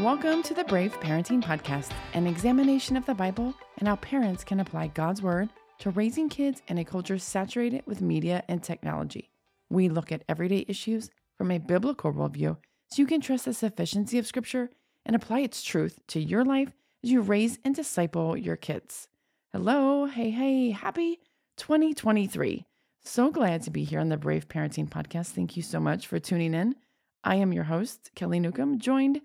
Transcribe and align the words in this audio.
Welcome 0.00 0.42
to 0.44 0.54
the 0.54 0.64
Brave 0.64 0.98
Parenting 1.00 1.42
Podcast, 1.42 1.90
an 2.14 2.26
examination 2.26 2.96
of 2.96 3.04
the 3.04 3.12
Bible 3.12 3.52
and 3.76 3.86
how 3.86 3.96
parents 3.96 4.42
can 4.42 4.60
apply 4.60 4.86
God's 4.86 5.20
Word 5.20 5.50
to 5.80 5.90
raising 5.90 6.30
kids 6.30 6.62
in 6.68 6.78
a 6.78 6.86
culture 6.86 7.18
saturated 7.18 7.82
with 7.84 8.00
media 8.00 8.42
and 8.48 8.62
technology. 8.62 9.28
We 9.68 9.90
look 9.90 10.10
at 10.10 10.24
everyday 10.26 10.64
issues 10.68 11.10
from 11.36 11.50
a 11.50 11.58
biblical 11.58 12.14
worldview 12.14 12.56
so 12.90 13.02
you 13.02 13.04
can 13.04 13.20
trust 13.20 13.44
the 13.44 13.52
sufficiency 13.52 14.16
of 14.16 14.26
Scripture 14.26 14.70
and 15.04 15.14
apply 15.14 15.40
its 15.40 15.62
truth 15.62 16.00
to 16.06 16.18
your 16.18 16.46
life 16.46 16.72
as 17.04 17.10
you 17.10 17.20
raise 17.20 17.58
and 17.62 17.74
disciple 17.74 18.38
your 18.38 18.56
kids. 18.56 19.06
Hello, 19.52 20.06
hey, 20.06 20.30
hey, 20.30 20.70
happy 20.70 21.18
2023. 21.58 22.64
So 23.04 23.30
glad 23.30 23.64
to 23.64 23.70
be 23.70 23.84
here 23.84 24.00
on 24.00 24.08
the 24.08 24.16
Brave 24.16 24.48
Parenting 24.48 24.88
Podcast. 24.88 25.32
Thank 25.32 25.58
you 25.58 25.62
so 25.62 25.78
much 25.78 26.06
for 26.06 26.18
tuning 26.18 26.54
in. 26.54 26.74
I 27.22 27.34
am 27.34 27.52
your 27.52 27.64
host, 27.64 28.12
Kelly 28.14 28.40
Newcomb, 28.40 28.78
joined 28.78 29.20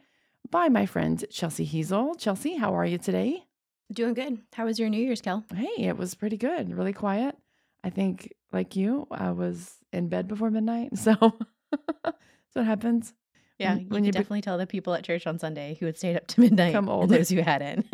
by 0.52 0.70
my 0.70 0.86
friend 0.86 1.24
Chelsea 1.32 1.66
Heasel. 1.66 2.16
Chelsea, 2.16 2.56
how 2.56 2.76
are 2.76 2.86
you 2.86 2.98
today? 2.98 3.44
Doing 3.92 4.14
good. 4.14 4.40
How 4.54 4.66
was 4.66 4.80
your 4.80 4.90
New 4.90 5.02
Year's, 5.04 5.22
Kel? 5.22 5.46
Hey, 5.54 5.86
it 5.88 5.98
was 5.98 6.16
pretty 6.16 6.38
good, 6.38 6.76
really 6.76 6.94
quiet. 6.94 7.36
I 7.84 7.90
think, 7.92 8.34
like 8.52 8.76
you, 8.76 9.08
I 9.12 9.32
was 9.32 9.76
in 9.94 10.10
bed 10.10 10.28
before 10.28 10.50
midnight. 10.50 10.92
So 10.98 11.16
that's 12.04 12.54
what 12.54 12.66
happens. 12.66 13.14
Yeah, 13.60 13.76
you 13.76 13.88
when 13.90 14.04
you 14.06 14.12
definitely 14.12 14.40
be- 14.40 14.44
tell 14.44 14.58
the 14.58 14.66
people 14.68 14.94
at 14.94 15.04
church 15.04 15.28
on 15.28 15.40
Sunday 15.40 15.76
who 15.80 15.86
had 15.88 15.98
stayed 15.98 16.16
up 16.16 16.28
to 16.28 16.42
midnight. 16.42 16.74
Come 16.74 16.88
old. 16.90 17.10
Those 17.10 17.30
who 17.30 17.42
hadn't. 17.42 17.86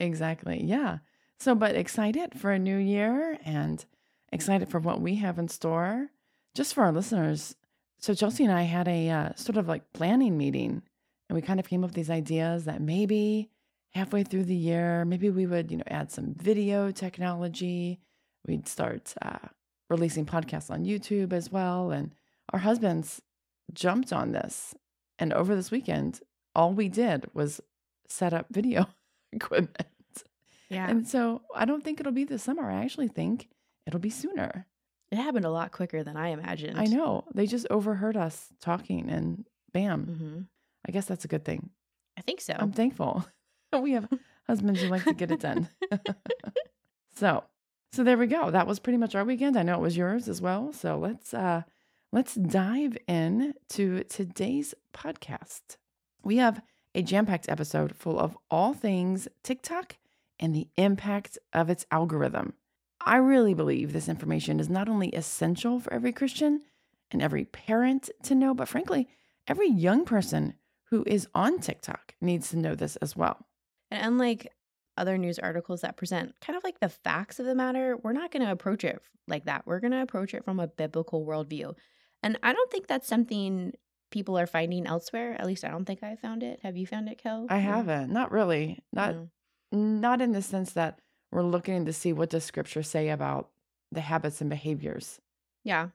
exactly. 0.00 0.62
Yeah. 0.64 0.98
So, 1.38 1.54
but 1.54 1.74
excited 1.74 2.38
for 2.38 2.50
a 2.50 2.58
new 2.58 2.76
year 2.76 3.38
and 3.44 3.84
excited 4.32 4.68
for 4.68 4.78
what 4.80 5.00
we 5.00 5.16
have 5.16 5.38
in 5.38 5.48
store. 5.48 6.08
Just 6.54 6.74
for 6.74 6.84
our 6.84 6.92
listeners, 6.92 7.56
so 8.04 8.12
Chelsea 8.12 8.44
and 8.44 8.52
I 8.52 8.64
had 8.64 8.86
a 8.86 9.08
uh, 9.08 9.28
sort 9.34 9.56
of 9.56 9.66
like 9.66 9.94
planning 9.94 10.36
meeting, 10.36 10.82
and 11.30 11.34
we 11.34 11.40
kind 11.40 11.58
of 11.58 11.66
came 11.66 11.82
up 11.82 11.88
with 11.88 11.94
these 11.94 12.10
ideas 12.10 12.66
that 12.66 12.82
maybe 12.82 13.48
halfway 13.94 14.22
through 14.22 14.44
the 14.44 14.54
year, 14.54 15.06
maybe 15.06 15.30
we 15.30 15.46
would 15.46 15.70
you 15.70 15.78
know 15.78 15.84
add 15.86 16.12
some 16.12 16.34
video 16.34 16.90
technology. 16.90 18.00
We'd 18.46 18.68
start 18.68 19.14
uh, 19.22 19.48
releasing 19.88 20.26
podcasts 20.26 20.70
on 20.70 20.84
YouTube 20.84 21.32
as 21.32 21.50
well, 21.50 21.92
and 21.92 22.14
our 22.52 22.58
husbands 22.58 23.22
jumped 23.72 24.12
on 24.12 24.32
this. 24.32 24.74
And 25.18 25.32
over 25.32 25.56
this 25.56 25.70
weekend, 25.70 26.20
all 26.54 26.74
we 26.74 26.90
did 26.90 27.24
was 27.32 27.62
set 28.06 28.34
up 28.34 28.48
video 28.50 28.86
equipment. 29.32 29.88
Yeah. 30.68 30.90
And 30.90 31.08
so 31.08 31.40
I 31.54 31.64
don't 31.64 31.82
think 31.82 32.00
it'll 32.00 32.12
be 32.12 32.24
this 32.24 32.42
summer. 32.42 32.70
I 32.70 32.82
actually 32.84 33.08
think 33.08 33.48
it'll 33.86 33.98
be 33.98 34.10
sooner. 34.10 34.66
It 35.14 35.18
happened 35.18 35.44
a 35.44 35.50
lot 35.50 35.70
quicker 35.70 36.02
than 36.02 36.16
I 36.16 36.30
imagined. 36.30 36.76
I 36.76 36.86
know. 36.86 37.22
They 37.32 37.46
just 37.46 37.68
overheard 37.70 38.16
us 38.16 38.48
talking 38.60 39.08
and 39.08 39.44
bam. 39.72 40.06
Mm-hmm. 40.06 40.40
I 40.88 40.90
guess 40.90 41.06
that's 41.06 41.24
a 41.24 41.28
good 41.28 41.44
thing. 41.44 41.70
I 42.18 42.22
think 42.22 42.40
so. 42.40 42.56
I'm 42.58 42.72
thankful. 42.72 43.24
we 43.80 43.92
have 43.92 44.08
husbands 44.48 44.82
who 44.82 44.88
like 44.88 45.04
to 45.04 45.14
get 45.14 45.30
it 45.30 45.38
done. 45.38 45.68
so, 47.14 47.44
so 47.92 48.02
there 48.02 48.18
we 48.18 48.26
go. 48.26 48.50
That 48.50 48.66
was 48.66 48.80
pretty 48.80 48.96
much 48.96 49.14
our 49.14 49.24
weekend. 49.24 49.56
I 49.56 49.62
know 49.62 49.74
it 49.74 49.82
was 49.82 49.96
yours 49.96 50.28
as 50.28 50.42
well. 50.42 50.72
So 50.72 50.98
let's 50.98 51.32
uh 51.32 51.62
let's 52.10 52.34
dive 52.34 52.98
in 53.06 53.54
to 53.68 54.02
today's 54.02 54.74
podcast. 54.92 55.76
We 56.24 56.38
have 56.38 56.60
a 56.92 57.02
jam-packed 57.02 57.48
episode 57.48 57.94
full 57.94 58.18
of 58.18 58.36
all 58.50 58.74
things 58.74 59.28
TikTok 59.44 59.96
and 60.40 60.52
the 60.52 60.66
impact 60.76 61.38
of 61.52 61.70
its 61.70 61.86
algorithm. 61.92 62.54
I 63.06 63.16
really 63.16 63.54
believe 63.54 63.92
this 63.92 64.08
information 64.08 64.60
is 64.60 64.68
not 64.68 64.88
only 64.88 65.08
essential 65.10 65.80
for 65.80 65.92
every 65.92 66.12
Christian 66.12 66.62
and 67.10 67.22
every 67.22 67.44
parent 67.44 68.10
to 68.24 68.34
know, 68.34 68.54
but 68.54 68.68
frankly, 68.68 69.08
every 69.46 69.68
young 69.68 70.04
person 70.04 70.54
who 70.90 71.04
is 71.06 71.28
on 71.34 71.60
TikTok 71.60 72.14
needs 72.20 72.50
to 72.50 72.58
know 72.58 72.74
this 72.74 72.96
as 72.96 73.16
well. 73.16 73.46
And 73.90 74.04
unlike 74.04 74.52
other 74.96 75.18
news 75.18 75.38
articles 75.38 75.80
that 75.80 75.96
present 75.96 76.34
kind 76.40 76.56
of 76.56 76.64
like 76.64 76.80
the 76.80 76.88
facts 76.88 77.38
of 77.40 77.46
the 77.46 77.54
matter, 77.54 77.96
we're 78.02 78.12
not 78.12 78.30
going 78.30 78.44
to 78.44 78.52
approach 78.52 78.84
it 78.84 79.00
like 79.28 79.44
that. 79.46 79.66
We're 79.66 79.80
going 79.80 79.92
to 79.92 80.02
approach 80.02 80.34
it 80.34 80.44
from 80.44 80.60
a 80.60 80.68
biblical 80.68 81.26
worldview. 81.26 81.74
And 82.22 82.38
I 82.42 82.52
don't 82.52 82.70
think 82.70 82.86
that's 82.86 83.08
something 83.08 83.72
people 84.10 84.38
are 84.38 84.46
finding 84.46 84.86
elsewhere. 84.86 85.36
At 85.38 85.46
least 85.46 85.64
I 85.64 85.68
don't 85.68 85.84
think 85.84 86.02
I 86.02 86.16
found 86.16 86.42
it. 86.42 86.60
Have 86.62 86.76
you 86.76 86.86
found 86.86 87.08
it, 87.08 87.18
Kel? 87.18 87.46
I 87.50 87.58
haven't. 87.58 88.12
Not 88.12 88.30
really. 88.30 88.82
Not 88.92 89.14
no. 89.14 89.28
not 89.72 90.22
in 90.22 90.32
the 90.32 90.42
sense 90.42 90.72
that 90.72 91.00
we're 91.34 91.42
looking 91.42 91.84
to 91.84 91.92
see 91.92 92.12
what 92.12 92.30
does 92.30 92.44
scripture 92.44 92.84
say 92.84 93.08
about 93.08 93.50
the 93.90 94.00
habits 94.00 94.40
and 94.40 94.48
behaviors. 94.48 95.20
Yeah. 95.64 95.88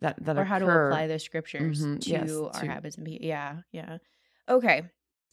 That 0.00 0.16
that 0.24 0.36
or 0.36 0.40
occur. 0.40 0.48
how 0.48 0.58
to 0.58 0.86
apply 0.86 1.06
the 1.06 1.18
scriptures 1.18 1.82
mm-hmm. 1.82 1.98
to 1.98 2.10
yes, 2.10 2.32
our 2.32 2.60
to... 2.60 2.66
habits 2.66 2.96
and 2.96 3.04
behaviors. 3.04 3.28
Yeah, 3.28 3.56
yeah. 3.72 3.98
Okay. 4.48 4.84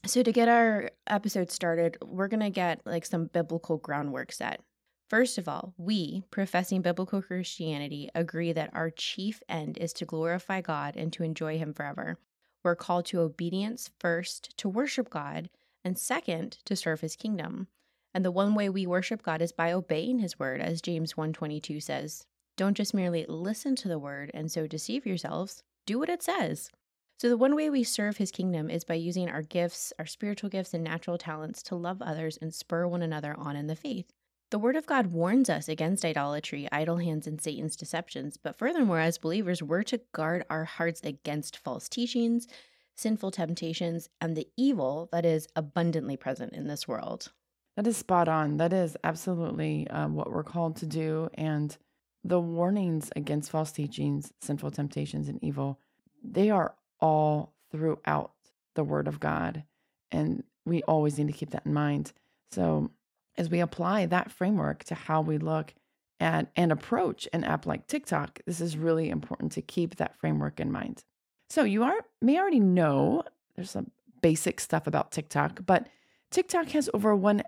So 0.05 0.21
to 0.21 0.31
get 0.33 0.49
our 0.49 0.91
episode 1.07 1.49
started, 1.49 1.97
we're 2.03 2.27
gonna 2.27 2.49
get 2.49 2.81
like 2.85 3.05
some 3.05 3.27
biblical 3.27 3.77
groundwork 3.77 4.33
set. 4.33 4.61
First 5.09 5.37
of 5.37 5.47
all, 5.47 5.73
we, 5.77 6.23
professing 6.29 6.81
biblical 6.81 7.21
Christianity, 7.21 8.09
agree 8.15 8.51
that 8.51 8.71
our 8.73 8.89
chief 8.89 9.41
end 9.47 9.77
is 9.77 9.93
to 9.93 10.05
glorify 10.05 10.61
God 10.61 10.97
and 10.97 11.13
to 11.13 11.23
enjoy 11.23 11.57
Him 11.57 11.73
forever. 11.73 12.17
We're 12.63 12.75
called 12.75 13.05
to 13.07 13.19
obedience 13.19 13.91
first, 13.99 14.57
to 14.57 14.69
worship 14.69 15.09
God, 15.09 15.49
and 15.85 15.97
second, 15.97 16.57
to 16.65 16.75
serve 16.75 17.01
His 17.01 17.15
kingdom. 17.15 17.67
And 18.13 18.23
the 18.23 18.31
one 18.31 18.55
way 18.55 18.69
we 18.69 18.85
worship 18.85 19.23
God 19.23 19.41
is 19.41 19.51
by 19.51 19.71
obeying 19.71 20.19
his 20.19 20.37
word, 20.37 20.61
as 20.61 20.81
James 20.81 21.13
1:22 21.13 21.81
says. 21.81 22.25
Don't 22.55 22.77
just 22.77 22.93
merely 22.93 23.25
listen 23.27 23.75
to 23.77 23.87
the 23.87 23.97
word 23.97 24.29
and 24.33 24.51
so 24.51 24.67
deceive 24.67 25.05
yourselves. 25.05 25.63
Do 25.85 25.97
what 25.97 26.09
it 26.09 26.21
says. 26.21 26.69
So 27.19 27.29
the 27.29 27.37
one 27.37 27.55
way 27.55 27.69
we 27.69 27.83
serve 27.83 28.17
his 28.17 28.31
kingdom 28.31 28.69
is 28.69 28.83
by 28.83 28.95
using 28.95 29.29
our 29.29 29.41
gifts, 29.41 29.93
our 29.97 30.05
spiritual 30.05 30.49
gifts 30.49 30.73
and 30.73 30.83
natural 30.83 31.17
talents 31.17 31.63
to 31.63 31.75
love 31.75 32.01
others 32.01 32.37
and 32.41 32.53
spur 32.53 32.85
one 32.85 33.01
another 33.01 33.33
on 33.37 33.55
in 33.55 33.67
the 33.67 33.75
faith. 33.75 34.11
The 34.51 34.59
Word 34.59 34.75
of 34.75 34.85
God 34.85 35.07
warns 35.07 35.49
us 35.49 35.67
against 35.67 36.05
idolatry, 36.05 36.67
idle 36.71 36.97
hands, 36.97 37.25
and 37.25 37.41
Satan's 37.41 37.75
deceptions. 37.75 38.37
But 38.37 38.55
furthermore, 38.55 38.99
as 38.99 39.17
believers, 39.17 39.63
we're 39.63 39.81
to 39.83 40.01
guard 40.11 40.45
our 40.47 40.65
hearts 40.65 41.01
against 41.03 41.57
false 41.57 41.89
teachings, 41.89 42.47
sinful 42.95 43.31
temptations, 43.31 44.09
and 44.21 44.35
the 44.35 44.47
evil 44.55 45.09
that 45.11 45.25
is 45.25 45.47
abundantly 45.55 46.17
present 46.17 46.53
in 46.53 46.67
this 46.67 46.87
world. 46.87 47.31
That 47.75 47.87
is 47.87 47.97
spot 47.97 48.27
on. 48.27 48.57
That 48.57 48.73
is 48.73 48.95
absolutely 49.03 49.87
um, 49.89 50.15
what 50.15 50.31
we're 50.31 50.43
called 50.43 50.75
to 50.77 50.85
do. 50.85 51.29
And 51.33 51.75
the 52.23 52.39
warnings 52.39 53.11
against 53.15 53.51
false 53.51 53.71
teachings, 53.71 54.31
sinful 54.41 54.71
temptations, 54.71 55.27
and 55.27 55.43
evil, 55.43 55.79
they 56.23 56.49
are 56.49 56.75
all 56.99 57.53
throughout 57.71 58.31
the 58.75 58.83
Word 58.83 59.07
of 59.07 59.19
God. 59.19 59.63
And 60.11 60.43
we 60.65 60.83
always 60.83 61.17
need 61.17 61.27
to 61.27 61.33
keep 61.33 61.49
that 61.51 61.65
in 61.65 61.73
mind. 61.73 62.13
So, 62.51 62.91
as 63.35 63.49
we 63.49 63.59
apply 63.59 64.05
that 64.05 64.31
framework 64.31 64.83
to 64.85 64.95
how 64.95 65.21
we 65.21 65.39
look 65.39 65.73
at 66.19 66.51
and 66.55 66.71
approach 66.71 67.27
an 67.33 67.43
app 67.43 67.65
like 67.65 67.87
TikTok, 67.87 68.39
this 68.45 68.61
is 68.61 68.77
really 68.77 69.09
important 69.09 69.51
to 69.53 69.61
keep 69.63 69.95
that 69.95 70.15
framework 70.15 70.59
in 70.59 70.71
mind. 70.71 71.03
So, 71.49 71.63
you 71.63 71.83
are 71.83 71.97
may 72.21 72.39
already 72.39 72.59
know 72.59 73.23
there's 73.55 73.71
some 73.71 73.91
basic 74.21 74.59
stuff 74.59 74.87
about 74.87 75.11
TikTok, 75.11 75.65
but 75.65 75.87
TikTok 76.33 76.69
has 76.69 76.89
over 76.95 77.15
1 77.15 77.43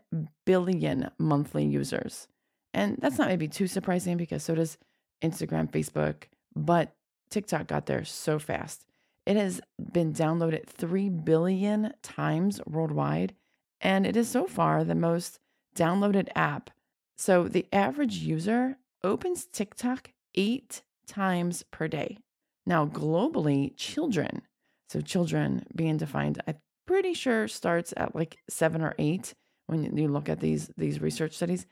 billion 0.46 1.10
monthly 1.18 1.66
users. 1.66 2.28
And 2.72 2.98
that's 3.00 3.18
not 3.18 3.30
maybe 3.30 3.48
too 3.48 3.66
surprising 3.66 4.16
because 4.16 4.44
so 4.44 4.54
does 4.54 4.78
Instagram, 5.24 5.72
Facebook, 5.72 6.26
but 6.56 6.96
TikTok 7.32 7.66
got 7.66 7.88
there 7.88 8.06
so 8.06 8.38
fast. 8.38 8.86
It 9.26 9.38
has 9.38 9.60
been 9.92 10.14
downloaded 10.14 10.68
3 10.68 11.10
billion 11.10 11.94
times 12.04 12.62
worldwide, 12.68 13.34
and 13.82 14.06
it 14.06 14.16
is 14.16 14.30
so 14.30 14.46
far 14.46 14.84
the 14.84 14.94
most 14.94 15.40
downloaded 15.76 16.30
app. 16.36 16.70
So 17.18 17.48
the 17.48 17.66
average 17.74 18.18
user 18.18 18.78
opens 19.04 19.48
TikTok 19.48 20.12
eight 20.36 20.84
times 21.08 21.64
per 21.72 21.88
day. 21.88 22.20
Now, 22.68 22.86
globally, 22.86 23.76
children, 23.78 24.44
so 24.90 25.02
children 25.02 25.66
being 25.76 25.98
defined, 25.98 26.40
I 26.48 26.56
pretty 26.86 27.14
sure 27.14 27.48
starts 27.48 27.94
at 27.98 28.16
like 28.16 28.38
seven 28.50 28.82
or 28.82 28.94
eight 28.98 29.34
when 29.68 29.96
you 29.98 30.08
look 30.08 30.30
at 30.30 30.40
these 30.40 30.70
these 30.78 31.02
research 31.02 31.34
studies 31.34 31.66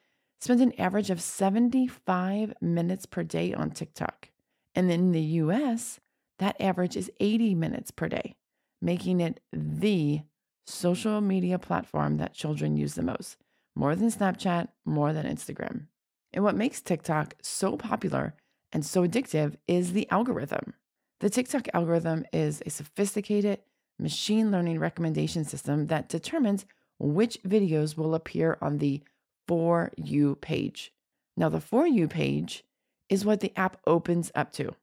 spend 0.43 0.61
an 0.61 0.73
average 0.79 1.09
of 1.09 1.21
75 1.21 2.53
minutes 2.59 3.05
per 3.05 3.23
day 3.23 3.53
on 3.53 3.71
TikTok. 3.71 4.29
And 4.75 4.91
in 4.91 5.13
the 5.13 5.21
US, 5.21 5.99
that 6.39 6.59
average 6.59 6.97
is 6.97 7.11
80 7.19 7.55
minutes 7.55 7.91
per 7.91 8.09
day, 8.09 8.35
making 8.81 9.21
it 9.21 9.39
the 9.53 10.21
social 10.65 11.21
media 11.21 11.57
platform 11.59 12.17
that 12.17 12.33
children 12.33 12.75
use 12.75 12.95
the 12.95 13.03
most, 13.03 13.37
more 13.75 13.95
than 13.95 14.09
Snapchat, 14.09 14.67
more 14.85 15.13
than 15.13 15.25
Instagram. 15.25 15.87
And 16.33 16.43
what 16.43 16.55
makes 16.55 16.81
TikTok 16.81 17.35
so 17.41 17.77
popular 17.77 18.35
and 18.71 18.85
so 18.85 19.07
addictive 19.07 19.55
is 19.67 19.93
the 19.93 20.09
algorithm. 20.09 20.73
The 21.19 21.29
TikTok 21.29 21.67
algorithm 21.73 22.25
is 22.33 22.61
a 22.65 22.69
sophisticated 22.69 23.59
machine 23.99 24.51
learning 24.51 24.79
recommendation 24.79 25.45
system 25.45 25.87
that 25.87 26.09
determines 26.09 26.65
which 26.99 27.41
videos 27.43 27.97
will 27.97 28.15
appear 28.15 28.57
on 28.61 28.77
the 28.77 29.01
For 29.47 29.91
You 29.97 30.35
page. 30.35 30.93
Now, 31.35 31.49
the 31.49 31.61
For 31.61 31.87
You 31.87 32.07
page 32.07 32.63
is 33.09 33.25
what 33.25 33.39
the 33.39 33.53
app 33.55 33.77
opens 33.85 34.31
up 34.35 34.51
to. 34.53 34.75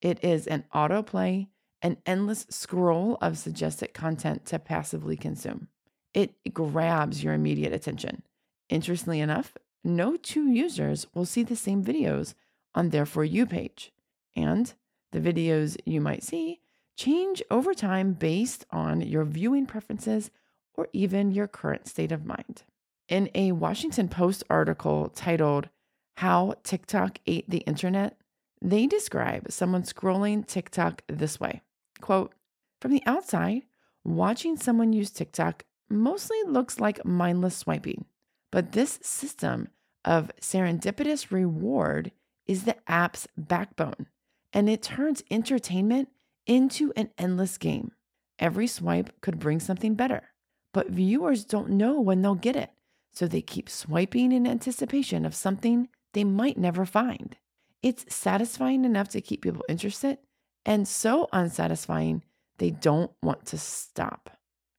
It 0.00 0.22
is 0.22 0.46
an 0.46 0.64
autoplay 0.74 1.48
an 1.84 1.98
endless 2.06 2.46
scroll 2.48 3.18
of 3.20 3.36
suggested 3.36 3.92
content 3.92 4.46
to 4.46 4.58
passively 4.58 5.18
consume. 5.18 5.68
It 6.14 6.54
grabs 6.54 7.22
your 7.22 7.34
immediate 7.34 7.74
attention. 7.74 8.22
Interestingly 8.70 9.20
enough, 9.20 9.52
no 9.84 10.16
two 10.16 10.48
users 10.50 11.06
will 11.14 11.26
see 11.26 11.42
the 11.42 11.54
same 11.54 11.84
videos 11.84 12.32
on 12.74 12.88
their 12.88 13.04
For 13.04 13.22
You 13.22 13.44
page. 13.44 13.92
And 14.34 14.72
the 15.12 15.20
videos 15.20 15.76
you 15.84 16.00
might 16.00 16.22
see 16.22 16.62
change 16.96 17.42
over 17.50 17.74
time 17.74 18.12
based 18.12 18.64
on 18.70 19.00
your 19.00 19.24
viewing 19.24 19.66
preferences 19.66 20.30
or 20.74 20.88
even 20.92 21.32
your 21.32 21.46
current 21.46 21.88
state 21.88 22.12
of 22.12 22.24
mind. 22.24 22.62
In 23.08 23.30
a 23.34 23.52
Washington 23.52 24.08
Post 24.08 24.44
article 24.48 25.08
titled 25.08 25.68
How 26.16 26.54
TikTok 26.62 27.18
Ate 27.26 27.48
the 27.48 27.58
Internet, 27.58 28.16
they 28.62 28.86
describe 28.86 29.50
someone 29.50 29.82
scrolling 29.82 30.46
TikTok 30.46 31.02
this 31.08 31.38
way 31.38 31.62
quote, 32.00 32.32
From 32.80 32.92
the 32.92 33.02
outside, 33.06 33.62
watching 34.04 34.56
someone 34.56 34.92
use 34.92 35.10
TikTok 35.10 35.64
mostly 35.88 36.38
looks 36.46 36.80
like 36.80 37.04
mindless 37.04 37.56
swiping. 37.56 38.06
But 38.50 38.72
this 38.72 38.98
system 39.02 39.68
of 40.04 40.30
serendipitous 40.40 41.30
reward 41.30 42.12
is 42.46 42.64
the 42.64 42.76
app's 42.86 43.26
backbone, 43.36 44.06
and 44.52 44.68
it 44.68 44.82
turns 44.82 45.24
entertainment 45.30 46.08
into 46.46 46.92
an 46.96 47.10
endless 47.18 47.58
game. 47.58 47.92
Every 48.38 48.66
swipe 48.66 49.20
could 49.20 49.38
bring 49.38 49.60
something 49.60 49.94
better, 49.94 50.30
but 50.72 50.90
viewers 50.90 51.44
don't 51.44 51.70
know 51.70 52.00
when 52.00 52.22
they'll 52.22 52.34
get 52.34 52.56
it, 52.56 52.70
so 53.12 53.26
they 53.26 53.42
keep 53.42 53.70
swiping 53.70 54.32
in 54.32 54.46
anticipation 54.46 55.24
of 55.24 55.34
something 55.34 55.88
they 56.12 56.24
might 56.24 56.58
never 56.58 56.84
find. 56.84 57.36
It's 57.82 58.12
satisfying 58.14 58.84
enough 58.84 59.08
to 59.10 59.20
keep 59.20 59.42
people 59.42 59.64
interested, 59.68 60.18
and 60.64 60.88
so 60.88 61.28
unsatisfying 61.32 62.22
they 62.58 62.70
don't 62.70 63.10
want 63.22 63.46
to 63.46 63.58
stop. 63.58 64.30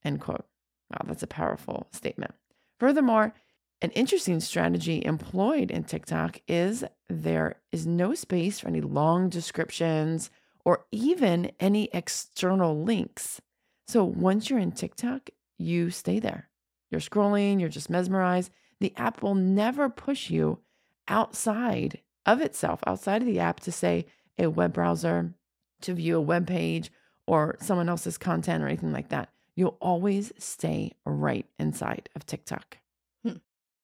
End 0.03 0.21
quote. 0.21 0.45
Wow, 0.91 1.06
that's 1.06 1.23
a 1.23 1.27
powerful 1.27 1.88
statement. 1.91 2.33
Furthermore, 2.79 3.33
an 3.81 3.91
interesting 3.91 4.39
strategy 4.39 5.03
employed 5.06 5.71
in 5.71 5.83
TikTok 5.83 6.41
is 6.47 6.83
there 7.09 7.62
is 7.71 7.85
no 7.85 8.13
space 8.13 8.59
for 8.59 8.67
any 8.67 8.81
long 8.81 9.29
descriptions 9.29 10.29
or 10.65 10.85
even 10.91 11.51
any 11.59 11.89
external 11.94 12.83
links. 12.83 13.39
So 13.88 14.03
once 14.03 14.50
you're 14.50 14.59
in 14.59 14.71
TikTok, 14.71 15.29
you 15.57 15.91
stay 15.91 16.19
there. 16.19 16.50
You're 16.91 17.01
scrolling, 17.01 17.59
you're 17.59 17.69
just 17.69 17.89
mesmerized. 17.89 18.51
The 18.79 18.94
app 18.97 19.21
will 19.21 19.35
never 19.35 19.89
push 19.89 20.29
you 20.29 20.59
outside 21.07 22.01
of 22.25 22.41
itself, 22.41 22.81
outside 22.85 23.21
of 23.21 23.27
the 23.27 23.39
app 23.39 23.59
to 23.62 23.71
say 23.71 24.07
a 24.38 24.47
web 24.47 24.73
browser, 24.73 25.33
to 25.81 25.94
view 25.94 26.17
a 26.17 26.21
web 26.21 26.47
page 26.47 26.91
or 27.27 27.57
someone 27.59 27.89
else's 27.89 28.17
content 28.17 28.63
or 28.63 28.67
anything 28.67 28.91
like 28.91 29.09
that. 29.09 29.29
You'll 29.56 29.77
always 29.79 30.33
stay 30.38 30.91
right 31.06 31.45
inside 31.59 32.09
of 32.15 32.25
TikTok. 32.25 32.79
Hmm. 33.23 33.38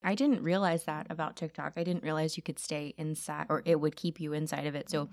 I 0.04 0.16
didn't 0.16 0.44
realize 0.44 0.84
that 0.84 1.08
about 1.10 1.38
TikTok. 1.38 1.74
I 1.78 1.84
didn't 1.84 2.04
realize 2.04 2.36
you 2.36 2.44
could 2.44 2.60
stay 2.60 2.94
inside 2.98 3.46
or 3.50 3.62
it 3.66 3.80
would 3.80 3.96
keep 3.96 4.20
you 4.20 4.34
inside 4.34 4.66
of 4.66 4.76
it. 4.76 4.90
So, 4.90 5.10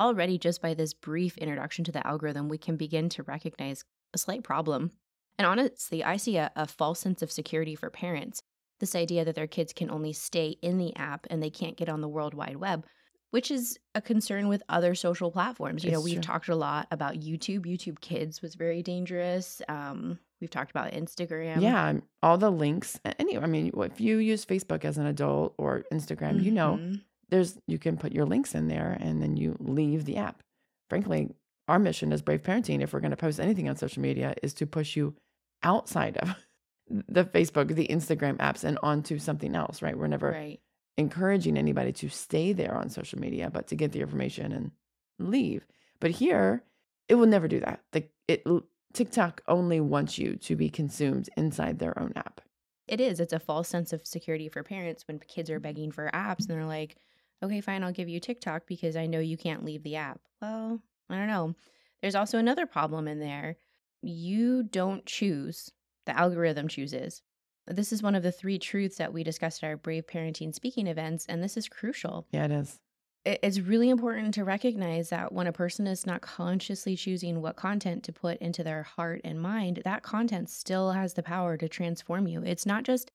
already 0.00 0.38
just 0.38 0.62
by 0.62 0.74
this 0.74 0.94
brief 0.94 1.36
introduction 1.38 1.84
to 1.84 1.92
the 1.92 2.06
algorithm, 2.06 2.48
we 2.48 2.58
can 2.58 2.76
begin 2.76 3.08
to 3.10 3.22
recognize 3.22 3.84
a 4.14 4.18
slight 4.18 4.42
problem. 4.42 4.90
And 5.38 5.46
honestly, 5.46 6.02
I 6.02 6.16
see 6.16 6.36
a, 6.36 6.50
a 6.56 6.66
false 6.66 7.00
sense 7.00 7.22
of 7.22 7.30
security 7.30 7.74
for 7.74 7.90
parents. 7.90 8.42
This 8.80 8.94
idea 8.94 9.24
that 9.24 9.34
their 9.34 9.46
kids 9.46 9.72
can 9.72 9.90
only 9.90 10.12
stay 10.12 10.56
in 10.62 10.78
the 10.78 10.96
app 10.96 11.26
and 11.30 11.42
they 11.42 11.50
can't 11.50 11.76
get 11.76 11.88
on 11.88 12.00
the 12.00 12.08
World 12.08 12.34
Wide 12.34 12.56
Web 12.56 12.86
which 13.30 13.50
is 13.50 13.78
a 13.94 14.00
concern 14.00 14.48
with 14.48 14.62
other 14.68 14.94
social 14.94 15.30
platforms. 15.30 15.84
You 15.84 15.90
it's 15.90 15.98
know, 15.98 16.02
we've 16.02 16.14
true. 16.14 16.22
talked 16.22 16.48
a 16.48 16.56
lot 16.56 16.88
about 16.90 17.14
YouTube. 17.14 17.64
YouTube 17.64 18.00
Kids 18.00 18.42
was 18.42 18.54
very 18.54 18.82
dangerous. 18.82 19.62
Um, 19.68 20.18
we've 20.40 20.50
talked 20.50 20.70
about 20.70 20.92
Instagram. 20.92 21.60
Yeah, 21.60 21.94
all 22.22 22.38
the 22.38 22.50
links. 22.50 22.98
Anyway, 23.18 23.42
I 23.42 23.46
mean, 23.46 23.72
if 23.76 24.00
you 24.00 24.18
use 24.18 24.44
Facebook 24.44 24.84
as 24.84 24.98
an 24.98 25.06
adult 25.06 25.54
or 25.58 25.84
Instagram, 25.92 26.34
mm-hmm. 26.34 26.44
you 26.44 26.50
know, 26.50 26.78
mm-hmm. 26.80 26.94
There's 27.30 27.58
you 27.66 27.78
can 27.78 27.96
put 27.96 28.12
your 28.12 28.26
links 28.26 28.54
in 28.54 28.68
there 28.68 28.96
and 29.00 29.22
then 29.22 29.36
you 29.36 29.56
leave 29.58 30.04
the 30.04 30.16
app. 30.16 30.42
Frankly, 30.88 31.30
our 31.68 31.78
mission 31.78 32.12
as 32.12 32.22
Brave 32.22 32.42
Parenting, 32.42 32.82
if 32.82 32.92
we're 32.92 33.00
going 33.00 33.12
to 33.12 33.16
post 33.16 33.40
anything 33.40 33.68
on 33.68 33.76
social 33.76 34.02
media, 34.02 34.34
is 34.42 34.52
to 34.54 34.66
push 34.66 34.96
you 34.96 35.14
outside 35.62 36.16
of 36.18 36.34
the 37.08 37.24
Facebook, 37.24 37.74
the 37.74 37.86
Instagram 37.88 38.36
apps, 38.38 38.64
and 38.64 38.78
onto 38.82 39.18
something 39.18 39.54
else. 39.54 39.82
Right? 39.82 39.96
We're 39.96 40.08
never 40.08 40.32
right 40.32 40.60
encouraging 41.00 41.56
anybody 41.56 41.92
to 41.92 42.08
stay 42.08 42.52
there 42.52 42.74
on 42.74 42.90
social 42.90 43.18
media, 43.18 43.50
but 43.50 43.66
to 43.68 43.74
get 43.74 43.92
the 43.92 44.00
information 44.00 44.52
and 44.52 44.70
leave. 45.18 45.66
But 45.98 46.12
here, 46.12 46.62
it 47.08 47.14
will 47.14 47.26
never 47.26 47.48
do 47.48 47.60
that. 47.60 47.80
The, 47.92 48.04
it 48.28 48.44
TikTok 48.92 49.42
only 49.48 49.80
wants 49.80 50.18
you 50.18 50.36
to 50.36 50.56
be 50.56 50.68
consumed 50.68 51.28
inside 51.36 51.78
their 51.78 51.98
own 51.98 52.12
app. 52.16 52.40
It 52.86 53.00
is. 53.00 53.20
It's 53.20 53.32
a 53.32 53.38
false 53.38 53.68
sense 53.68 53.92
of 53.92 54.06
security 54.06 54.48
for 54.48 54.62
parents 54.62 55.06
when 55.06 55.20
kids 55.20 55.48
are 55.48 55.60
begging 55.60 55.90
for 55.90 56.10
apps 56.12 56.40
and 56.40 56.48
they're 56.48 56.64
like, 56.64 56.96
okay, 57.42 57.60
fine, 57.60 57.82
I'll 57.82 57.92
give 57.92 58.08
you 58.08 58.20
TikTok 58.20 58.66
because 58.66 58.96
I 58.96 59.06
know 59.06 59.20
you 59.20 59.36
can't 59.36 59.64
leave 59.64 59.82
the 59.82 59.96
app. 59.96 60.20
Well, 60.40 60.80
I 61.08 61.16
don't 61.16 61.28
know. 61.28 61.54
There's 62.02 62.14
also 62.14 62.38
another 62.38 62.66
problem 62.66 63.08
in 63.08 63.20
there. 63.20 63.56
You 64.02 64.62
don't 64.62 65.04
choose, 65.06 65.70
the 66.06 66.18
algorithm 66.18 66.68
chooses 66.68 67.22
this 67.70 67.92
is 67.92 68.02
one 68.02 68.14
of 68.14 68.22
the 68.22 68.32
three 68.32 68.58
truths 68.58 68.96
that 68.96 69.12
we 69.12 69.22
discussed 69.22 69.62
at 69.62 69.66
our 69.66 69.76
Brave 69.76 70.06
Parenting 70.06 70.54
speaking 70.54 70.86
events, 70.86 71.26
and 71.28 71.42
this 71.42 71.56
is 71.56 71.68
crucial. 71.68 72.26
Yeah, 72.32 72.46
it 72.46 72.50
is. 72.50 72.80
It's 73.24 73.60
really 73.60 73.90
important 73.90 74.32
to 74.34 74.44
recognize 74.44 75.10
that 75.10 75.32
when 75.32 75.46
a 75.46 75.52
person 75.52 75.86
is 75.86 76.06
not 76.06 76.22
consciously 76.22 76.96
choosing 76.96 77.42
what 77.42 77.54
content 77.54 78.02
to 78.04 78.12
put 78.12 78.38
into 78.38 78.64
their 78.64 78.82
heart 78.82 79.20
and 79.24 79.40
mind, 79.40 79.82
that 79.84 80.02
content 80.02 80.48
still 80.48 80.92
has 80.92 81.14
the 81.14 81.22
power 81.22 81.58
to 81.58 81.68
transform 81.68 82.26
you. 82.26 82.42
It's 82.42 82.64
not 82.64 82.82
just 82.82 83.10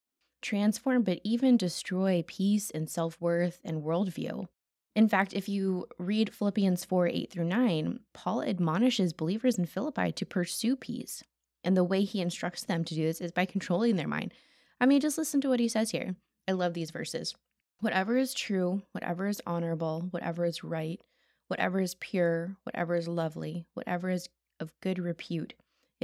transform, 0.45 1.03
but 1.03 1.19
even 1.24 1.57
destroy 1.57 2.24
peace 2.27 2.69
and 2.69 2.89
self 2.89 3.19
worth 3.19 3.59
and 3.63 3.83
worldview. 3.83 4.47
In 4.95 5.09
fact, 5.09 5.33
if 5.33 5.50
you 5.50 5.88
read 5.97 6.33
Philippians 6.33 6.86
4 6.86 7.07
8 7.07 7.31
through 7.31 7.45
9, 7.45 8.00
Paul 8.13 8.44
admonishes 8.44 9.12
believers 9.12 9.57
in 9.57 9.65
Philippi 9.65 10.12
to 10.13 10.25
pursue 10.25 10.75
peace. 10.75 11.24
And 11.63 11.75
the 11.75 11.83
way 11.83 12.03
he 12.03 12.21
instructs 12.21 12.63
them 12.63 12.86
to 12.86 12.95
do 12.95 13.03
this 13.03 13.19
is 13.19 13.31
by 13.31 13.45
controlling 13.45 13.95
their 13.95 14.07
mind. 14.07 14.33
I 14.80 14.86
mean, 14.86 15.01
just 15.01 15.18
listen 15.18 15.42
to 15.42 15.50
what 15.50 15.59
he 15.59 15.68
says 15.68 15.92
here. 15.92 16.15
I 16.48 16.51
love 16.51 16.74
these 16.74 16.91
verses. 16.91 17.36
Whatever 17.80 18.15
is 18.18 18.33
true, 18.33 18.83
whatever 18.91 19.27
is 19.27 19.41
honorable, 19.45 20.07
whatever 20.12 20.45
is 20.45 20.63
right, 20.63 21.01
whatever 21.48 21.81
is 21.81 21.96
pure, 21.96 22.55
whatever 22.63 22.96
is 22.96 23.08
lovely, 23.08 23.65
whatever 23.74 24.10
is 24.10 24.29
of 24.60 24.72
good 24.81 25.00
repute, 25.00 25.55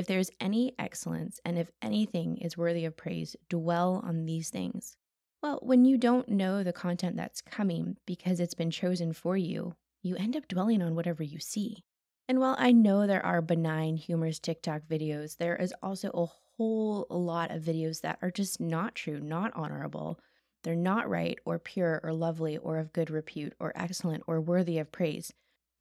if 0.02 0.08
there 0.08 0.18
is 0.18 0.32
any 0.40 0.74
excellence 0.80 1.40
and 1.46 1.60
if 1.60 1.70
anything 1.80 2.38
is 2.38 2.58
worthy 2.58 2.86
of 2.86 2.98
praise, 2.98 3.36
dwell 3.50 4.02
on 4.04 4.26
these 4.26 4.50
things. 4.50 4.98
Well, 5.44 5.60
when 5.62 5.86
you 5.86 5.96
don't 5.96 6.28
know 6.28 6.64
the 6.64 6.74
content 6.74 7.16
that's 7.16 7.40
coming 7.40 7.98
because 8.08 8.40
it's 8.40 8.56
been 8.56 8.72
chosen 8.72 9.14
for 9.14 9.38
you, 9.38 9.76
you 10.02 10.16
end 10.16 10.36
up 10.36 10.48
dwelling 10.48 10.82
on 10.82 10.96
whatever 10.96 11.22
you 11.22 11.38
see. 11.38 11.84
And 12.28 12.40
while 12.40 12.56
I 12.58 12.72
know 12.72 13.06
there 13.06 13.24
are 13.24 13.44
benign, 13.44 13.96
humorous 13.96 14.40
TikTok 14.40 14.88
videos, 14.90 15.38
there 15.38 15.56
is 15.56 15.72
also 15.84 16.10
a 16.16 16.26
whole 16.58 17.06
lot 17.12 17.52
of 17.52 17.62
videos 17.62 18.02
that 18.02 18.18
are 18.24 18.32
just 18.32 18.60
not 18.60 18.96
true, 18.96 19.20
not 19.20 19.52
honorable. 19.54 20.20
They're 20.64 20.76
not 20.76 21.12
right 21.12 21.38
or 21.46 21.60
pure 21.60 22.02
or 22.04 22.12
lovely 22.12 22.58
or 22.58 22.80
of 22.80 22.92
good 22.92 23.12
repute 23.12 23.54
or 23.60 23.72
excellent 23.76 24.24
or 24.26 24.42
worthy 24.42 24.80
of 24.80 24.92
praise. 24.92 25.32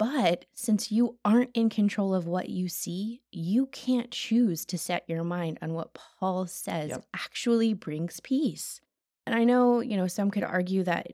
But 0.00 0.46
since 0.54 0.90
you 0.90 1.18
aren't 1.26 1.50
in 1.52 1.68
control 1.68 2.14
of 2.14 2.26
what 2.26 2.48
you 2.48 2.70
see, 2.70 3.20
you 3.30 3.66
can't 3.66 4.10
choose 4.10 4.64
to 4.64 4.78
set 4.78 5.04
your 5.06 5.22
mind 5.22 5.58
on 5.60 5.74
what 5.74 5.92
Paul 5.92 6.46
says 6.46 6.88
yep. 6.88 7.04
actually 7.14 7.74
brings 7.74 8.18
peace. 8.20 8.80
And 9.26 9.34
I 9.34 9.44
know, 9.44 9.80
you 9.80 9.98
know, 9.98 10.06
some 10.06 10.30
could 10.30 10.42
argue 10.42 10.84
that 10.84 11.08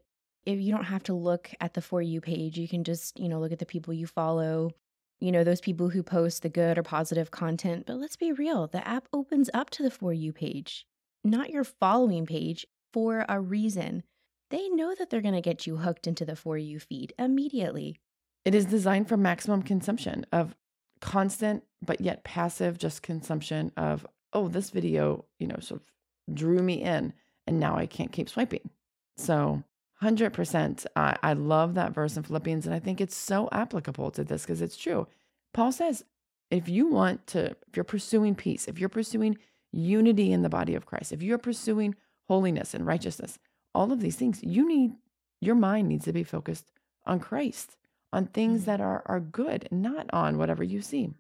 if 0.45 0.61
you 0.61 0.73
don't 0.73 0.85
have 0.85 1.03
to 1.03 1.15
look 1.15 1.51
at 1.61 1.75
the 1.75 1.83
For 1.83 2.01
You 2.01 2.21
page, 2.21 2.57
you 2.57 2.69
can 2.69 2.85
just, 2.85 3.19
you 3.19 3.29
know, 3.29 3.41
look 3.41 3.51
at 3.51 3.59
the 3.59 3.67
people 3.67 3.93
you 3.93 4.07
follow, 4.07 4.71
you 5.19 5.33
know, 5.33 5.43
those 5.43 5.61
people 5.61 5.89
who 5.89 6.05
post 6.05 6.43
the 6.43 6.49
good 6.49 6.79
or 6.79 6.85
positive 6.85 7.33
content. 7.33 7.87
But 7.87 7.97
let's 7.97 8.17
be 8.17 8.31
real 8.31 8.69
the 8.69 8.87
app 8.87 9.09
opens 9.13 9.51
up 9.53 9.69
to 9.71 9.83
the 9.83 9.91
For 9.91 10.13
You 10.13 10.33
page, 10.33 10.87
not 11.25 11.51
your 11.51 11.65
following 11.65 12.25
page, 12.25 12.65
for 12.93 13.27
a 13.29 13.41
reason. 13.41 14.05
They 14.51 14.69
know 14.69 14.95
that 14.97 15.11
they're 15.11 15.21
going 15.21 15.35
to 15.35 15.41
get 15.41 15.67
you 15.67 15.79
hooked 15.79 16.07
into 16.07 16.25
the 16.25 16.37
For 16.37 16.57
You 16.57 16.79
feed 16.79 17.15
immediately. 17.19 17.99
It 18.47 18.55
is 18.55 18.65
designed 18.65 19.09
for 19.09 19.17
maximum 19.17 19.63
consumption 19.63 20.25
of 20.31 20.55
constant, 21.01 21.65
but 21.85 22.01
yet 22.01 22.23
passive, 22.23 22.79
just 22.79 23.03
consumption 23.03 23.73
of, 23.77 24.07
oh, 24.33 24.47
this 24.47 24.71
video, 24.71 25.25
you 25.41 25.49
know, 25.49 25.59
sort 25.61 25.81
of 25.81 26.35
drew 26.35 26.63
me 26.63 26.81
in 26.81 27.13
and 27.49 27.59
now 27.59 27.77
I 27.77 27.87
can't 27.87 28.13
keep 28.13 28.29
swiping. 28.29 28.71
So 29.17 29.65
100%. 30.01 30.87
I, 30.95 31.17
I 31.25 31.33
love 31.33 31.75
that 31.75 31.93
verse 31.93 32.17
in 32.17 32.23
Philippians, 32.23 32.67
and 32.67 32.75
I 32.75 32.79
think 32.79 33.01
it's 33.01 33.17
so 33.17 33.49
applicable 33.51 34.13
to 34.13 34.23
this 34.23 34.43
because 34.43 34.63
it's 34.63 34.77
true. 34.77 35.09
Paul 35.53 35.73
says, 35.73 36.05
if 36.49 36.69
you 36.69 36.87
want 36.87 37.27
to, 37.29 37.47
if 37.47 37.75
you're 37.75 37.83
pursuing 37.85 38.37
peace, 38.37 38.69
if 38.69 38.79
you're 38.79 38.89
pursuing 38.89 39.39
unity 39.73 40.33
in 40.33 40.43
the 40.43 40.49
body 40.49 40.77
of 40.77 40.87
Christ, 40.87 41.13
if 41.13 41.21
you're 41.21 41.39
pursuing 41.39 41.97
holiness 42.29 42.75
and 42.75 42.87
righteousness, 42.87 43.41
all 43.75 43.91
of 43.91 44.01
these 44.01 44.15
things, 44.15 44.41
you 44.45 44.69
need, 44.69 44.93
your 45.41 45.57
mind 45.57 45.89
needs 45.89 46.05
to 46.05 46.13
be 46.13 46.23
focused 46.23 46.71
on 47.07 47.19
Christ, 47.19 47.77
on 48.13 48.27
things 48.27 48.63
mm-hmm. 48.63 48.71
that 48.71 48.81
are, 48.81 49.03
are 49.07 49.21
good, 49.21 49.69
not 49.71 50.07
on 50.13 50.39
whatever 50.39 50.65
you 50.65 50.81
see. 50.81 51.11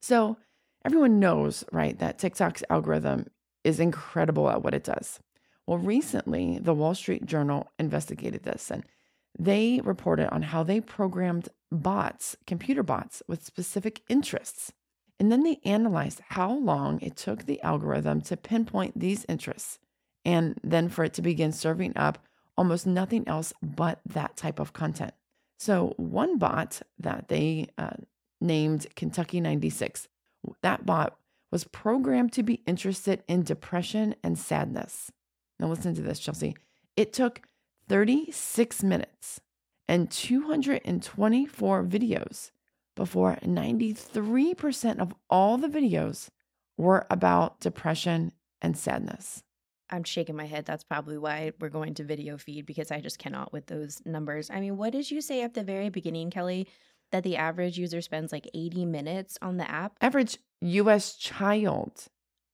So 0.00 0.38
everyone 0.84 1.18
knows, 1.18 1.64
right, 1.72 1.98
that 1.98 2.18
TikTok's 2.18 2.64
algorithm 2.70 3.26
is 3.64 3.80
incredible 3.80 4.48
at 4.48 4.62
what 4.62 4.74
it 4.74 4.84
does. 4.84 5.20
Well, 5.66 5.78
recently, 5.78 6.58
the 6.60 6.74
Wall 6.74 6.94
Street 6.94 7.26
Journal 7.26 7.72
investigated 7.78 8.44
this 8.44 8.70
and 8.70 8.84
they 9.38 9.80
reported 9.84 10.32
on 10.32 10.42
how 10.42 10.62
they 10.62 10.80
programmed 10.80 11.48
bots, 11.70 12.36
computer 12.46 12.82
bots, 12.82 13.22
with 13.26 13.44
specific 13.44 14.02
interests. 14.08 14.72
And 15.18 15.32
then 15.32 15.42
they 15.42 15.60
analyzed 15.64 16.20
how 16.28 16.52
long 16.52 17.00
it 17.00 17.16
took 17.16 17.44
the 17.44 17.60
algorithm 17.62 18.20
to 18.22 18.36
pinpoint 18.36 18.98
these 18.98 19.26
interests 19.28 19.78
and 20.24 20.58
then 20.62 20.88
for 20.88 21.04
it 21.04 21.14
to 21.14 21.22
begin 21.22 21.52
serving 21.52 21.96
up 21.96 22.18
almost 22.56 22.86
nothing 22.86 23.26
else 23.26 23.52
but 23.62 24.00
that 24.06 24.36
type 24.36 24.58
of 24.58 24.72
content. 24.72 25.14
So, 25.58 25.94
one 25.96 26.38
bot 26.38 26.82
that 26.98 27.28
they 27.28 27.68
uh, 27.78 27.96
named 28.40 28.86
Kentucky 28.94 29.40
96, 29.40 30.08
that 30.62 30.84
bot 30.84 31.16
was 31.50 31.64
programmed 31.64 32.32
to 32.34 32.42
be 32.42 32.62
interested 32.66 33.22
in 33.26 33.42
depression 33.42 34.14
and 34.22 34.38
sadness. 34.38 35.10
Now, 35.58 35.68
listen 35.68 35.94
to 35.94 36.02
this, 36.02 36.18
Chelsea. 36.18 36.56
It 36.96 37.12
took 37.12 37.42
36 37.88 38.82
minutes 38.82 39.40
and 39.88 40.10
224 40.10 41.84
videos 41.84 42.50
before 42.94 43.38
93% 43.44 44.98
of 44.98 45.14
all 45.30 45.56
the 45.56 45.68
videos 45.68 46.28
were 46.76 47.06
about 47.10 47.60
depression 47.60 48.32
and 48.60 48.76
sadness. 48.76 49.42
I'm 49.90 50.04
shaking 50.04 50.36
my 50.36 50.46
head. 50.46 50.64
That's 50.64 50.84
probably 50.84 51.18
why 51.18 51.52
we're 51.60 51.68
going 51.68 51.94
to 51.94 52.04
video 52.04 52.36
feed 52.38 52.66
because 52.66 52.90
I 52.90 53.00
just 53.00 53.18
cannot 53.18 53.52
with 53.52 53.66
those 53.66 54.02
numbers. 54.04 54.50
I 54.50 54.60
mean, 54.60 54.76
what 54.76 54.92
did 54.92 55.10
you 55.10 55.20
say 55.20 55.42
at 55.42 55.54
the 55.54 55.62
very 55.62 55.88
beginning, 55.88 56.30
Kelly? 56.30 56.68
That 57.12 57.22
the 57.22 57.36
average 57.36 57.78
user 57.78 58.00
spends 58.00 58.32
like 58.32 58.50
80 58.52 58.84
minutes 58.84 59.38
on 59.40 59.58
the 59.58 59.70
app? 59.70 59.92
Average 60.00 60.38
US 60.60 61.14
child. 61.14 62.06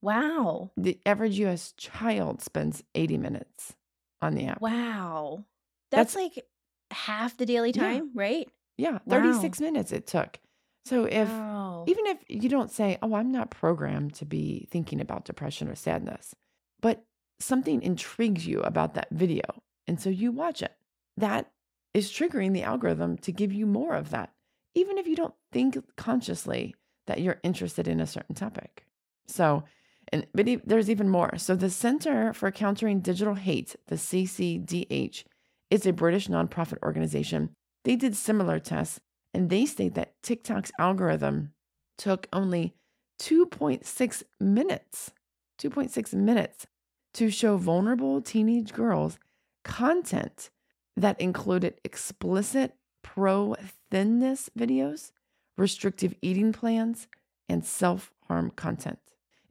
Wow. 0.03 0.73
The 0.77 0.99
average 1.07 1.39
US 1.39 1.73
child 1.79 2.43
spends 2.43 2.83
80 2.95 3.17
minutes 3.17 3.75
on 4.21 4.35
the 4.35 4.47
app. 4.47 4.61
Wow. 4.61 5.45
That's, 5.91 6.15
That's 6.15 6.23
like 6.23 6.45
half 6.91 7.37
the 7.37 7.47
daily 7.47 7.73
time, 7.73 8.11
yeah. 8.15 8.23
right? 8.23 8.49
Yeah, 8.77 8.99
36 9.09 9.61
wow. 9.61 9.65
minutes 9.67 9.93
it 9.93 10.07
took. 10.07 10.39
So 10.85 11.05
if 11.05 11.29
wow. 11.29 11.85
even 11.87 12.07
if 12.07 12.19
you 12.29 12.49
don't 12.49 12.71
say, 12.71 12.99
"Oh, 13.03 13.15
I'm 13.15 13.31
not 13.31 13.51
programmed 13.51 14.15
to 14.15 14.25
be 14.25 14.67
thinking 14.71 15.01
about 15.01 15.25
depression 15.25 15.69
or 15.69 15.75
sadness," 15.75 16.35
but 16.81 17.05
something 17.43 17.83
intrigues 17.83 18.47
you 18.47 18.61
about 18.61 18.95
that 18.95 19.09
video, 19.11 19.43
and 19.87 20.01
so 20.01 20.11
you 20.11 20.33
watch 20.33 20.63
it. 20.63 20.73
That 21.17 21.51
is 21.95 22.11
triggering 22.11 22.53
the 22.53 22.63
algorithm 22.63 23.19
to 23.19 23.33
give 23.33 23.53
you 23.53 23.67
more 23.67 23.95
of 23.95 24.11
that, 24.11 24.33
even 24.75 24.99
if 24.99 25.07
you 25.07 25.17
don't 25.17 25.35
think 25.51 25.77
consciously 25.97 26.75
that 27.07 27.21
you're 27.21 27.41
interested 27.43 27.89
in 27.89 28.01
a 28.01 28.07
certain 28.07 28.35
topic. 28.35 28.87
So, 29.27 29.65
and 30.13 30.27
but 30.35 30.47
there's 30.65 30.91
even 30.91 31.09
more. 31.09 31.37
So 31.37 31.55
the 31.55 31.71
Center 31.71 32.33
for 32.33 32.51
Countering 32.51 33.01
Digital 33.01 33.35
Hate, 33.35 33.77
the 33.87 33.97
CCDH, 33.97 35.25
is 35.71 35.87
a 35.87 35.93
British 35.93 36.29
nonprofit 36.29 36.79
organization. 36.83 37.51
They 37.85 37.97
did 37.97 38.17
similar 38.17 38.59
tests, 38.59 39.01
and 39.35 39.51
they 39.51 39.67
state 39.67 39.95
that 39.95 40.15
TikTok's 40.23 40.73
algorithm 40.79 41.53
took 41.99 42.29
only 42.33 42.75
2.6 43.21 44.23
minutes, 44.41 45.11
2.6 45.59 46.15
minutes 46.15 46.67
to 47.15 47.31
show 47.31 47.57
vulnerable 47.57 48.21
teenage 48.21 48.73
girls 48.73 49.19
content 49.65 50.51
that 50.97 51.21
included 51.21 51.81
explicit 51.85 52.75
pro 53.03 53.55
thinness 53.91 54.49
videos, 54.59 55.13
restrictive 55.57 56.15
eating 56.23 56.53
plans, 56.53 57.09
and 57.49 57.65
self 57.65 58.13
harm 58.29 58.51
content. 58.51 58.99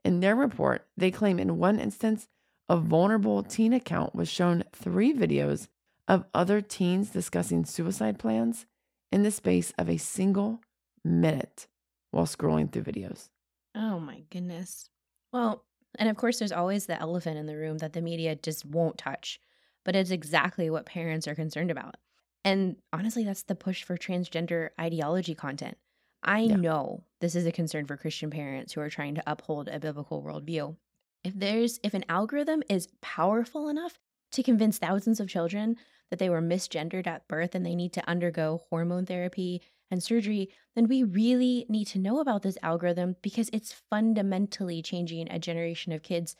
In 0.03 0.19
their 0.19 0.35
report, 0.35 0.87
they 0.97 1.11
claim 1.11 1.39
in 1.39 1.57
one 1.57 1.79
instance, 1.79 2.27
a 2.67 2.77
vulnerable 2.77 3.43
teen 3.43 3.73
account 3.73 4.15
was 4.15 4.29
shown 4.29 4.63
three 4.73 5.13
videos 5.13 5.67
of 6.07 6.25
other 6.33 6.61
teens 6.61 7.09
discussing 7.09 7.65
suicide 7.65 8.17
plans 8.17 8.65
in 9.11 9.23
the 9.23 9.31
space 9.31 9.73
of 9.77 9.89
a 9.89 9.97
single 9.97 10.61
minute 11.03 11.67
while 12.11 12.25
scrolling 12.25 12.71
through 12.71 12.83
videos. 12.83 13.29
Oh 13.75 13.99
my 13.99 14.23
goodness. 14.29 14.89
Well, 15.31 15.65
and 15.99 16.09
of 16.09 16.17
course, 16.17 16.39
there's 16.39 16.51
always 16.51 16.85
the 16.85 16.99
elephant 16.99 17.37
in 17.37 17.45
the 17.45 17.57
room 17.57 17.79
that 17.79 17.93
the 17.93 18.01
media 18.01 18.35
just 18.35 18.65
won't 18.65 18.97
touch, 18.97 19.39
but 19.83 19.95
it's 19.95 20.11
exactly 20.11 20.69
what 20.69 20.85
parents 20.85 21.27
are 21.27 21.35
concerned 21.35 21.71
about. 21.71 21.97
And 22.43 22.77
honestly, 22.91 23.23
that's 23.23 23.43
the 23.43 23.55
push 23.55 23.83
for 23.83 23.97
transgender 23.97 24.69
ideology 24.79 25.35
content. 25.35 25.77
I 26.23 26.41
yeah. 26.41 26.55
know 26.55 27.03
this 27.19 27.35
is 27.35 27.45
a 27.45 27.51
concern 27.51 27.85
for 27.85 27.97
Christian 27.97 28.29
parents 28.29 28.73
who 28.73 28.81
are 28.81 28.89
trying 28.89 29.15
to 29.15 29.23
uphold 29.25 29.67
a 29.67 29.79
biblical 29.79 30.23
worldview. 30.23 30.75
If 31.23 31.33
there's 31.37 31.79
if 31.83 31.93
an 31.93 32.05
algorithm 32.09 32.63
is 32.69 32.87
powerful 33.01 33.69
enough 33.69 33.99
to 34.31 34.43
convince 34.43 34.77
thousands 34.77 35.19
of 35.19 35.27
children 35.27 35.77
that 36.09 36.19
they 36.19 36.29
were 36.29 36.41
misgendered 36.41 37.07
at 37.07 37.27
birth 37.27 37.55
and 37.55 37.65
they 37.65 37.75
need 37.75 37.93
to 37.93 38.07
undergo 38.07 38.61
hormone 38.69 39.05
therapy 39.05 39.61
and 39.91 40.01
surgery, 40.01 40.49
then 40.75 40.87
we 40.87 41.03
really 41.03 41.65
need 41.69 41.85
to 41.87 41.99
know 41.99 42.19
about 42.19 42.41
this 42.41 42.57
algorithm 42.63 43.17
because 43.21 43.49
it's 43.53 43.73
fundamentally 43.89 44.81
changing 44.81 45.29
a 45.29 45.37
generation 45.37 45.91
of 45.91 46.01
kids 46.01 46.35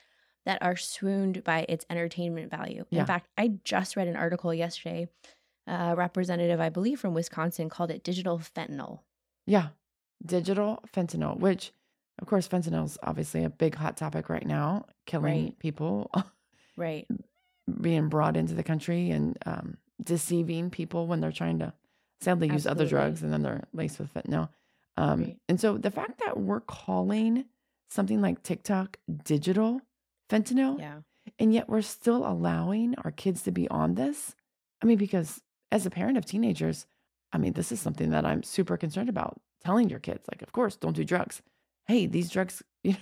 that 0.45 0.61
are 0.63 0.75
swooned 0.75 1.43
by 1.43 1.65
its 1.69 1.85
entertainment 1.89 2.49
value. 2.49 2.85
Yeah. 2.89 3.01
In 3.01 3.05
fact, 3.05 3.27
I 3.37 3.59
just 3.63 3.95
read 3.95 4.07
an 4.07 4.15
article 4.15 4.53
yesterday. 4.53 5.07
A 5.67 5.95
representative, 5.95 6.59
I 6.59 6.69
believe, 6.69 6.99
from 6.99 7.13
Wisconsin 7.13 7.69
called 7.69 7.91
it 7.91 8.03
digital 8.03 8.39
fentanyl. 8.39 8.99
Yeah, 9.45 9.67
digital 10.25 10.83
fentanyl, 10.91 11.37
which, 11.37 11.71
of 12.19 12.27
course, 12.27 12.47
fentanyl 12.47 12.85
is 12.85 12.97
obviously 13.03 13.43
a 13.43 13.49
big 13.49 13.75
hot 13.75 13.95
topic 13.95 14.27
right 14.29 14.45
now, 14.45 14.85
killing 15.05 15.45
right. 15.45 15.59
people. 15.59 16.11
right. 16.77 17.07
Being 17.79 18.09
brought 18.09 18.35
into 18.35 18.55
the 18.55 18.63
country 18.63 19.11
and 19.11 19.37
um, 19.45 19.77
deceiving 20.03 20.71
people 20.71 21.05
when 21.05 21.21
they're 21.21 21.31
trying 21.31 21.59
to 21.59 21.73
sadly 22.21 22.47
use 22.47 22.67
other 22.67 22.87
drugs 22.87 23.23
and 23.23 23.33
then 23.33 23.41
they're 23.41 23.63
laced 23.73 23.99
with 23.99 24.13
fentanyl. 24.13 24.49
Um, 24.97 25.23
right. 25.23 25.37
And 25.49 25.59
so 25.59 25.77
the 25.77 25.91
fact 25.91 26.21
that 26.25 26.39
we're 26.39 26.61
calling 26.61 27.45
something 27.89 28.21
like 28.21 28.43
TikTok 28.43 28.97
digital 29.23 29.81
fentanyl, 30.29 30.79
yeah. 30.79 30.99
and 31.39 31.53
yet 31.53 31.67
we're 31.67 31.81
still 31.81 32.25
allowing 32.25 32.95
our 33.03 33.11
kids 33.11 33.41
to 33.43 33.51
be 33.51 33.67
on 33.69 33.95
this. 33.95 34.35
I 34.81 34.85
mean, 34.85 34.97
because 34.97 35.41
as 35.71 35.85
a 35.85 35.89
parent 35.89 36.17
of 36.17 36.25
teenagers, 36.25 36.85
I 37.33 37.37
mean, 37.37 37.53
this 37.53 37.71
is 37.71 37.79
something 37.79 38.11
that 38.11 38.25
I'm 38.25 38.43
super 38.43 38.77
concerned 38.77 39.09
about. 39.09 39.39
Telling 39.63 39.89
your 39.89 39.99
kids, 39.99 40.25
like, 40.31 40.41
of 40.41 40.51
course, 40.51 40.75
don't 40.75 40.95
do 40.95 41.03
drugs. 41.03 41.41
Hey, 41.85 42.05
these 42.05 42.29
drugs, 42.29 42.63
you 42.83 42.93
know, 42.93 42.97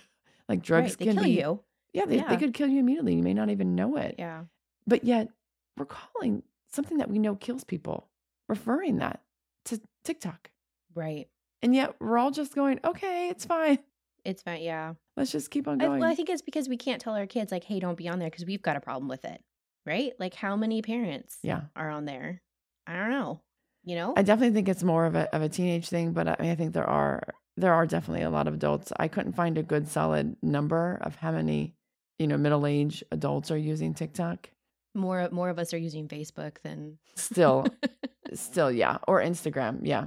like 0.47 0.61
drugs 0.61 0.97
right, 0.99 1.15
can 1.15 1.23
be 1.23 1.31
you. 1.31 1.61
Yeah 1.93 2.05
they, 2.05 2.17
yeah, 2.17 2.29
they 2.29 2.37
could 2.37 2.53
kill 2.53 2.67
you 2.67 2.79
immediately. 2.79 3.15
You 3.15 3.23
may 3.23 3.33
not 3.33 3.49
even 3.49 3.75
know 3.75 3.95
it. 3.95 4.15
Yeah. 4.19 4.43
But 4.85 5.03
yet, 5.03 5.29
we're 5.75 5.85
calling 5.85 6.43
something 6.71 6.97
that 6.97 7.09
we 7.09 7.17
know 7.17 7.35
kills 7.35 7.63
people 7.63 8.08
referring 8.49 8.97
that 8.97 9.21
to 9.65 9.79
TikTok. 10.03 10.49
Right. 10.93 11.27
And 11.61 11.73
yet 11.75 11.95
we're 11.99 12.17
all 12.17 12.31
just 12.31 12.55
going, 12.55 12.79
okay, 12.83 13.29
it's 13.29 13.45
fine. 13.45 13.79
It's 14.25 14.41
fine. 14.41 14.61
Yeah. 14.61 14.93
Let's 15.15 15.31
just 15.31 15.51
keep 15.51 15.67
on 15.67 15.77
going. 15.77 15.91
I, 15.91 15.99
well, 15.99 16.09
I 16.09 16.15
think 16.15 16.29
it's 16.29 16.41
because 16.41 16.67
we 16.67 16.77
can't 16.77 17.01
tell 17.01 17.15
our 17.15 17.27
kids, 17.27 17.51
like, 17.51 17.63
hey, 17.63 17.79
don't 17.79 17.97
be 17.97 18.09
on 18.09 18.19
there 18.19 18.29
because 18.29 18.45
we've 18.45 18.61
got 18.61 18.75
a 18.75 18.81
problem 18.81 19.07
with 19.07 19.23
it. 19.25 19.41
Right. 19.85 20.11
Like, 20.19 20.33
how 20.33 20.55
many 20.55 20.81
parents 20.81 21.37
yeah. 21.43 21.61
are 21.75 21.89
on 21.89 22.05
there? 22.05 22.41
I 22.85 22.95
don't 22.95 23.11
know. 23.11 23.41
You 23.85 23.95
know? 23.95 24.13
I 24.17 24.23
definitely 24.23 24.53
think 24.53 24.67
it's 24.67 24.83
more 24.83 25.05
of 25.05 25.15
a, 25.15 25.33
of 25.33 25.41
a 25.41 25.49
teenage 25.49 25.87
thing, 25.87 26.11
but 26.11 26.27
I, 26.27 26.35
mean, 26.39 26.51
I 26.51 26.55
think 26.55 26.73
there 26.73 26.89
are 26.89 27.23
there 27.59 27.73
are 27.73 27.85
definitely 27.85 28.23
a 28.23 28.29
lot 28.29 28.47
of 28.47 28.53
adults. 28.53 28.93
I 28.97 29.07
couldn't 29.07 29.33
find 29.33 29.57
a 29.57 29.63
good 29.63 29.87
solid 29.87 30.35
number 30.41 30.97
of 31.01 31.15
how 31.15 31.31
many, 31.31 31.75
you 32.17 32.27
know, 32.27 32.37
middle 32.37 32.65
age 32.65 33.03
adults 33.11 33.51
are 33.51 33.57
using 33.57 33.93
TikTok. 33.93 34.49
More 34.95 35.27
more 35.31 35.49
of 35.49 35.59
us 35.59 35.73
are 35.73 35.77
using 35.77 36.07
Facebook 36.07 36.61
than 36.63 36.97
still 37.15 37.65
still 38.33 38.71
yeah 38.71 38.97
or 39.07 39.21
instagram 39.21 39.79
yeah. 39.83 40.05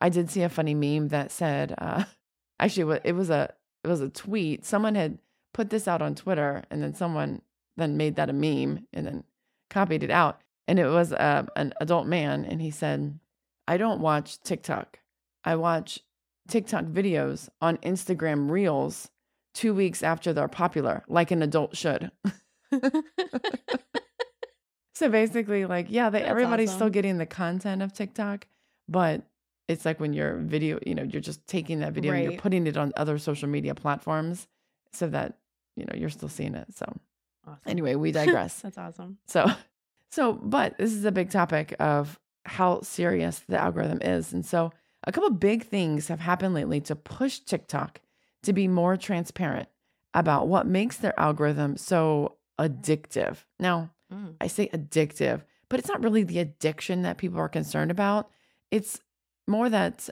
I 0.00 0.08
did 0.10 0.28
see 0.30 0.42
a 0.42 0.48
funny 0.48 0.74
meme 0.74 1.08
that 1.08 1.30
said 1.30 1.74
uh 1.78 2.04
actually 2.60 3.00
it 3.04 3.12
was 3.12 3.30
a 3.30 3.52
it 3.82 3.88
was 3.88 4.00
a 4.00 4.08
tweet. 4.08 4.64
Someone 4.64 4.94
had 4.94 5.18
put 5.52 5.70
this 5.70 5.86
out 5.86 6.02
on 6.02 6.14
twitter 6.14 6.62
and 6.70 6.82
then 6.82 6.94
someone 6.94 7.42
then 7.76 7.96
made 7.96 8.16
that 8.16 8.30
a 8.30 8.32
meme 8.32 8.86
and 8.92 9.06
then 9.06 9.24
copied 9.70 10.02
it 10.02 10.10
out. 10.10 10.40
And 10.66 10.78
it 10.78 10.88
was 10.88 11.12
uh, 11.12 11.44
an 11.56 11.74
adult 11.80 12.06
man 12.06 12.44
and 12.44 12.60
he 12.60 12.70
said 12.70 13.18
i 13.66 13.76
don't 13.76 14.00
watch 14.00 14.40
tiktok. 14.40 14.98
I 15.44 15.56
watch 15.56 16.00
tiktok 16.48 16.84
videos 16.84 17.48
on 17.60 17.78
instagram 17.78 18.50
reels 18.50 19.10
two 19.54 19.72
weeks 19.72 20.02
after 20.02 20.32
they're 20.32 20.48
popular 20.48 21.02
like 21.08 21.30
an 21.30 21.42
adult 21.42 21.76
should 21.76 22.10
So 24.94 25.08
basically, 25.08 25.64
like, 25.66 25.86
yeah, 25.88 26.10
they, 26.10 26.22
everybody's 26.22 26.70
awesome. 26.70 26.78
still 26.78 26.90
getting 26.90 27.18
the 27.18 27.26
content 27.26 27.82
of 27.82 27.92
TikTok, 27.92 28.46
but 28.88 29.22
it's 29.66 29.84
like 29.84 29.98
when 29.98 30.12
you're 30.12 30.36
video, 30.36 30.78
you 30.86 30.94
know, 30.94 31.02
you're 31.02 31.22
just 31.22 31.46
taking 31.46 31.80
that 31.80 31.92
video 31.92 32.12
right. 32.12 32.22
and 32.22 32.32
you're 32.32 32.40
putting 32.40 32.66
it 32.66 32.76
on 32.76 32.92
other 32.96 33.18
social 33.18 33.48
media 33.48 33.74
platforms 33.74 34.46
so 34.92 35.08
that, 35.08 35.38
you 35.76 35.84
know, 35.84 35.96
you're 35.96 36.10
still 36.10 36.28
seeing 36.28 36.54
it. 36.54 36.68
So 36.74 36.86
awesome. 37.46 37.60
anyway, 37.66 37.94
we 37.94 38.12
digress. 38.12 38.60
That's 38.60 38.78
awesome. 38.78 39.18
So, 39.26 39.50
so, 40.10 40.34
but 40.34 40.76
this 40.78 40.92
is 40.92 41.04
a 41.04 41.12
big 41.12 41.30
topic 41.30 41.74
of 41.80 42.20
how 42.44 42.82
serious 42.82 43.40
the 43.48 43.58
algorithm 43.58 44.00
is. 44.02 44.32
And 44.32 44.44
so 44.44 44.70
a 45.06 45.12
couple 45.12 45.30
big 45.30 45.64
things 45.64 46.08
have 46.08 46.20
happened 46.20 46.54
lately 46.54 46.80
to 46.82 46.94
push 46.94 47.38
TikTok 47.40 48.00
to 48.42 48.52
be 48.52 48.68
more 48.68 48.96
transparent 48.96 49.68
about 50.12 50.46
what 50.46 50.66
makes 50.66 50.98
their 50.98 51.18
algorithm 51.18 51.76
so 51.76 52.36
addictive. 52.58 53.38
Now, 53.58 53.90
mm. 54.12 54.34
I 54.40 54.46
say 54.46 54.68
addictive, 54.68 55.42
but 55.68 55.78
it's 55.78 55.88
not 55.88 56.02
really 56.02 56.22
the 56.22 56.38
addiction 56.38 57.02
that 57.02 57.18
people 57.18 57.38
are 57.38 57.48
concerned 57.48 57.90
about. 57.90 58.30
It's 58.70 59.00
more 59.46 59.68
that 59.68 60.08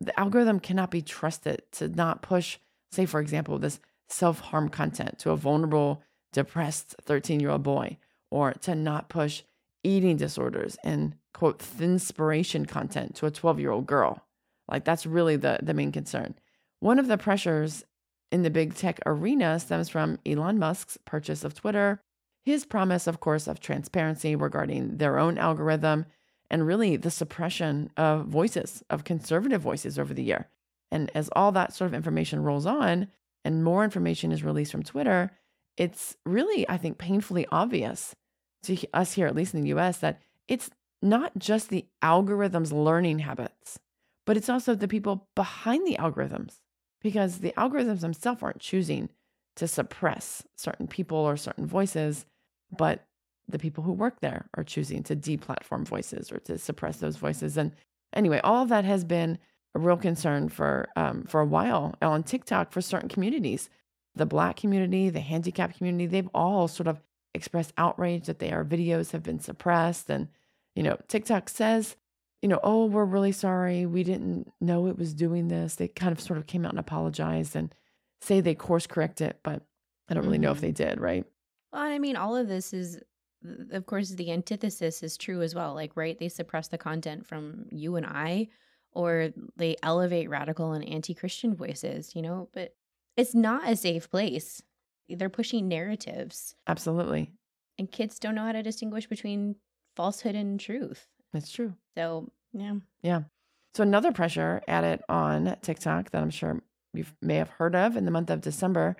the 0.00 0.18
algorithm 0.18 0.60
cannot 0.60 0.90
be 0.90 1.02
trusted 1.02 1.62
to 1.72 1.88
not 1.88 2.22
push, 2.22 2.58
say, 2.92 3.06
for 3.06 3.20
example, 3.20 3.58
this 3.58 3.80
self 4.08 4.40
harm 4.40 4.68
content 4.68 5.18
to 5.20 5.30
a 5.30 5.36
vulnerable, 5.36 6.02
depressed 6.32 6.96
13 7.02 7.40
year 7.40 7.50
old 7.50 7.62
boy, 7.62 7.98
or 8.30 8.52
to 8.52 8.74
not 8.74 9.08
push 9.08 9.42
eating 9.82 10.16
disorders 10.16 10.76
and 10.82 11.14
quote, 11.34 11.62
inspiration 11.78 12.64
content 12.64 13.14
to 13.16 13.26
a 13.26 13.30
12 13.30 13.60
year 13.60 13.70
old 13.70 13.86
girl. 13.86 14.24
Like 14.68 14.84
that's 14.84 15.04
really 15.04 15.36
the, 15.36 15.58
the 15.62 15.74
main 15.74 15.92
concern. 15.92 16.34
One 16.80 16.98
of 16.98 17.08
the 17.08 17.18
pressures 17.18 17.84
in 18.32 18.42
the 18.42 18.50
big 18.50 18.74
tech 18.74 19.00
arena 19.04 19.60
stems 19.60 19.88
from 19.88 20.18
Elon 20.24 20.58
Musk's 20.58 20.96
purchase 21.04 21.44
of 21.44 21.54
Twitter, 21.54 22.00
his 22.44 22.64
promise, 22.66 23.06
of 23.06 23.20
course, 23.20 23.46
of 23.46 23.60
transparency 23.60 24.36
regarding 24.36 24.98
their 24.98 25.18
own 25.18 25.38
algorithm, 25.38 26.06
and 26.50 26.66
really 26.66 26.96
the 26.96 27.10
suppression 27.10 27.90
of 27.96 28.26
voices, 28.26 28.82
of 28.90 29.04
conservative 29.04 29.62
voices 29.62 29.98
over 29.98 30.12
the 30.12 30.22
year. 30.22 30.48
And 30.90 31.10
as 31.14 31.30
all 31.34 31.52
that 31.52 31.72
sort 31.72 31.88
of 31.88 31.94
information 31.94 32.42
rolls 32.42 32.66
on 32.66 33.08
and 33.44 33.64
more 33.64 33.82
information 33.82 34.30
is 34.30 34.44
released 34.44 34.70
from 34.70 34.82
Twitter, 34.82 35.32
it's 35.76 36.16
really, 36.24 36.68
I 36.68 36.76
think, 36.76 36.98
painfully 36.98 37.46
obvious 37.50 38.14
to 38.64 38.76
us 38.92 39.14
here, 39.14 39.26
at 39.26 39.34
least 39.34 39.54
in 39.54 39.62
the 39.62 39.74
US, 39.74 39.98
that 39.98 40.20
it's 40.46 40.70
not 41.02 41.36
just 41.38 41.70
the 41.70 41.86
algorithms 42.02 42.72
learning 42.72 43.20
habits, 43.20 43.78
but 44.26 44.36
it's 44.36 44.48
also 44.48 44.74
the 44.74 44.88
people 44.88 45.28
behind 45.34 45.86
the 45.86 45.96
algorithms 45.96 46.60
because 47.00 47.38
the 47.38 47.52
algorithms 47.56 48.00
themselves 48.00 48.42
aren't 48.42 48.60
choosing 48.60 49.08
to 49.56 49.68
suppress 49.68 50.42
certain 50.56 50.86
people 50.86 51.18
or 51.18 51.36
certain 51.36 51.66
voices, 51.66 52.24
but 52.70 53.06
the 53.48 53.58
people 53.58 53.84
who 53.84 53.92
work 53.92 54.20
there 54.20 54.48
are 54.54 54.64
choosing 54.64 55.02
to 55.04 55.16
deplatform 55.16 55.86
voices 55.86 56.32
or 56.32 56.38
to 56.38 56.58
suppress 56.58 56.98
those 56.98 57.16
voices. 57.16 57.56
And 57.56 57.72
anyway, 58.14 58.40
all 58.42 58.62
of 58.62 58.70
that 58.70 58.84
has 58.84 59.04
been 59.04 59.38
a 59.74 59.78
real 59.78 59.96
concern 59.96 60.48
for 60.48 60.88
um, 60.96 61.24
for 61.24 61.40
a 61.40 61.46
while 61.46 61.94
on 62.00 62.22
TikTok 62.22 62.72
for 62.72 62.80
certain 62.80 63.08
communities. 63.08 63.68
The 64.14 64.26
Black 64.26 64.56
community, 64.56 65.10
the 65.10 65.20
handicapped 65.20 65.76
community, 65.76 66.06
they've 66.06 66.30
all 66.32 66.68
sort 66.68 66.86
of 66.86 67.00
expressed 67.34 67.72
outrage 67.76 68.26
that 68.26 68.38
their 68.38 68.64
videos 68.64 69.10
have 69.10 69.24
been 69.24 69.40
suppressed. 69.40 70.08
And, 70.08 70.28
you 70.76 70.84
know, 70.84 70.96
TikTok 71.08 71.48
says 71.48 71.96
you 72.44 72.48
know, 72.48 72.60
oh, 72.62 72.84
we're 72.84 73.06
really 73.06 73.32
sorry. 73.32 73.86
We 73.86 74.04
didn't 74.04 74.52
know 74.60 74.86
it 74.88 74.98
was 74.98 75.14
doing 75.14 75.48
this. 75.48 75.76
They 75.76 75.88
kind 75.88 76.12
of 76.12 76.20
sort 76.20 76.38
of 76.38 76.46
came 76.46 76.66
out 76.66 76.72
and 76.72 76.78
apologized 76.78 77.56
and 77.56 77.74
say 78.20 78.42
they 78.42 78.54
course 78.54 78.86
correct 78.86 79.22
it, 79.22 79.40
but 79.42 79.62
I 80.10 80.12
don't 80.12 80.26
really 80.26 80.36
know 80.36 80.50
if 80.50 80.58
mm-hmm. 80.58 80.66
they 80.66 80.72
did, 80.72 81.00
right? 81.00 81.24
Well, 81.74 81.82
I 81.82 81.98
mean, 81.98 82.14
all 82.14 82.36
of 82.36 82.46
this 82.46 82.72
is, 82.72 83.00
of 83.72 83.84
course, 83.86 84.10
the 84.10 84.30
antithesis 84.30 85.02
is 85.02 85.16
true 85.16 85.42
as 85.42 85.56
well. 85.56 85.74
Like, 85.74 85.96
right? 85.96 86.16
They 86.16 86.28
suppress 86.28 86.68
the 86.68 86.78
content 86.78 87.26
from 87.26 87.66
you 87.72 87.96
and 87.96 88.06
I, 88.06 88.46
or 88.92 89.30
they 89.56 89.74
elevate 89.82 90.30
radical 90.30 90.72
and 90.72 90.88
anti 90.88 91.14
Christian 91.14 91.56
voices, 91.56 92.14
you 92.14 92.22
know, 92.22 92.48
but 92.54 92.76
it's 93.16 93.34
not 93.34 93.68
a 93.68 93.74
safe 93.74 94.08
place. 94.08 94.62
They're 95.08 95.28
pushing 95.28 95.66
narratives. 95.66 96.54
Absolutely. 96.68 97.32
And 97.76 97.90
kids 97.90 98.20
don't 98.20 98.36
know 98.36 98.44
how 98.44 98.52
to 98.52 98.62
distinguish 98.62 99.08
between 99.08 99.56
falsehood 99.96 100.36
and 100.36 100.60
truth. 100.60 101.08
That's 101.32 101.50
true. 101.50 101.74
So, 101.96 102.30
yeah. 102.52 102.74
Yeah. 103.02 103.22
So, 103.74 103.82
another 103.82 104.12
pressure 104.12 104.62
added 104.68 105.02
on 105.08 105.56
TikTok 105.60 106.12
that 106.12 106.22
I'm 106.22 106.30
sure 106.30 106.62
you 106.92 107.04
may 107.20 107.34
have 107.34 107.48
heard 107.48 107.74
of 107.74 107.96
in 107.96 108.04
the 108.04 108.12
month 108.12 108.30
of 108.30 108.40
December 108.40 108.94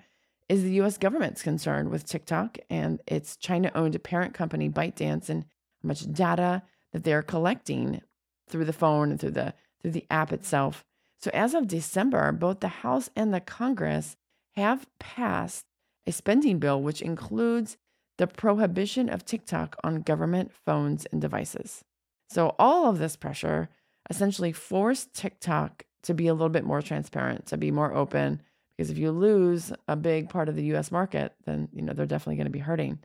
is 0.47 0.63
the 0.63 0.81
US 0.81 0.97
government's 0.97 1.41
concern 1.41 1.89
with 1.89 2.05
TikTok 2.05 2.57
and 2.69 3.01
its 3.07 3.35
China 3.35 3.71
owned 3.73 4.01
parent 4.03 4.33
company, 4.33 4.69
ByteDance, 4.69 5.29
and 5.29 5.43
how 5.81 5.87
much 5.87 6.11
data 6.11 6.63
that 6.93 7.03
they're 7.03 7.23
collecting 7.23 8.01
through 8.47 8.65
the 8.65 8.73
phone 8.73 9.11
and 9.11 9.19
through 9.19 9.31
the 9.31 9.53
through 9.81 9.91
the 9.91 10.05
app 10.09 10.31
itself. 10.31 10.83
So 11.19 11.31
as 11.33 11.53
of 11.53 11.67
December, 11.67 12.31
both 12.31 12.59
the 12.59 12.67
House 12.67 13.09
and 13.15 13.33
the 13.33 13.39
Congress 13.39 14.15
have 14.55 14.87
passed 14.99 15.65
a 16.07 16.11
spending 16.11 16.59
bill 16.59 16.81
which 16.81 17.01
includes 17.01 17.77
the 18.17 18.27
prohibition 18.27 19.09
of 19.09 19.25
TikTok 19.25 19.75
on 19.83 20.01
government 20.01 20.51
phones 20.65 21.05
and 21.11 21.21
devices. 21.21 21.83
So, 22.29 22.55
all 22.57 22.89
of 22.89 22.97
this 22.97 23.15
pressure 23.15 23.69
essentially 24.09 24.51
forced 24.51 25.13
TikTok 25.13 25.83
to 26.03 26.13
be 26.13 26.27
a 26.27 26.33
little 26.33 26.49
bit 26.49 26.63
more 26.63 26.81
transparent, 26.81 27.47
to 27.47 27.57
be 27.57 27.71
more 27.71 27.93
open, 27.93 28.41
because 28.75 28.91
if 28.91 28.97
you 28.97 29.11
lose 29.11 29.71
a 29.87 29.95
big 29.95 30.29
part 30.29 30.49
of 30.49 30.55
the 30.55 30.75
US 30.75 30.91
market, 30.91 31.33
then 31.45 31.69
you 31.73 31.81
know 31.81 31.93
they're 31.93 32.05
definitely 32.05 32.35
going 32.35 32.45
to 32.45 32.51
be 32.51 32.59
hurting. 32.59 32.99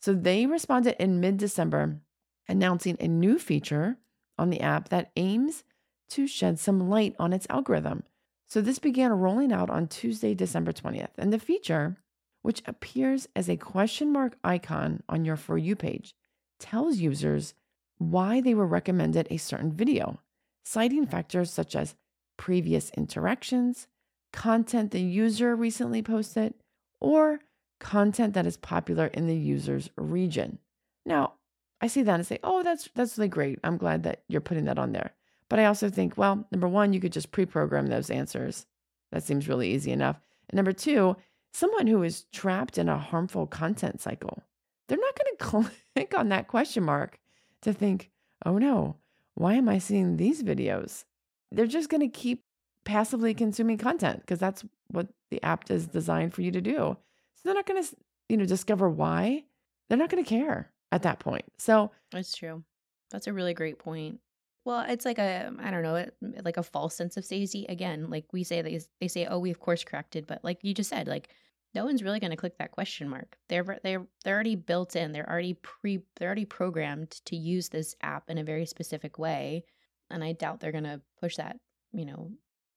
So 0.00 0.12
they 0.12 0.46
responded 0.46 1.02
in 1.02 1.20
mid-December 1.20 2.00
announcing 2.48 2.96
a 3.00 3.08
new 3.08 3.38
feature 3.38 3.96
on 4.38 4.50
the 4.50 4.60
app 4.60 4.90
that 4.90 5.12
aims 5.16 5.64
to 6.10 6.26
shed 6.26 6.58
some 6.58 6.90
light 6.90 7.14
on 7.18 7.32
its 7.32 7.46
algorithm. 7.48 8.02
So 8.46 8.60
this 8.60 8.78
began 8.78 9.12
rolling 9.12 9.52
out 9.52 9.70
on 9.70 9.88
Tuesday, 9.88 10.34
December 10.34 10.72
20th. 10.72 11.10
And 11.16 11.32
the 11.32 11.38
feature, 11.38 11.96
which 12.42 12.62
appears 12.66 13.26
as 13.34 13.48
a 13.48 13.56
question 13.56 14.12
mark 14.12 14.36
icon 14.44 15.02
on 15.08 15.24
your 15.24 15.36
For 15.36 15.56
You 15.56 15.74
page, 15.74 16.14
tells 16.60 16.98
users 16.98 17.54
why 17.98 18.40
they 18.40 18.54
were 18.54 18.66
recommended 18.66 19.26
a 19.30 19.38
certain 19.38 19.72
video, 19.72 20.20
citing 20.64 21.06
factors 21.06 21.50
such 21.50 21.74
as 21.74 21.94
previous 22.36 22.90
interactions, 22.90 23.86
content 24.34 24.90
the 24.90 25.00
user 25.00 25.54
recently 25.56 26.02
posted, 26.02 26.54
or 27.00 27.40
content 27.78 28.34
that 28.34 28.46
is 28.46 28.56
popular 28.56 29.06
in 29.06 29.26
the 29.26 29.36
user's 29.36 29.88
region. 29.96 30.58
Now, 31.06 31.34
I 31.80 31.86
see 31.86 32.02
that 32.02 32.14
and 32.14 32.26
say, 32.26 32.40
"Oh, 32.42 32.62
that's 32.62 32.88
that's 32.94 33.16
really 33.16 33.28
great. 33.28 33.58
I'm 33.64 33.76
glad 33.76 34.02
that 34.02 34.22
you're 34.28 34.40
putting 34.40 34.64
that 34.66 34.78
on 34.78 34.92
there." 34.92 35.12
But 35.48 35.58
I 35.58 35.66
also 35.66 35.88
think, 35.88 36.16
well, 36.16 36.46
number 36.50 36.66
1, 36.66 36.92
you 36.92 37.00
could 37.00 37.12
just 37.12 37.30
pre-program 37.30 37.86
those 37.86 38.10
answers. 38.10 38.66
That 39.12 39.22
seems 39.22 39.48
really 39.48 39.70
easy 39.70 39.92
enough. 39.92 40.18
And 40.48 40.56
number 40.56 40.72
2, 40.72 41.16
someone 41.52 41.86
who 41.86 42.02
is 42.02 42.24
trapped 42.32 42.78
in 42.78 42.88
a 42.88 42.98
harmful 42.98 43.46
content 43.46 44.00
cycle, 44.00 44.42
they're 44.88 44.98
not 44.98 45.18
going 45.18 45.36
to 45.64 45.70
click 45.94 46.18
on 46.18 46.28
that 46.30 46.48
question 46.48 46.82
mark 46.82 47.20
to 47.62 47.72
think, 47.72 48.10
oh 48.44 48.58
no, 48.58 48.96
why 49.34 49.54
am 49.54 49.68
I 49.68 49.78
seeing 49.78 50.16
these 50.16 50.42
videos? 50.42 51.04
They're 51.52 51.66
just 51.66 51.88
going 51.88 52.00
to 52.00 52.08
keep 52.08 52.43
passively 52.84 53.34
consuming 53.34 53.78
content 53.78 54.20
because 54.20 54.38
that's 54.38 54.64
what 54.88 55.08
the 55.30 55.42
app 55.42 55.70
is 55.70 55.86
designed 55.86 56.34
for 56.34 56.42
you 56.42 56.50
to 56.50 56.60
do. 56.60 56.96
So 57.34 57.40
they're 57.44 57.54
not 57.54 57.66
going 57.66 57.82
to, 57.82 57.96
you 58.28 58.36
know, 58.36 58.44
discover 58.44 58.88
why. 58.88 59.44
They're 59.88 59.98
not 59.98 60.10
going 60.10 60.24
to 60.24 60.28
care 60.28 60.70
at 60.92 61.02
that 61.02 61.18
point. 61.18 61.44
So 61.58 61.90
that's 62.12 62.36
true. 62.36 62.62
That's 63.10 63.26
a 63.26 63.32
really 63.32 63.54
great 63.54 63.78
point. 63.78 64.20
Well, 64.64 64.84
it's 64.88 65.04
like 65.04 65.18
a 65.18 65.52
I 65.62 65.70
don't 65.70 65.82
know, 65.82 66.06
like 66.42 66.56
a 66.56 66.62
false 66.62 66.94
sense 66.94 67.16
of 67.16 67.24
safety. 67.24 67.66
Again, 67.68 68.08
like 68.08 68.32
we 68.32 68.44
say 68.44 68.62
they 68.62 68.80
they 69.00 69.08
say, 69.08 69.26
oh, 69.26 69.38
we've 69.38 69.60
course 69.60 69.84
corrected, 69.84 70.26
but 70.26 70.42
like 70.42 70.58
you 70.62 70.72
just 70.72 70.88
said, 70.88 71.06
like 71.06 71.28
no 71.74 71.84
one's 71.84 72.02
really 72.02 72.20
going 72.20 72.30
to 72.30 72.36
click 72.36 72.56
that 72.58 72.70
question 72.70 73.08
mark. 73.08 73.36
They're 73.48 73.78
they're 73.82 74.06
they're 74.24 74.34
already 74.34 74.56
built 74.56 74.96
in. 74.96 75.12
They're 75.12 75.28
already 75.28 75.54
pre 75.54 76.00
they're 76.16 76.28
already 76.28 76.44
programmed 76.44 77.10
to 77.26 77.36
use 77.36 77.68
this 77.68 77.94
app 78.00 78.30
in 78.30 78.38
a 78.38 78.44
very 78.44 78.64
specific 78.64 79.18
way, 79.18 79.64
and 80.10 80.24
I 80.24 80.32
doubt 80.32 80.60
they're 80.60 80.72
going 80.72 80.84
to 80.84 81.00
push 81.20 81.36
that, 81.36 81.58
you 81.92 82.06
know, 82.06 82.30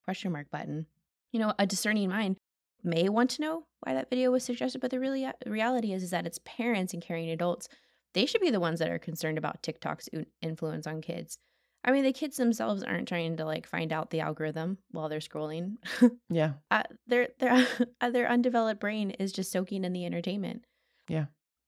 question 0.08 0.32
mark 0.32 0.50
button. 0.50 0.86
You 1.34 1.42
know, 1.42 1.54
a 1.60 1.68
discerning 1.68 2.08
mind 2.08 2.38
may 2.82 3.10
want 3.10 3.30
to 3.32 3.42
know 3.42 3.66
why 3.82 3.94
that 3.94 4.10
video 4.10 4.32
was 4.32 4.46
suggested, 4.46 4.80
but 4.80 4.90
the 4.90 5.02
really 5.02 5.28
reality 5.46 5.92
is 5.92 6.02
is 6.02 6.12
that 6.12 6.26
it's 6.26 6.40
parents 6.46 6.94
and 6.94 7.04
caring 7.04 7.30
adults. 7.30 7.68
They 8.14 8.26
should 8.26 8.40
be 8.40 8.50
the 8.50 8.62
ones 8.62 8.80
that 8.80 8.90
are 8.90 9.00
concerned 9.00 9.38
about 9.38 9.62
TikTok's 9.62 10.08
influence 10.42 10.88
on 10.88 11.02
kids. 11.02 11.38
I 11.84 11.92
mean, 11.92 12.06
the 12.06 12.14
kids 12.14 12.38
themselves 12.38 12.84
aren't 12.84 13.10
trying 13.10 13.36
to 13.36 13.44
like 13.44 13.68
find 13.68 13.92
out 13.92 14.10
the 14.10 14.22
algorithm 14.22 14.78
while 14.92 15.10
they're 15.10 15.20
scrolling. 15.20 15.76
yeah. 16.30 16.54
Uh, 16.72 16.84
their 17.06 17.28
their 17.40 17.68
uh, 18.02 18.10
their 18.10 18.30
undeveloped 18.30 18.80
brain 18.80 19.12
is 19.12 19.34
just 19.34 19.52
soaking 19.52 19.84
in 19.84 19.92
the 19.92 20.06
entertainment. 20.06 20.64
Yeah. 21.10 21.26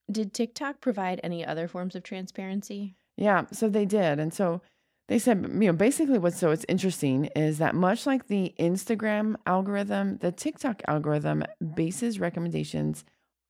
Did 0.10 0.34
TikTok 0.34 0.80
provide 0.80 1.20
any 1.24 1.46
other 1.46 1.68
forms 1.68 1.94
of 1.94 2.04
transparency? 2.04 2.96
Yeah, 3.18 3.48
so 3.52 3.68
they 3.68 3.86
did. 3.86 4.18
And 4.18 4.34
so 4.34 4.62
they 5.10 5.18
said, 5.18 5.44
you 5.44 5.66
know, 5.68 5.74
basically 5.74 6.20
what's 6.20 6.38
so 6.38 6.52
it's 6.52 6.66
interesting 6.70 7.26
is 7.36 7.58
that 7.58 7.74
much 7.74 8.06
like 8.06 8.28
the 8.28 8.54
Instagram 8.60 9.36
algorithm, 9.48 10.18
the 10.18 10.32
TikTok 10.32 10.84
algorithm 10.88 11.44
bases 11.76 12.20
recommendations 12.20 13.04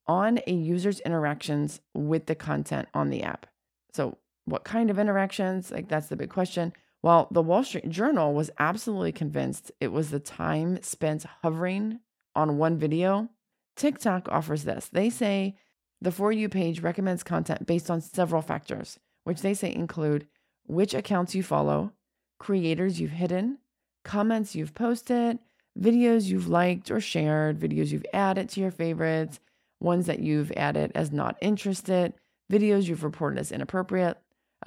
on 0.07 0.39
a 0.47 0.53
user's 0.53 1.01
interactions 1.01 1.81
with 1.93 2.27
the 2.27 2.33
content 2.33 2.87
on 2.93 3.09
the 3.09 3.23
app. 3.23 3.45
So 3.93 4.17
what 4.45 4.63
kind 4.63 4.89
of 4.89 4.97
interactions? 4.97 5.69
Like, 5.69 5.89
that's 5.89 6.07
the 6.07 6.15
big 6.15 6.29
question. 6.29 6.71
While 7.01 7.27
the 7.29 7.41
Wall 7.41 7.65
Street 7.65 7.89
Journal 7.89 8.33
was 8.33 8.49
absolutely 8.57 9.11
convinced 9.11 9.69
it 9.81 9.91
was 9.91 10.11
the 10.11 10.19
time 10.19 10.81
spent 10.81 11.25
hovering 11.43 11.99
on 12.35 12.57
one 12.57 12.77
video, 12.77 13.27
TikTok 13.75 14.29
offers 14.29 14.63
this. 14.63 14.87
They 14.87 15.09
say 15.09 15.57
the 15.99 16.11
For 16.11 16.31
You 16.31 16.47
page 16.47 16.81
recommends 16.81 17.21
content 17.21 17.67
based 17.67 17.91
on 17.91 17.99
several 17.99 18.41
factors, 18.41 18.97
which 19.25 19.41
they 19.41 19.53
say 19.53 19.73
include 19.73 20.25
which 20.69 20.93
accounts 20.93 21.33
you 21.33 21.41
follow, 21.41 21.91
creators 22.39 22.99
you've 22.99 23.11
hidden, 23.11 23.57
comments 24.05 24.55
you've 24.55 24.75
posted, 24.75 25.39
videos 25.79 26.25
you've 26.25 26.47
liked 26.47 26.91
or 26.91 27.01
shared, 27.01 27.59
videos 27.59 27.89
you've 27.89 28.05
added 28.13 28.47
to 28.49 28.61
your 28.61 28.71
favorites, 28.71 29.39
ones 29.79 30.05
that 30.05 30.19
you've 30.19 30.51
added 30.51 30.91
as 30.93 31.11
not 31.11 31.37
interested, 31.41 32.13
videos 32.51 32.87
you've 32.87 33.03
reported 33.03 33.39
as 33.39 33.51
inappropriate, 33.51 34.17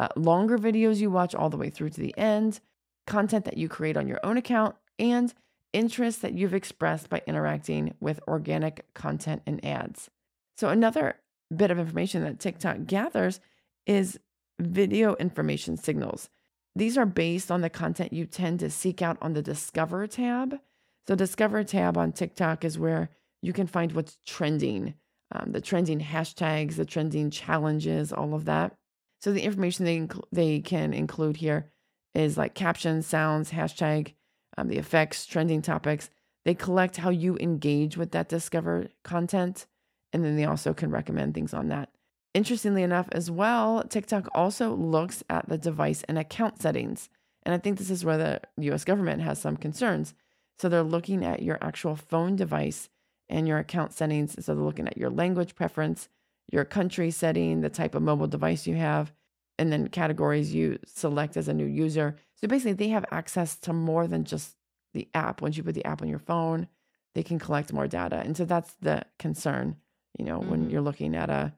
uh, 0.01 0.09
longer 0.17 0.59
videos 0.59 0.99
you 0.99 1.11
watch 1.11 1.35
all 1.37 1.51
the 1.51 1.57
way 1.57 1.71
through 1.71 1.91
to 1.91 2.01
the 2.01 2.17
end, 2.19 2.59
content 3.07 3.45
that 3.45 3.57
you 3.57 3.69
create 3.69 3.97
on 3.97 4.09
your 4.09 4.21
own 4.25 4.37
account, 4.37 4.75
and 4.99 5.33
interests 5.73 6.21
that 6.21 6.35
you've 6.35 6.55
expressed 6.55 7.09
by 7.09 7.23
interacting 7.29 7.95
with 8.01 8.19
organic 8.27 8.85
content 8.95 9.41
and 9.47 9.65
ads. 9.65 10.11
So, 10.57 10.69
another 10.69 11.15
bit 11.55 11.71
of 11.71 11.79
information 11.79 12.25
that 12.25 12.41
TikTok 12.41 12.87
gathers 12.87 13.41
is 13.87 14.19
video 14.67 15.15
information 15.17 15.77
signals. 15.77 16.29
These 16.75 16.97
are 16.97 17.07
based 17.07 17.51
on 17.51 17.61
the 17.61 17.71
content 17.71 18.13
you 18.13 18.27
tend 18.27 18.61
to 18.61 18.71
seek 18.71 19.03
out 19.03 19.19
on 19.21 19.35
the 19.35 19.43
Discover 19.43 20.07
tab. 20.07 20.59
So, 21.07 21.15
Discover 21.15 21.65
tab 21.65 21.99
on 21.99 22.13
TikTok 22.13 22.65
is 22.65 22.79
where 22.79 23.11
you 23.43 23.53
can 23.53 23.67
find 23.67 23.93
what's 23.93 24.19
trending, 24.25 24.95
um, 25.33 25.53
the 25.53 25.61
trending 25.61 26.01
hashtags, 26.01 26.77
the 26.77 26.85
trending 26.85 27.31
challenges, 27.31 28.13
all 28.13 28.35
of 28.35 28.47
that. 28.47 28.75
So, 29.21 29.33
the 29.33 29.43
information 29.43 29.85
they, 29.85 29.99
inc- 29.99 30.25
they 30.33 30.61
can 30.61 30.95
include 30.95 31.37
here 31.37 31.71
is 32.15 32.39
like 32.39 32.55
captions, 32.55 33.07
sounds, 33.07 33.51
hashtag, 33.51 34.15
um, 34.57 34.69
the 34.69 34.79
effects, 34.79 35.27
trending 35.27 35.63
topics. 35.63 36.09
They 36.45 36.55
collect 36.55 36.97
how 36.97 37.11
you 37.11 37.37
engage 37.39 37.97
with 37.97 38.13
that 38.13 38.29
Discover 38.29 38.89
content, 39.05 39.67
and 40.13 40.25
then 40.25 40.37
they 40.37 40.45
also 40.45 40.75
can 40.75 40.91
recommend 40.91 41.35
things 41.35 41.55
on 41.55 41.69
that. 41.69 41.91
Interestingly 42.35 42.83
enough, 42.83 43.09
as 43.13 43.31
well, 43.31 43.85
TikTok 43.85 44.29
also 44.35 44.75
looks 44.75 45.23
at 45.29 45.49
the 45.49 45.59
device 45.59 46.03
and 46.09 46.19
account 46.19 46.63
settings. 46.63 47.11
And 47.43 47.55
I 47.55 47.59
think 47.59 47.79
this 47.79 47.91
is 47.91 48.05
where 48.05 48.17
the 48.17 48.41
US 48.73 48.85
government 48.85 49.23
has 49.23 49.41
some 49.41 49.57
concerns. 49.57 50.15
So 50.59 50.69
they're 50.69 50.83
looking 50.83 51.25
at 51.25 51.43
your 51.43 51.59
actual 51.61 51.97
phone 51.97 52.37
device 52.37 52.89
and 53.29 53.47
your 53.47 53.59
account 53.59 53.93
settings. 53.93 54.43
So 54.45 54.55
they're 54.55 54.65
looking 54.65 54.87
at 54.87 54.97
your 54.97 55.11
language 55.11 55.55
preference, 55.55 56.09
your 56.51 56.65
country 56.65 57.11
setting, 57.11 57.61
the 57.61 57.69
type 57.69 57.95
of 57.95 58.03
mobile 58.03 58.27
device 58.29 58.67
you 58.67 58.77
have, 58.77 59.13
and 59.59 59.73
then 59.73 59.89
categories 59.89 60.55
you 60.55 60.79
select 60.87 61.37
as 61.37 61.49
a 61.49 61.55
new 61.55 61.67
user. 61.67 62.17
So 62.37 62.49
basically, 62.49 62.75
they 62.75 62.89
have 62.89 63.05
access 63.11 63.57
to 63.59 63.73
more 63.73 64.07
than 64.07 64.25
just 64.25 64.57
the 64.95 65.09
app. 65.15 65.43
Once 65.43 65.57
you 65.57 65.63
put 65.63 65.75
the 65.75 65.85
app 65.85 66.03
on 66.03 66.09
your 66.09 66.19
phone, 66.19 66.69
they 67.15 67.23
can 67.23 67.39
collect 67.39 67.73
more 67.73 67.89
data. 67.89 68.17
And 68.25 68.37
so 68.37 68.45
that's 68.45 68.75
the 68.81 69.05
concern, 69.19 69.77
you 70.19 70.25
know, 70.25 70.41
mm-hmm. 70.41 70.51
when 70.51 70.71
you're 70.71 70.81
looking 70.81 71.15
at 71.15 71.31
a 71.31 71.53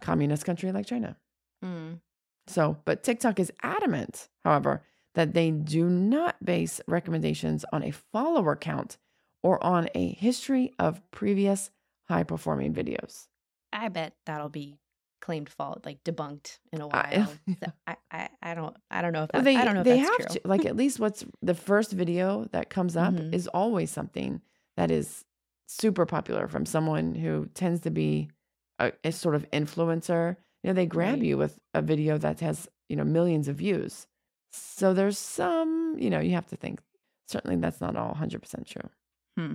communist 0.00 0.44
country 0.44 0.72
like 0.72 0.86
China. 0.86 1.16
Mm. 1.64 2.00
So, 2.46 2.78
but 2.84 3.02
TikTok 3.02 3.38
is 3.38 3.52
adamant, 3.62 4.28
however, 4.44 4.82
that 5.14 5.34
they 5.34 5.50
do 5.50 5.88
not 5.88 6.42
base 6.44 6.80
recommendations 6.86 7.64
on 7.72 7.82
a 7.82 7.90
follower 7.90 8.56
count 8.56 8.96
or 9.42 9.62
on 9.64 9.88
a 9.94 10.12
history 10.14 10.72
of 10.78 11.00
previous 11.10 11.70
high 12.08 12.22
performing 12.22 12.72
videos. 12.72 13.26
I 13.72 13.88
bet 13.88 14.14
that'll 14.24 14.48
be 14.48 14.78
claimed 15.20 15.48
fault, 15.48 15.84
like 15.84 16.02
debunked 16.04 16.58
in 16.72 16.80
a 16.80 16.86
while. 16.86 17.28
I, 17.48 17.54
so 17.64 17.72
I, 17.86 17.96
I, 18.10 18.28
I, 18.42 18.54
don't, 18.54 18.76
I 18.90 19.02
don't 19.02 19.12
know 19.12 19.24
if 19.24 19.30
that, 19.32 19.44
they, 19.44 19.56
I 19.56 19.64
don't 19.64 19.74
know 19.74 19.82
they 19.82 19.98
have 19.98 20.16
true. 20.16 20.26
to 20.26 20.40
like 20.44 20.64
at 20.64 20.76
least 20.76 21.00
what's 21.00 21.24
the 21.42 21.54
first 21.54 21.92
video 21.92 22.46
that 22.52 22.70
comes 22.70 22.96
up 22.96 23.14
mm-hmm. 23.14 23.34
is 23.34 23.46
always 23.48 23.90
something 23.90 24.40
that 24.76 24.90
is 24.90 25.24
super 25.66 26.06
popular 26.06 26.48
from 26.48 26.64
someone 26.64 27.14
who 27.14 27.46
tends 27.54 27.80
to 27.80 27.90
be 27.90 28.30
a, 28.78 28.92
a 29.04 29.12
sort 29.12 29.34
of 29.34 29.48
influencer. 29.50 30.36
You 30.62 30.68
know, 30.68 30.74
they 30.74 30.86
grab 30.86 31.14
right. 31.14 31.22
you 31.22 31.38
with 31.38 31.58
a 31.74 31.82
video 31.82 32.18
that 32.18 32.40
has 32.40 32.68
you 32.88 32.96
know 32.96 33.04
millions 33.04 33.48
of 33.48 33.56
views. 33.56 34.06
So 34.50 34.94
there's 34.94 35.18
some, 35.18 35.96
you 35.98 36.10
know, 36.10 36.20
you 36.20 36.32
have 36.32 36.46
to 36.46 36.56
think. 36.56 36.80
Certainly, 37.26 37.56
that's 37.56 37.82
not 37.82 37.94
all 37.94 38.14
100% 38.14 38.66
true. 38.66 38.88
Hmm. 39.36 39.54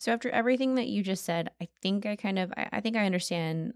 So 0.00 0.12
after 0.12 0.28
everything 0.30 0.74
that 0.74 0.88
you 0.88 1.04
just 1.04 1.24
said, 1.24 1.52
I 1.60 1.68
think 1.80 2.06
I 2.06 2.16
kind 2.16 2.38
of 2.38 2.52
I, 2.56 2.68
I 2.72 2.80
think 2.80 2.96
I 2.96 3.06
understand 3.06 3.74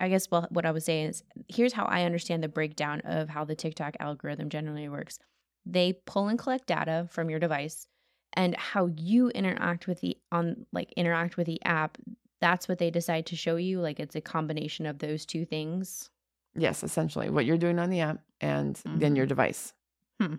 I 0.00 0.08
guess 0.08 0.30
well, 0.30 0.46
what 0.50 0.66
I 0.66 0.72
was 0.72 0.84
saying 0.84 1.10
is 1.10 1.22
here's 1.46 1.74
how 1.74 1.84
I 1.84 2.04
understand 2.04 2.42
the 2.42 2.48
breakdown 2.48 3.02
of 3.04 3.28
how 3.28 3.44
the 3.44 3.54
TikTok 3.54 3.96
algorithm 4.00 4.48
generally 4.48 4.88
works. 4.88 5.18
They 5.66 5.92
pull 6.06 6.28
and 6.28 6.38
collect 6.38 6.66
data 6.66 7.06
from 7.10 7.28
your 7.28 7.38
device 7.38 7.86
and 8.32 8.56
how 8.56 8.86
you 8.96 9.28
interact 9.28 9.86
with 9.86 10.00
the 10.00 10.16
on 10.32 10.66
like 10.72 10.92
interact 10.96 11.36
with 11.36 11.46
the 11.46 11.62
app, 11.64 11.98
that's 12.40 12.68
what 12.68 12.78
they 12.78 12.90
decide 12.90 13.26
to 13.26 13.36
show 13.36 13.56
you. 13.56 13.80
Like 13.80 14.00
it's 14.00 14.16
a 14.16 14.20
combination 14.20 14.86
of 14.86 14.98
those 14.98 15.26
two 15.26 15.44
things. 15.44 16.10
Yes, 16.54 16.82
essentially 16.82 17.30
what 17.30 17.44
you're 17.44 17.58
doing 17.58 17.78
on 17.78 17.90
the 17.90 18.00
app 18.00 18.20
and 18.40 18.74
mm-hmm. 18.74 18.98
then 18.98 19.16
your 19.16 19.24
mm-hmm. 19.24 19.30
device. 19.30 19.72
Hmm. 20.20 20.34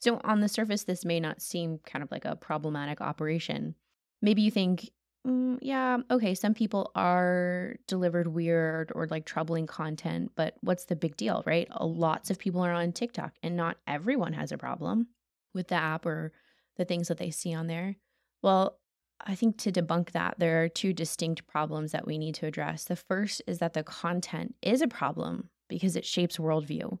So 0.00 0.20
on 0.24 0.40
the 0.40 0.48
surface, 0.48 0.84
this 0.84 1.04
may 1.04 1.20
not 1.20 1.40
seem 1.40 1.78
kind 1.86 2.02
of 2.02 2.10
like 2.10 2.26
a 2.26 2.36
problematic 2.36 3.00
operation. 3.00 3.74
Maybe 4.20 4.42
you 4.42 4.50
think 4.50 4.90
Mm, 5.26 5.58
yeah, 5.62 5.98
okay, 6.10 6.34
some 6.34 6.52
people 6.52 6.90
are 6.94 7.76
delivered 7.86 8.26
weird 8.26 8.92
or 8.94 9.06
like 9.06 9.24
troubling 9.24 9.66
content, 9.66 10.32
but 10.36 10.54
what's 10.60 10.84
the 10.84 10.96
big 10.96 11.16
deal, 11.16 11.42
right? 11.46 11.68
Lots 11.80 12.30
of 12.30 12.38
people 12.38 12.60
are 12.60 12.72
on 12.72 12.92
TikTok 12.92 13.32
and 13.42 13.56
not 13.56 13.78
everyone 13.86 14.34
has 14.34 14.52
a 14.52 14.58
problem 14.58 15.08
with 15.54 15.68
the 15.68 15.76
app 15.76 16.04
or 16.04 16.32
the 16.76 16.84
things 16.84 17.08
that 17.08 17.16
they 17.16 17.30
see 17.30 17.54
on 17.54 17.68
there. 17.68 17.96
Well, 18.42 18.78
I 19.24 19.34
think 19.34 19.56
to 19.58 19.72
debunk 19.72 20.10
that, 20.12 20.34
there 20.38 20.62
are 20.62 20.68
two 20.68 20.92
distinct 20.92 21.46
problems 21.46 21.92
that 21.92 22.06
we 22.06 22.18
need 22.18 22.34
to 22.36 22.46
address. 22.46 22.84
The 22.84 22.96
first 22.96 23.40
is 23.46 23.58
that 23.58 23.72
the 23.72 23.82
content 23.82 24.54
is 24.60 24.82
a 24.82 24.88
problem 24.88 25.48
because 25.68 25.96
it 25.96 26.04
shapes 26.04 26.36
worldview. 26.36 26.98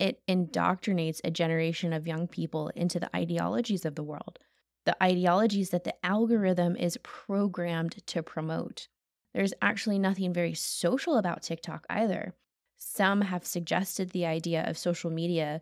It 0.00 0.20
indoctrinates 0.28 1.20
a 1.24 1.30
generation 1.30 1.92
of 1.92 2.06
young 2.06 2.28
people 2.28 2.68
into 2.76 3.00
the 3.00 3.14
ideologies 3.14 3.84
of 3.84 3.96
the 3.96 4.02
world 4.02 4.38
the 4.84 5.02
ideologies 5.02 5.70
that 5.70 5.84
the 5.84 5.94
algorithm 6.04 6.76
is 6.76 6.98
programmed 7.02 8.06
to 8.06 8.22
promote. 8.22 8.88
There's 9.32 9.54
actually 9.62 9.98
nothing 9.98 10.32
very 10.32 10.54
social 10.54 11.16
about 11.16 11.42
TikTok 11.42 11.86
either. 11.88 12.34
Some 12.76 13.22
have 13.22 13.46
suggested 13.46 14.10
the 14.10 14.26
idea 14.26 14.62
of 14.66 14.78
social 14.78 15.10
media 15.10 15.60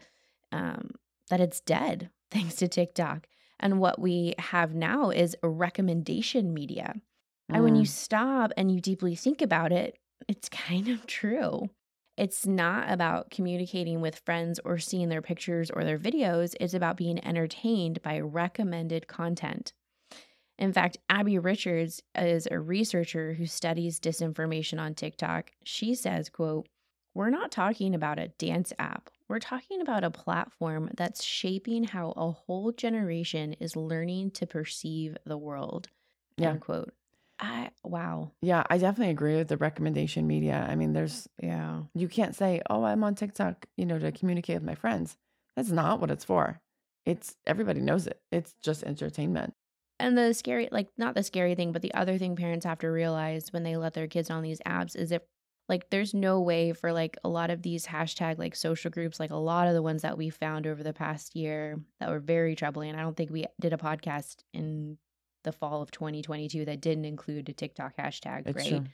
um, 0.50 0.90
that 1.30 1.40
it's 1.40 1.60
dead 1.60 2.10
thanks 2.30 2.56
to 2.56 2.68
TikTok. 2.68 3.26
And 3.62 3.78
what 3.78 4.00
we 4.00 4.34
have 4.38 4.74
now 4.74 5.10
is 5.10 5.36
recommendation 5.42 6.52
media. 6.52 6.94
Mm. 7.50 7.54
And 7.54 7.64
when 7.64 7.76
you 7.76 7.84
mm. 7.84 7.88
stop 7.88 8.52
and 8.56 8.70
you 8.70 8.80
deeply 8.80 9.14
think 9.14 9.40
about 9.40 9.72
it, 9.72 9.96
it's 10.28 10.48
kind 10.48 10.88
of 10.88 11.06
true. 11.06 11.70
It's 12.16 12.46
not 12.46 12.90
about 12.90 13.30
communicating 13.30 14.00
with 14.00 14.20
friends 14.26 14.60
or 14.64 14.78
seeing 14.78 15.08
their 15.08 15.22
pictures 15.22 15.70
or 15.70 15.84
their 15.84 15.98
videos. 15.98 16.54
It's 16.60 16.74
about 16.74 16.96
being 16.96 17.24
entertained 17.24 18.02
by 18.02 18.20
recommended 18.20 19.06
content. 19.06 19.72
In 20.58 20.72
fact, 20.72 20.98
Abby 21.08 21.38
Richards 21.38 22.02
is 22.14 22.46
a 22.50 22.60
researcher 22.60 23.32
who 23.32 23.46
studies 23.46 23.98
disinformation 23.98 24.78
on 24.78 24.94
TikTok. 24.94 25.52
She 25.64 25.94
says, 25.94 26.28
quote, 26.28 26.68
"We're 27.14 27.30
not 27.30 27.50
talking 27.50 27.94
about 27.94 28.18
a 28.18 28.28
dance 28.28 28.72
app. 28.78 29.10
We're 29.28 29.38
talking 29.38 29.80
about 29.80 30.04
a 30.04 30.10
platform 30.10 30.90
that's 30.96 31.22
shaping 31.22 31.84
how 31.84 32.12
a 32.16 32.30
whole 32.30 32.72
generation 32.72 33.54
is 33.54 33.76
learning 33.76 34.32
to 34.32 34.46
perceive 34.46 35.16
the 35.24 35.38
world." 35.38 35.88
Yeah. 36.36 36.56
Quote. 36.56 36.92
I 37.38 37.70
wow. 37.82 38.30
Yeah, 38.40 38.62
I 38.70 38.78
definitely 38.78 39.10
agree 39.10 39.36
with 39.36 39.48
the 39.48 39.56
recommendation 39.56 40.26
media. 40.26 40.64
I 40.68 40.76
mean, 40.76 40.92
there's 40.92 41.28
yeah, 41.42 41.82
you 41.94 42.08
can't 42.08 42.34
say, 42.36 42.62
"Oh, 42.70 42.84
I'm 42.84 43.02
on 43.04 43.14
TikTok," 43.16 43.66
you 43.76 43.84
know, 43.84 43.98
to 43.98 44.12
communicate 44.12 44.56
with 44.56 44.64
my 44.64 44.76
friends. 44.76 45.16
That's 45.56 45.70
not 45.70 46.00
what 46.00 46.10
it's 46.10 46.24
for. 46.24 46.60
It's 47.04 47.36
everybody 47.46 47.80
knows 47.80 48.06
it. 48.06 48.20
It's 48.30 48.54
just 48.62 48.84
entertainment. 48.84 49.54
And 49.98 50.16
the 50.16 50.34
scary, 50.34 50.68
like 50.72 50.88
not 50.96 51.14
the 51.14 51.22
scary 51.22 51.54
thing, 51.54 51.72
but 51.72 51.82
the 51.82 51.94
other 51.94 52.16
thing 52.18 52.36
parents 52.36 52.64
have 52.64 52.78
to 52.80 52.88
realize 52.88 53.52
when 53.52 53.62
they 53.62 53.76
let 53.76 53.94
their 53.94 54.08
kids 54.08 54.30
on 54.30 54.42
these 54.42 54.60
apps 54.66 54.96
is 54.96 55.12
if 55.12 55.22
like 55.68 55.90
there's 55.90 56.12
no 56.12 56.40
way 56.40 56.72
for 56.72 56.92
like 56.92 57.16
a 57.24 57.28
lot 57.28 57.50
of 57.50 57.62
these 57.62 57.86
hashtag 57.86 58.38
like 58.38 58.56
social 58.56 58.90
groups, 58.90 59.20
like 59.20 59.30
a 59.30 59.36
lot 59.36 59.68
of 59.68 59.74
the 59.74 59.82
ones 59.82 60.02
that 60.02 60.18
we 60.18 60.30
found 60.30 60.66
over 60.66 60.82
the 60.82 60.92
past 60.92 61.36
year 61.36 61.80
that 62.00 62.10
were 62.10 62.18
very 62.18 62.54
troubling. 62.54 62.94
I 62.94 63.02
don't 63.02 63.16
think 63.16 63.30
we 63.30 63.46
did 63.60 63.72
a 63.72 63.78
podcast 63.78 64.36
in 64.52 64.98
the 65.44 65.52
fall 65.52 65.82
of 65.82 65.90
2022 65.90 66.64
that 66.64 66.80
didn't 66.80 67.04
include 67.04 67.48
a 67.48 67.52
TikTok 67.52 67.96
hashtag, 67.96 68.46
it's 68.46 68.56
right? 68.56 68.68
True. 68.68 68.84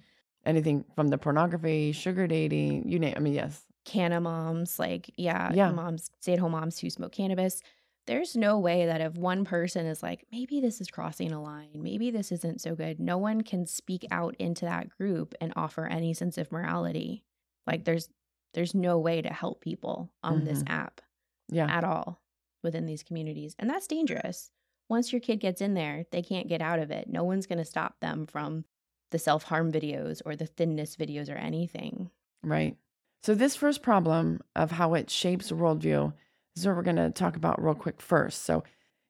Anything 0.46 0.84
from 0.94 1.08
the 1.08 1.18
pornography, 1.18 1.92
sugar 1.92 2.26
dating, 2.26 2.88
you 2.88 2.98
name. 2.98 3.14
I 3.16 3.20
mean, 3.20 3.34
yes. 3.34 3.64
Canna 3.84 4.20
moms, 4.20 4.78
like 4.78 5.10
yeah, 5.16 5.50
yeah, 5.52 5.70
moms, 5.70 6.10
stay 6.20 6.34
at 6.34 6.38
home 6.38 6.52
moms 6.52 6.78
who 6.78 6.90
smoke 6.90 7.12
cannabis. 7.12 7.62
There's 8.08 8.34
no 8.34 8.58
way 8.58 8.86
that 8.86 9.00
if 9.00 9.14
one 9.14 9.44
person 9.44 9.86
is 9.86 10.02
like, 10.02 10.26
maybe 10.32 10.60
this 10.60 10.80
is 10.80 10.90
crossing 10.90 11.30
a 11.30 11.40
line, 11.40 11.70
maybe 11.74 12.10
this 12.10 12.32
isn't 12.32 12.60
so 12.60 12.74
good, 12.74 12.98
no 12.98 13.18
one 13.18 13.42
can 13.42 13.66
speak 13.66 14.04
out 14.10 14.34
into 14.38 14.64
that 14.64 14.88
group 14.88 15.34
and 15.40 15.52
offer 15.54 15.86
any 15.86 16.12
sense 16.14 16.38
of 16.38 16.50
morality. 16.50 17.22
Like 17.66 17.84
there's 17.84 18.08
there's 18.54 18.74
no 18.74 18.98
way 18.98 19.22
to 19.22 19.28
help 19.28 19.60
people 19.60 20.10
on 20.22 20.38
mm-hmm. 20.38 20.46
this 20.46 20.64
app, 20.66 21.00
yeah, 21.48 21.66
at 21.70 21.84
all 21.84 22.20
within 22.64 22.86
these 22.86 23.04
communities, 23.04 23.54
and 23.58 23.70
that's 23.70 23.86
dangerous 23.86 24.50
once 24.88 25.12
your 25.12 25.20
kid 25.20 25.40
gets 25.40 25.60
in 25.60 25.74
there, 25.74 26.04
they 26.10 26.22
can't 26.22 26.48
get 26.48 26.62
out 26.62 26.78
of 26.78 26.90
it. 26.90 27.08
No 27.08 27.24
one's 27.24 27.46
going 27.46 27.58
to 27.58 27.64
stop 27.64 28.00
them 28.00 28.26
from 28.26 28.64
the 29.10 29.18
self 29.18 29.44
harm 29.44 29.70
videos 29.70 30.20
or 30.24 30.36
the 30.36 30.46
thinness 30.46 30.96
videos 30.96 31.32
or 31.32 31.36
anything. 31.36 32.10
Right. 32.42 32.76
So, 33.22 33.34
this 33.34 33.56
first 33.56 33.82
problem 33.82 34.40
of 34.56 34.70
how 34.70 34.94
it 34.94 35.10
shapes 35.10 35.50
worldview 35.50 36.12
is 36.60 36.66
what 36.66 36.76
we're 36.76 36.82
going 36.82 36.96
to 36.96 37.10
talk 37.10 37.36
about 37.36 37.62
real 37.62 37.74
quick 37.74 38.00
first. 38.00 38.44
So, 38.44 38.64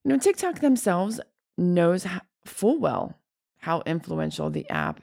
you 0.05 0.11
You 0.11 0.13
know, 0.13 0.19
TikTok 0.19 0.61
themselves 0.61 1.21
knows 1.57 2.07
full 2.45 2.79
well 2.79 3.19
how 3.59 3.83
influential 3.85 4.51
the 4.51 4.69
app 4.71 5.03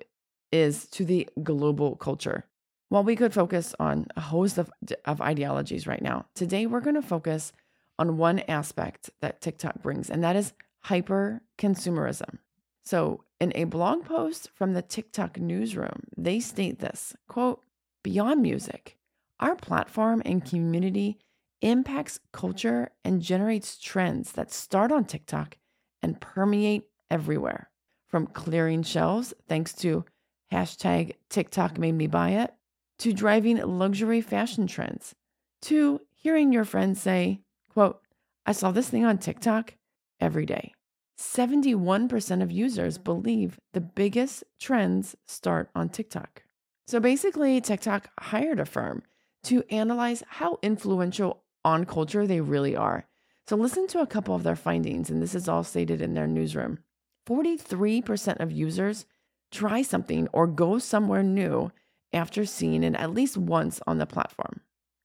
is 0.51 0.87
to 0.87 1.05
the 1.05 1.27
global 1.43 1.95
culture. 1.95 2.45
While 2.89 3.03
we 3.03 3.15
could 3.15 3.33
focus 3.33 3.75
on 3.79 4.07
a 4.15 4.21
host 4.21 4.57
of, 4.57 4.71
of 5.05 5.21
ideologies 5.21 5.87
right 5.87 6.01
now, 6.01 6.27
today 6.35 6.65
we're 6.65 6.81
going 6.81 6.95
to 6.95 7.01
focus 7.01 7.51
on 7.97 8.17
one 8.17 8.39
aspect 8.39 9.09
that 9.21 9.41
TikTok 9.41 9.81
brings, 9.81 10.09
and 10.09 10.23
that 10.23 10.35
is 10.35 10.53
hyper 10.81 11.41
consumerism. 11.57 12.37
So, 12.83 13.23
in 13.41 13.51
a 13.55 13.65
blog 13.65 14.05
post 14.05 14.49
from 14.53 14.73
the 14.73 14.81
TikTok 14.81 15.39
newsroom, 15.39 16.03
they 16.15 16.39
state 16.39 16.79
this 16.79 17.15
quote, 17.27 17.61
Beyond 18.03 18.41
music, 18.41 18.97
our 19.39 19.55
platform 19.55 20.21
and 20.23 20.45
community 20.45 21.17
impacts 21.61 22.19
culture 22.31 22.91
and 23.03 23.21
generates 23.21 23.77
trends 23.79 24.33
that 24.33 24.51
start 24.51 24.91
on 24.91 25.05
TikTok 25.05 25.57
and 26.01 26.19
permeate 26.21 26.83
everywhere. 27.09 27.69
From 28.07 28.27
clearing 28.27 28.83
shelves 28.83 29.33
thanks 29.47 29.73
to 29.75 30.05
hashtag 30.51 31.15
TikTok 31.29 31.77
made 31.77 31.93
me 31.93 32.07
buy 32.07 32.31
it, 32.31 32.53
to 32.99 33.13
driving 33.13 33.57
luxury 33.57 34.21
fashion 34.21 34.67
trends, 34.67 35.15
to 35.63 36.01
hearing 36.11 36.53
your 36.53 36.65
friends 36.65 37.01
say, 37.01 37.41
quote, 37.69 38.01
I 38.45 38.51
saw 38.51 38.71
this 38.71 38.89
thing 38.89 39.05
on 39.05 39.17
TikTok 39.17 39.75
every 40.19 40.45
day. 40.45 40.73
71% 41.17 42.43
of 42.43 42.51
users 42.51 42.97
believe 42.97 43.59
the 43.73 43.81
biggest 43.81 44.43
trends 44.59 45.15
start 45.25 45.69
on 45.73 45.89
TikTok. 45.89 46.43
So 46.87 46.99
basically, 46.99 47.59
TikTok 47.61 48.09
hired 48.19 48.59
a 48.59 48.65
firm 48.65 49.03
to 49.45 49.63
analyze 49.69 50.23
how 50.27 50.59
influential 50.61 51.43
on 51.65 51.85
culture 51.85 52.25
they 52.25 52.39
really 52.39 52.75
are. 52.75 53.05
So 53.47 53.57
listen 53.57 53.87
to 53.87 53.99
a 53.99 54.07
couple 54.07 54.35
of 54.35 54.43
their 54.43 54.55
findings, 54.55 55.09
and 55.09 55.21
this 55.21 55.35
is 55.35 55.49
all 55.49 55.63
stated 55.63 56.01
in 56.01 56.13
their 56.13 56.27
newsroom. 56.27 56.79
43% 57.27 58.39
of 58.39 58.51
users 58.51 59.05
try 59.51 59.81
something 59.81 60.27
or 60.31 60.47
go 60.47 60.79
somewhere 60.79 61.23
new 61.23 61.71
after 62.13 62.45
seeing 62.45 62.83
it 62.83 62.95
at 62.95 63.13
least 63.13 63.37
once 63.37 63.81
on 63.85 63.97
the 63.97 64.05
platform. 64.05 64.61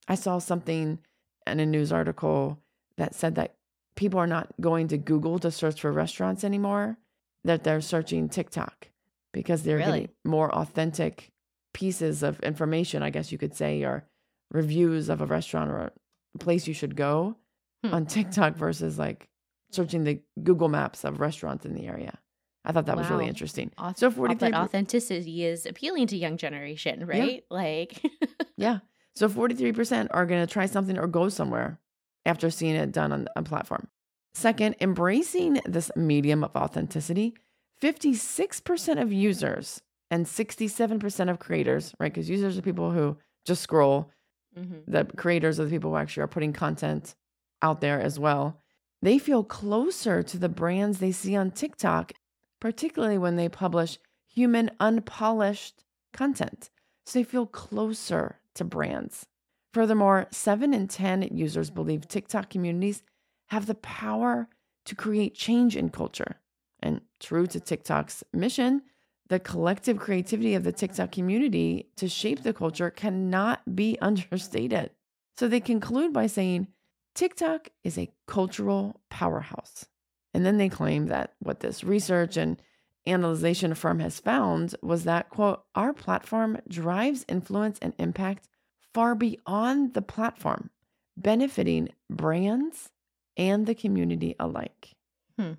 I 0.06 0.14
saw 0.14 0.38
something 0.38 0.98
in 1.46 1.60
a 1.60 1.66
news 1.66 1.92
article 1.92 2.58
that 2.96 3.14
said 3.14 3.34
that 3.34 3.56
people 3.96 4.20
are 4.20 4.26
not 4.26 4.48
going 4.60 4.88
to 4.88 4.98
Google 4.98 5.38
to 5.40 5.50
search 5.50 5.80
for 5.80 5.92
restaurants 5.92 6.44
anymore, 6.44 6.98
that 7.44 7.64
they're 7.64 7.80
searching 7.80 8.28
TikTok 8.28 8.88
because 9.32 9.62
they're 9.62 9.78
really? 9.78 10.00
getting 10.00 10.14
more 10.24 10.54
authentic 10.54 11.32
pieces 11.72 12.22
of 12.22 12.40
information, 12.40 13.02
I 13.02 13.10
guess 13.10 13.32
you 13.32 13.38
could 13.38 13.54
say, 13.54 13.82
or 13.82 14.04
reviews 14.50 15.08
of 15.08 15.20
a 15.20 15.26
restaurant 15.26 15.70
or 15.70 15.92
place 16.38 16.66
you 16.66 16.74
should 16.74 16.96
go 16.96 17.36
hmm. 17.84 17.94
on 17.94 18.06
TikTok 18.06 18.56
versus 18.56 18.98
like 18.98 19.28
searching 19.70 20.04
the 20.04 20.20
Google 20.42 20.68
Maps 20.68 21.04
of 21.04 21.20
restaurants 21.20 21.64
in 21.64 21.74
the 21.74 21.86
area. 21.86 22.18
I 22.64 22.72
thought 22.72 22.86
that 22.86 22.96
wow. 22.96 23.02
was 23.02 23.10
really 23.10 23.26
interesting. 23.26 23.70
Auth- 23.78 23.98
so 23.98 24.10
43 24.10 24.50
but 24.50 24.58
authenticity 24.58 25.44
is 25.44 25.64
appealing 25.64 26.06
to 26.08 26.16
young 26.16 26.36
generation, 26.36 27.06
right? 27.06 27.44
Yeah. 27.50 27.56
Like 27.56 28.02
Yeah. 28.56 28.78
So 29.16 29.28
43% 29.28 30.08
are 30.10 30.26
going 30.26 30.46
to 30.46 30.52
try 30.52 30.66
something 30.66 30.98
or 30.98 31.06
go 31.06 31.28
somewhere 31.28 31.80
after 32.26 32.50
seeing 32.50 32.74
it 32.74 32.92
done 32.92 33.12
on 33.12 33.28
a 33.34 33.42
platform. 33.42 33.88
Second, 34.34 34.76
embracing 34.80 35.60
this 35.64 35.90
medium 35.96 36.44
of 36.44 36.54
authenticity, 36.54 37.34
56% 37.82 39.02
of 39.02 39.12
users 39.12 39.80
and 40.10 40.26
67% 40.26 41.30
of 41.30 41.38
creators, 41.38 41.94
right? 41.98 42.12
Because 42.12 42.28
users 42.28 42.58
are 42.58 42.62
people 42.62 42.90
who 42.90 43.16
just 43.46 43.62
scroll. 43.62 44.10
Mm-hmm. 44.58 44.90
The 44.90 45.04
creators 45.16 45.60
are 45.60 45.64
the 45.64 45.70
people 45.70 45.90
who 45.90 45.96
actually 45.96 46.24
are 46.24 46.28
putting 46.28 46.52
content 46.52 47.14
out 47.62 47.80
there 47.80 48.00
as 48.00 48.18
well. 48.18 48.60
They 49.02 49.18
feel 49.18 49.44
closer 49.44 50.22
to 50.22 50.38
the 50.38 50.48
brands 50.48 50.98
they 50.98 51.12
see 51.12 51.36
on 51.36 51.50
TikTok, 51.50 52.12
particularly 52.60 53.18
when 53.18 53.36
they 53.36 53.48
publish 53.48 53.98
human, 54.28 54.70
unpolished 54.78 55.84
content. 56.12 56.70
So 57.06 57.18
they 57.18 57.24
feel 57.24 57.46
closer 57.46 58.40
to 58.54 58.64
brands. 58.64 59.26
Furthermore, 59.72 60.26
7 60.30 60.74
in 60.74 60.88
10 60.88 61.28
users 61.32 61.70
believe 61.70 62.08
TikTok 62.08 62.50
communities 62.50 63.02
have 63.48 63.66
the 63.66 63.74
power 63.76 64.48
to 64.84 64.94
create 64.94 65.34
change 65.34 65.76
in 65.76 65.90
culture. 65.90 66.40
And 66.80 67.00
true 67.20 67.46
to 67.48 67.60
TikTok's 67.60 68.24
mission, 68.32 68.82
the 69.30 69.38
collective 69.38 69.96
creativity 69.96 70.54
of 70.54 70.64
the 70.64 70.72
TikTok 70.72 71.12
community 71.12 71.88
to 71.96 72.08
shape 72.08 72.42
the 72.42 72.52
culture 72.52 72.90
cannot 72.90 73.76
be 73.76 73.96
understated. 74.02 74.90
So 75.38 75.48
they 75.48 75.60
conclude 75.60 76.12
by 76.12 76.26
saying 76.26 76.66
TikTok 77.14 77.68
is 77.84 77.96
a 77.96 78.12
cultural 78.26 79.00
powerhouse. 79.08 79.86
And 80.34 80.44
then 80.44 80.58
they 80.58 80.68
claim 80.68 81.06
that 81.06 81.34
what 81.38 81.60
this 81.60 81.84
research 81.84 82.36
and 82.36 82.60
analyzation 83.06 83.74
firm 83.74 84.00
has 84.00 84.18
found 84.18 84.74
was 84.82 85.04
that, 85.04 85.30
quote, 85.30 85.62
our 85.76 85.92
platform 85.92 86.58
drives 86.68 87.24
influence 87.28 87.78
and 87.80 87.94
impact 87.98 88.48
far 88.92 89.14
beyond 89.14 89.94
the 89.94 90.02
platform, 90.02 90.70
benefiting 91.16 91.88
brands 92.10 92.90
and 93.36 93.66
the 93.66 93.74
community 93.76 94.34
alike. 94.40 94.96
Hmm. 95.38 95.52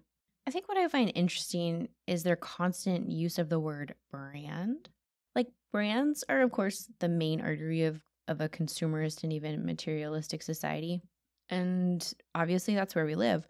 I 0.48 0.52
think 0.52 0.68
what 0.68 0.78
I 0.78 0.88
find 0.88 1.12
interesting 1.16 1.90
is 2.08 2.24
their 2.24 2.36
constant 2.36 3.12
use 3.12 3.38
of 3.38 3.50
the 3.50 3.60
word 3.60 3.96
brand. 4.10 4.90
Like 5.36 5.48
brands 5.72 6.24
are 6.30 6.42
of 6.42 6.52
course 6.52 6.90
the 7.00 7.10
main 7.10 7.42
artery 7.42 7.84
of 7.84 8.02
of 8.28 8.42
a 8.42 8.50
consumerist 8.50 9.24
and 9.24 9.34
even 9.34 9.66
materialistic 9.66 10.42
society. 10.42 11.02
And 11.50 12.14
obviously 12.34 12.76
that's 12.76 12.96
where 12.96 13.06
we 13.06 13.16
live. 13.16 13.48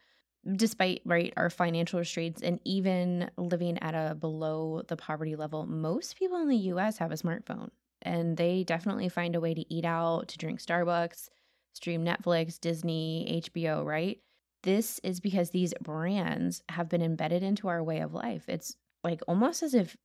Despite 0.56 1.02
right 1.06 1.34
our 1.38 1.50
financial 1.50 2.00
restraints 2.00 2.42
and 2.42 2.60
even 2.66 3.30
living 3.38 3.78
at 3.80 3.94
a 3.94 4.16
below 4.16 4.82
the 4.88 4.98
poverty 4.98 5.36
level, 5.36 5.66
most 5.68 6.18
people 6.18 6.42
in 6.42 6.50
the 6.50 6.58
US 6.58 6.98
have 6.98 7.12
a 7.12 7.16
smartphone 7.16 7.70
and 8.02 8.36
they 8.36 8.64
definitely 8.64 9.08
find 9.08 9.36
a 9.36 9.40
way 9.40 9.54
to 9.54 9.74
eat 9.74 9.86
out, 9.86 10.28
to 10.30 10.38
drink 10.38 10.60
Starbucks, 10.60 11.30
stream 11.74 12.04
Netflix, 12.04 12.60
Disney, 12.60 13.42
HBO, 13.46 13.86
right? 13.86 14.20
This 14.64 15.00
is 15.04 15.20
because 15.20 15.50
these 15.50 15.74
brands 15.82 16.62
have 16.70 16.90
been 16.90 17.02
embedded 17.02 17.44
into 17.44 17.68
our 17.68 17.84
way 17.84 18.00
of 18.00 18.14
life. 18.14 18.46
It's 18.48 18.76
like 19.04 19.22
almost 19.28 19.64
as 19.64 19.74
if 19.74 19.98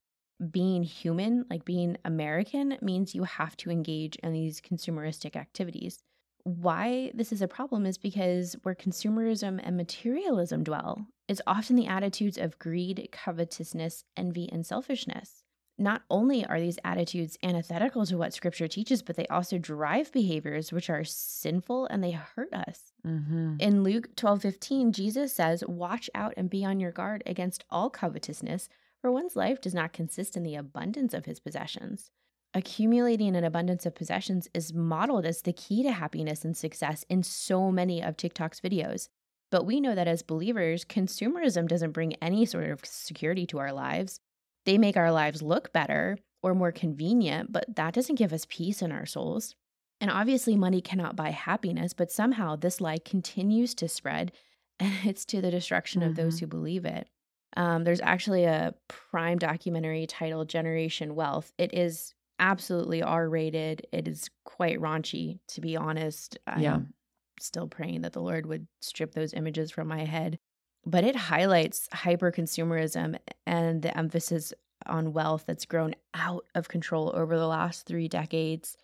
being 0.51 0.83
human, 0.83 1.45
like 1.51 1.65
being 1.65 1.97
American, 2.05 2.79
means 2.81 3.15
you 3.15 3.25
have 3.25 3.57
to 3.59 3.71
engage 3.71 4.17
in 4.17 4.33
these 4.33 4.61
consumeristic 4.61 5.37
activities. 5.37 5.99
Why 6.45 7.11
this 7.15 7.33
is 7.33 7.43
a 7.43 7.49
problem 7.49 7.87
is 7.87 7.99
because 7.99 8.55
where 8.63 8.75
consumerism 8.75 9.61
and 9.63 9.77
materialism 9.77 10.63
dwell 10.63 11.07
is 11.29 11.43
often 11.47 11.77
the 11.77 11.89
attitudes 11.89 12.39
of 12.39 12.59
greed, 12.59 13.09
covetousness, 13.13 14.05
envy, 14.17 14.49
and 14.53 14.65
selfishness 14.65 15.43
not 15.79 16.03
only 16.11 16.45
are 16.47 16.59
these 16.59 16.79
attitudes 16.85 17.37
antithetical 17.43 18.07
to 18.07 18.17
what 18.17 18.33
scripture 18.33 18.69
teaches, 18.69 19.03
but 19.03 19.17
they 19.17 19.27
also 19.27 19.59
drive 19.59 20.11
behaviors 20.11 20.73
which 20.73 20.89
are 20.89 21.05
sinful 21.05 21.87
and 21.87 22.03
they 22.03 22.13
hurt 22.13 22.53
us. 22.53 22.93
Mm-hmm. 23.07 23.57
In 23.61 23.83
Luke 23.83 24.15
12 24.17 24.43
15, 24.43 24.93
Jesus 24.93 25.33
says, 25.33 25.63
Watch 25.67 26.09
out 26.15 26.35
and 26.37 26.49
be 26.49 26.65
on 26.65 26.81
your 26.81 26.93
guard 26.93 27.23
against 27.27 27.65
all 27.71 27.91
covetousness, 27.91 28.69
for 29.01 29.13
one's 29.13 29.37
life 29.37 29.61
does 29.61 29.75
not 29.75 29.93
consist 29.93 30.37
in 30.37 30.43
the 30.43 30.57
abundance 30.57 31.13
of 31.13 31.27
his 31.27 31.41
possessions. 31.41 32.11
Accumulating 32.55 33.37
an 33.37 33.45
abundance 33.45 33.85
of 33.85 33.95
possessions 33.95 34.49
is 34.55 34.73
modeled 34.73 35.27
as 35.27 35.43
the 35.43 35.53
key 35.53 35.83
to 35.83 35.93
happiness 35.93 36.43
and 36.43 36.57
success 36.57 37.05
in 37.11 37.23
so 37.23 37.71
many 37.71 38.03
of 38.03 38.17
TikTok's 38.17 38.61
videos. 38.61 39.09
But 39.51 39.67
we 39.67 39.81
know 39.81 39.95
that 39.95 40.09
as 40.09 40.23
believers, 40.23 40.85
consumerism 40.85 41.69
doesn't 41.69 41.93
bring 41.93 42.15
any 42.15 42.47
sort 42.47 42.71
of 42.71 42.81
security 42.85 43.47
to 43.49 43.59
our 43.59 43.73
lives. 43.73 44.21
They 44.67 44.79
make 44.79 44.97
our 44.97 45.13
lives 45.13 45.43
look 45.43 45.73
better 45.73 46.19
or 46.43 46.55
more 46.55 46.73
convenient, 46.73 47.53
but 47.53 47.65
that 47.77 47.95
doesn't 47.95 48.17
give 48.17 48.33
us 48.33 48.47
peace 48.49 48.83
in 48.83 48.93
our 48.93 49.07
souls. 49.07 49.55
And 50.01 50.11
obviously, 50.11 50.57
money 50.57 50.83
cannot 50.83 51.17
buy 51.17 51.31
happiness, 51.31 51.95
but 51.95 52.13
somehow 52.13 52.57
this 52.57 52.81
lie 52.81 52.99
continues 52.99 53.75
to 53.77 53.89
spread, 53.89 54.33
and 54.81 54.93
it's 55.05 55.25
to 55.27 55.41
the 55.41 55.51
destruction 55.51 56.03
mm-hmm. 56.03 56.11
of 56.11 56.17
those 56.17 56.37
mm-hmm. 56.37 56.45
who 56.45 56.49
believe 56.49 56.85
it. 56.85 57.09
Um, 57.57 57.85
there's 57.85 58.03
actually 58.03 58.45
a 58.45 58.75
prime 58.89 59.39
documentary 59.39 60.07
titled 60.07 60.51
Generation 60.51 61.15
Wealth. 61.15 61.53
It 61.57 61.73
is 61.73 62.13
absolutely 62.39 63.03
R 63.03 63.29
rated. 63.29 63.87
It 63.93 64.07
is 64.07 64.29
quite 64.45 64.79
raunchy, 64.79 65.39
to 65.49 65.63
be 65.63 65.77
honest. 65.77 66.39
I'm 66.47 66.61
yeah. 66.61 66.79
still 67.41 67.67
praying 67.67 68.03
that 68.03 68.13
the 68.13 68.21
Lord 68.21 68.45
would 68.45 68.67
strip 68.83 69.15
those 69.15 69.33
images 69.33 69.71
from 69.71 69.89
my 69.89 70.05
head 70.05 70.39
but 70.87 71.03
it 71.03 71.17
highlights 71.17 71.89
hyper 71.93 72.31
consumerism 72.31 73.19
and 73.45 73.83
the 73.83 73.97
emphasis 73.99 74.55
on 74.87 75.13
wealth 75.13 75.45
that's 75.47 75.67
grown 75.67 75.95
out 76.15 76.47
of 76.55 76.69
control 76.69 77.13
over 77.15 77.37
the 77.37 77.47
last 77.47 77.87
three 77.87 78.07
decades. 78.07 78.77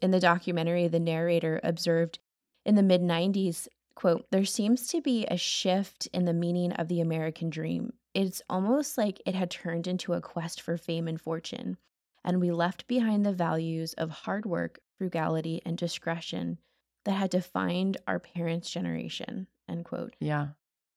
In 0.00 0.10
the 0.10 0.20
documentary, 0.20 0.88
the 0.88 0.98
narrator 0.98 1.60
observed 1.62 2.18
in 2.64 2.74
the 2.74 2.82
mid 2.82 3.02
90s, 3.02 3.68
quote, 3.94 4.26
there 4.30 4.46
seems 4.46 4.86
to 4.88 5.02
be 5.02 5.26
a 5.26 5.36
shift 5.36 6.08
in 6.14 6.24
the 6.24 6.32
meaning 6.32 6.72
of 6.72 6.88
the 6.88 7.02
American 7.02 7.50
dream. 7.50 7.92
It's 8.14 8.40
almost 8.48 8.96
like 8.96 9.20
it 9.26 9.34
had 9.34 9.50
turned 9.50 9.86
into 9.86 10.14
a 10.14 10.20
quest 10.20 10.62
for 10.62 10.78
fame 10.78 11.06
and 11.06 11.20
fortune, 11.20 11.76
and 12.24 12.40
we 12.40 12.50
left 12.50 12.86
behind 12.86 13.24
the 13.24 13.32
values 13.32 13.92
of 13.94 14.10
hard 14.10 14.46
work, 14.46 14.80
frugality, 14.98 15.60
and 15.66 15.76
discretion 15.76 16.58
that 17.04 17.12
had 17.12 17.30
defined 17.30 17.98
our 18.06 18.18
parents' 18.18 18.70
generation, 18.70 19.46
end 19.68 19.84
quote. 19.84 20.14
Yeah. 20.20 20.48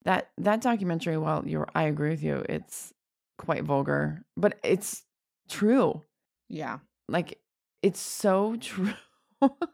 That 0.05 0.29
that 0.37 0.61
documentary, 0.61 1.17
well, 1.17 1.43
you're 1.45 1.67
I 1.73 1.83
agree 1.83 2.09
with 2.11 2.23
you. 2.23 2.45
It's 2.49 2.93
quite 3.37 3.63
vulgar, 3.63 4.23
but 4.37 4.59
it's 4.63 5.03
true. 5.49 6.01
Yeah. 6.49 6.79
Like 7.07 7.39
it's 7.81 7.99
so 7.99 8.55
true. 8.59 8.93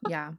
yeah. 0.08 0.32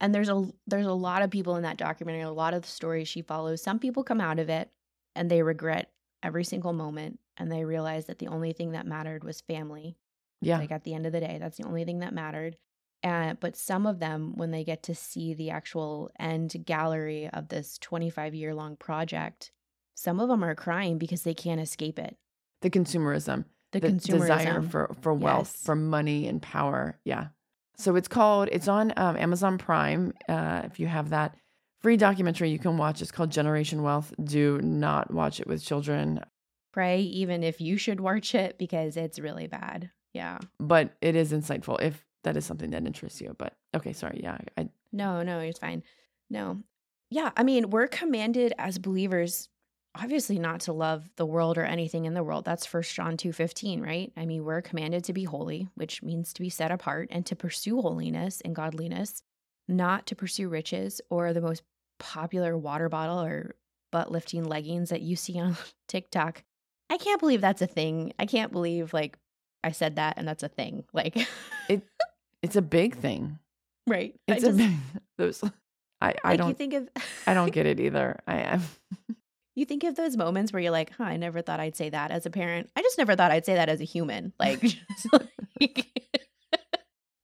And 0.00 0.14
there's 0.14 0.28
a 0.28 0.46
there's 0.66 0.86
a 0.86 0.92
lot 0.92 1.22
of 1.22 1.30
people 1.30 1.56
in 1.56 1.62
that 1.62 1.78
documentary, 1.78 2.22
a 2.22 2.30
lot 2.30 2.54
of 2.54 2.62
the 2.62 2.68
stories 2.68 3.08
she 3.08 3.22
follows. 3.22 3.62
Some 3.62 3.78
people 3.78 4.04
come 4.04 4.20
out 4.20 4.38
of 4.38 4.48
it 4.48 4.70
and 5.14 5.30
they 5.30 5.42
regret 5.42 5.90
every 6.22 6.44
single 6.44 6.72
moment 6.72 7.18
and 7.36 7.50
they 7.50 7.64
realize 7.64 8.06
that 8.06 8.18
the 8.18 8.28
only 8.28 8.52
thing 8.52 8.72
that 8.72 8.86
mattered 8.86 9.24
was 9.24 9.40
family. 9.42 9.96
Yeah. 10.40 10.58
Like 10.58 10.72
at 10.72 10.84
the 10.84 10.94
end 10.94 11.06
of 11.06 11.12
the 11.12 11.20
day, 11.20 11.38
that's 11.40 11.56
the 11.56 11.64
only 11.64 11.84
thing 11.84 12.00
that 12.00 12.12
mattered. 12.12 12.56
Uh, 13.04 13.34
but 13.38 13.54
some 13.54 13.86
of 13.86 13.98
them, 14.00 14.32
when 14.34 14.50
they 14.50 14.64
get 14.64 14.82
to 14.84 14.94
see 14.94 15.34
the 15.34 15.50
actual 15.50 16.10
end 16.18 16.56
gallery 16.64 17.28
of 17.28 17.48
this 17.48 17.76
25 17.78 18.34
year 18.34 18.54
long 18.54 18.76
project, 18.76 19.52
some 19.94 20.18
of 20.18 20.28
them 20.28 20.42
are 20.42 20.54
crying 20.54 20.96
because 20.96 21.22
they 21.22 21.34
can't 21.34 21.60
escape 21.60 21.98
it. 21.98 22.16
The 22.62 22.70
consumerism, 22.70 23.44
the, 23.72 23.80
the 23.80 23.88
consumerism. 23.88 24.20
desire 24.20 24.62
for, 24.62 24.96
for 25.02 25.12
wealth, 25.12 25.52
yes. 25.54 25.64
for 25.64 25.76
money 25.76 26.26
and 26.26 26.40
power. 26.40 26.98
Yeah. 27.04 27.26
So 27.76 27.94
it's 27.96 28.08
called, 28.08 28.48
it's 28.50 28.68
on 28.68 28.94
um, 28.96 29.18
Amazon 29.18 29.58
Prime. 29.58 30.14
Uh, 30.26 30.62
if 30.64 30.80
you 30.80 30.86
have 30.86 31.10
that 31.10 31.36
free 31.82 31.98
documentary 31.98 32.50
you 32.50 32.58
can 32.58 32.78
watch, 32.78 33.02
it's 33.02 33.12
called 33.12 33.30
Generation 33.30 33.82
Wealth. 33.82 34.14
Do 34.22 34.60
not 34.62 35.12
watch 35.12 35.40
it 35.40 35.46
with 35.46 35.62
children. 35.62 36.20
Pray 36.72 37.00
even 37.00 37.42
if 37.42 37.60
you 37.60 37.76
should 37.76 38.00
watch 38.00 38.34
it 38.34 38.56
because 38.56 38.96
it's 38.96 39.18
really 39.18 39.46
bad. 39.46 39.90
Yeah. 40.14 40.38
But 40.58 40.94
it 41.02 41.16
is 41.16 41.32
insightful 41.32 41.80
if 41.82 42.03
that 42.24 42.36
is 42.36 42.44
something 42.44 42.70
that 42.70 42.86
interests 42.86 43.20
you. 43.20 43.34
But 43.38 43.54
okay, 43.74 43.92
sorry. 43.92 44.20
Yeah. 44.22 44.38
I, 44.58 44.68
no, 44.92 45.22
no, 45.22 45.40
it's 45.40 45.58
fine. 45.58 45.82
No. 46.30 46.62
Yeah. 47.10 47.30
I 47.36 47.42
mean, 47.42 47.70
we're 47.70 47.86
commanded 47.86 48.52
as 48.58 48.78
believers 48.78 49.48
obviously 49.96 50.38
not 50.38 50.60
to 50.60 50.72
love 50.72 51.08
the 51.16 51.26
world 51.26 51.56
or 51.56 51.64
anything 51.64 52.04
in 52.04 52.14
the 52.14 52.22
world 52.22 52.44
that's 52.44 52.66
first 52.66 52.94
john 52.94 53.16
2.15 53.16 53.80
right 53.80 54.12
i 54.16 54.26
mean 54.26 54.44
we're 54.44 54.62
commanded 54.62 55.04
to 55.04 55.12
be 55.12 55.24
holy 55.24 55.68
which 55.74 56.02
means 56.02 56.32
to 56.32 56.42
be 56.42 56.50
set 56.50 56.70
apart 56.70 57.08
and 57.10 57.24
to 57.24 57.36
pursue 57.36 57.80
holiness 57.80 58.40
and 58.44 58.54
godliness 58.54 59.22
not 59.68 60.06
to 60.06 60.16
pursue 60.16 60.48
riches 60.48 61.00
or 61.10 61.32
the 61.32 61.40
most 61.40 61.62
popular 61.98 62.58
water 62.58 62.88
bottle 62.88 63.20
or 63.20 63.54
butt 63.92 64.10
lifting 64.10 64.44
leggings 64.44 64.90
that 64.90 65.02
you 65.02 65.14
see 65.16 65.38
on 65.40 65.56
tiktok 65.88 66.42
i 66.90 66.96
can't 66.96 67.20
believe 67.20 67.40
that's 67.40 67.62
a 67.62 67.66
thing 67.66 68.12
i 68.18 68.26
can't 68.26 68.52
believe 68.52 68.92
like 68.92 69.16
i 69.62 69.70
said 69.70 69.96
that 69.96 70.14
and 70.16 70.26
that's 70.26 70.42
a 70.42 70.48
thing 70.48 70.84
like 70.92 71.16
it 71.68 71.82
it's 72.44 72.56
a 72.56 72.62
big 72.62 72.96
thing. 72.96 73.38
Right. 73.86 74.14
It's 74.28 74.42
just, 74.42 74.54
a 74.54 74.62
big 74.62 74.76
those 75.18 75.42
I, 76.00 76.14
I 76.22 76.30
like 76.30 76.38
don't 76.38 76.58
think 76.58 76.74
of 76.74 76.88
I 77.26 77.34
don't 77.34 77.52
get 77.52 77.66
it 77.66 77.80
either. 77.80 78.20
I 78.26 78.40
am 78.40 78.62
You 79.56 79.64
think 79.64 79.84
of 79.84 79.94
those 79.94 80.16
moments 80.16 80.52
where 80.52 80.60
you're 80.60 80.72
like, 80.72 80.92
huh, 80.96 81.04
I 81.04 81.16
never 81.16 81.40
thought 81.40 81.60
I'd 81.60 81.76
say 81.76 81.88
that 81.90 82.10
as 82.10 82.26
a 82.26 82.30
parent. 82.30 82.70
I 82.76 82.82
just 82.82 82.98
never 82.98 83.14
thought 83.14 83.30
I'd 83.30 83.46
say 83.46 83.54
that 83.54 83.68
as 83.68 83.80
a 83.80 83.84
human. 83.84 84.32
Like, 84.38 84.62
like 85.60 85.86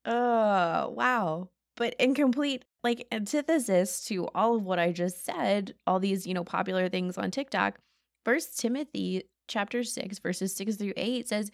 oh, 0.06 0.88
wow. 0.90 1.48
But 1.76 1.94
in 1.98 2.14
complete 2.14 2.64
like 2.82 3.06
antithesis 3.12 4.04
to 4.06 4.26
all 4.28 4.56
of 4.56 4.64
what 4.64 4.78
I 4.78 4.92
just 4.92 5.24
said, 5.24 5.74
all 5.86 5.98
these, 5.98 6.26
you 6.26 6.34
know, 6.34 6.44
popular 6.44 6.88
things 6.88 7.18
on 7.18 7.30
TikTok, 7.30 7.78
First 8.24 8.58
Timothy 8.58 9.24
chapter 9.48 9.82
6 9.82 10.20
verses 10.20 10.54
6 10.54 10.76
through 10.76 10.92
8 10.96 11.28
says 11.28 11.50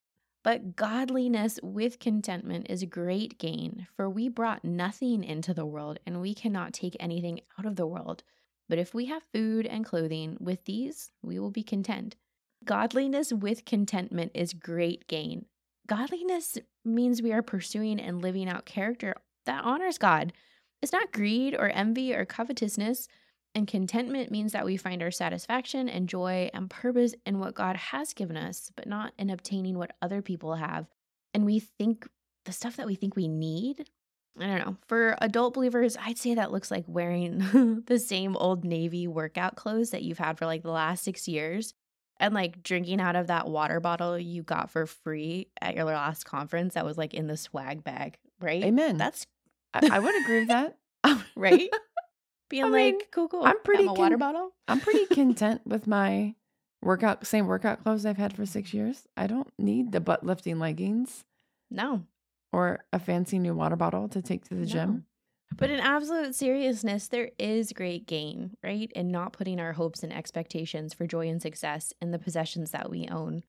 but 0.46 0.76
godliness 0.76 1.58
with 1.60 1.98
contentment 1.98 2.68
is 2.70 2.84
great 2.84 3.36
gain, 3.36 3.88
for 3.96 4.08
we 4.08 4.28
brought 4.28 4.64
nothing 4.64 5.24
into 5.24 5.52
the 5.52 5.66
world, 5.66 5.98
and 6.06 6.20
we 6.20 6.34
cannot 6.34 6.72
take 6.72 6.96
anything 7.00 7.40
out 7.58 7.66
of 7.66 7.74
the 7.74 7.84
world. 7.84 8.22
But 8.68 8.78
if 8.78 8.94
we 8.94 9.06
have 9.06 9.24
food 9.34 9.66
and 9.66 9.84
clothing, 9.84 10.36
with 10.38 10.64
these 10.64 11.10
we 11.20 11.40
will 11.40 11.50
be 11.50 11.64
content. 11.64 12.14
Godliness 12.64 13.32
with 13.32 13.64
contentment 13.64 14.30
is 14.36 14.52
great 14.52 15.08
gain. 15.08 15.46
Godliness 15.88 16.58
means 16.84 17.20
we 17.20 17.32
are 17.32 17.42
pursuing 17.42 17.98
and 17.98 18.22
living 18.22 18.48
out 18.48 18.66
character 18.66 19.16
that 19.46 19.64
honors 19.64 19.98
God. 19.98 20.32
It's 20.80 20.92
not 20.92 21.10
greed 21.10 21.56
or 21.56 21.70
envy 21.70 22.14
or 22.14 22.24
covetousness. 22.24 23.08
And 23.56 23.66
contentment 23.66 24.30
means 24.30 24.52
that 24.52 24.66
we 24.66 24.76
find 24.76 25.02
our 25.02 25.10
satisfaction 25.10 25.88
and 25.88 26.10
joy 26.10 26.50
and 26.52 26.68
purpose 26.68 27.14
in 27.24 27.38
what 27.38 27.54
God 27.54 27.74
has 27.74 28.12
given 28.12 28.36
us, 28.36 28.70
but 28.76 28.86
not 28.86 29.14
in 29.18 29.30
obtaining 29.30 29.78
what 29.78 29.96
other 30.02 30.20
people 30.20 30.56
have. 30.56 30.86
And 31.32 31.46
we 31.46 31.60
think 31.60 32.06
the 32.44 32.52
stuff 32.52 32.76
that 32.76 32.86
we 32.86 32.96
think 32.96 33.16
we 33.16 33.28
need. 33.28 33.88
I 34.38 34.46
don't 34.46 34.58
know. 34.58 34.76
For 34.88 35.16
adult 35.22 35.54
believers, 35.54 35.96
I'd 35.98 36.18
say 36.18 36.34
that 36.34 36.52
looks 36.52 36.70
like 36.70 36.84
wearing 36.86 37.82
the 37.86 37.98
same 37.98 38.36
old 38.36 38.62
Navy 38.62 39.06
workout 39.06 39.56
clothes 39.56 39.88
that 39.92 40.02
you've 40.02 40.18
had 40.18 40.36
for 40.36 40.44
like 40.44 40.62
the 40.62 40.70
last 40.70 41.02
six 41.02 41.26
years 41.26 41.72
and 42.20 42.34
like 42.34 42.62
drinking 42.62 43.00
out 43.00 43.16
of 43.16 43.28
that 43.28 43.48
water 43.48 43.80
bottle 43.80 44.18
you 44.18 44.42
got 44.42 44.70
for 44.70 44.84
free 44.84 45.48
at 45.62 45.74
your 45.74 45.84
last 45.84 46.24
conference 46.24 46.74
that 46.74 46.84
was 46.84 46.98
like 46.98 47.14
in 47.14 47.26
the 47.26 47.38
swag 47.38 47.82
bag, 47.82 48.18
right? 48.38 48.64
Amen. 48.64 48.98
That's, 48.98 49.26
I, 49.72 49.88
I 49.92 49.98
would 49.98 50.14
agree 50.22 50.40
with 50.40 50.48
that. 50.48 50.76
right? 51.36 51.70
Being 52.48 52.64
I 52.64 52.68
mean, 52.68 52.94
like, 52.98 53.08
cool, 53.10 53.28
cool. 53.28 53.44
I'm 53.44 53.60
pretty 53.62 53.84
a 53.84 53.88
con- 53.88 53.96
water 53.96 54.16
bottle. 54.16 54.52
I'm 54.68 54.80
pretty 54.80 55.06
content 55.14 55.62
with 55.66 55.86
my 55.86 56.34
workout, 56.82 57.26
same 57.26 57.46
workout 57.46 57.82
clothes 57.82 58.06
I've 58.06 58.16
had 58.16 58.34
for 58.34 58.46
six 58.46 58.72
years. 58.72 59.06
I 59.16 59.26
don't 59.26 59.52
need 59.58 59.92
the 59.92 60.00
butt 60.00 60.24
lifting 60.24 60.58
leggings. 60.58 61.24
No. 61.70 62.04
Or 62.52 62.84
a 62.92 62.98
fancy 62.98 63.38
new 63.38 63.54
water 63.54 63.76
bottle 63.76 64.08
to 64.08 64.22
take 64.22 64.44
to 64.44 64.54
the 64.54 64.60
no. 64.60 64.66
gym. 64.66 65.06
But 65.56 65.70
in 65.70 65.80
absolute 65.80 66.34
seriousness, 66.34 67.08
there 67.08 67.30
is 67.38 67.72
great 67.72 68.06
gain, 68.06 68.56
right? 68.62 68.90
In 68.94 69.10
not 69.10 69.32
putting 69.32 69.60
our 69.60 69.72
hopes 69.72 70.02
and 70.02 70.12
expectations 70.12 70.92
for 70.92 71.06
joy 71.06 71.28
and 71.28 71.40
success 71.40 71.92
in 72.00 72.10
the 72.10 72.18
possessions 72.18 72.72
that 72.72 72.90
we 72.90 73.08
own. 73.08 73.42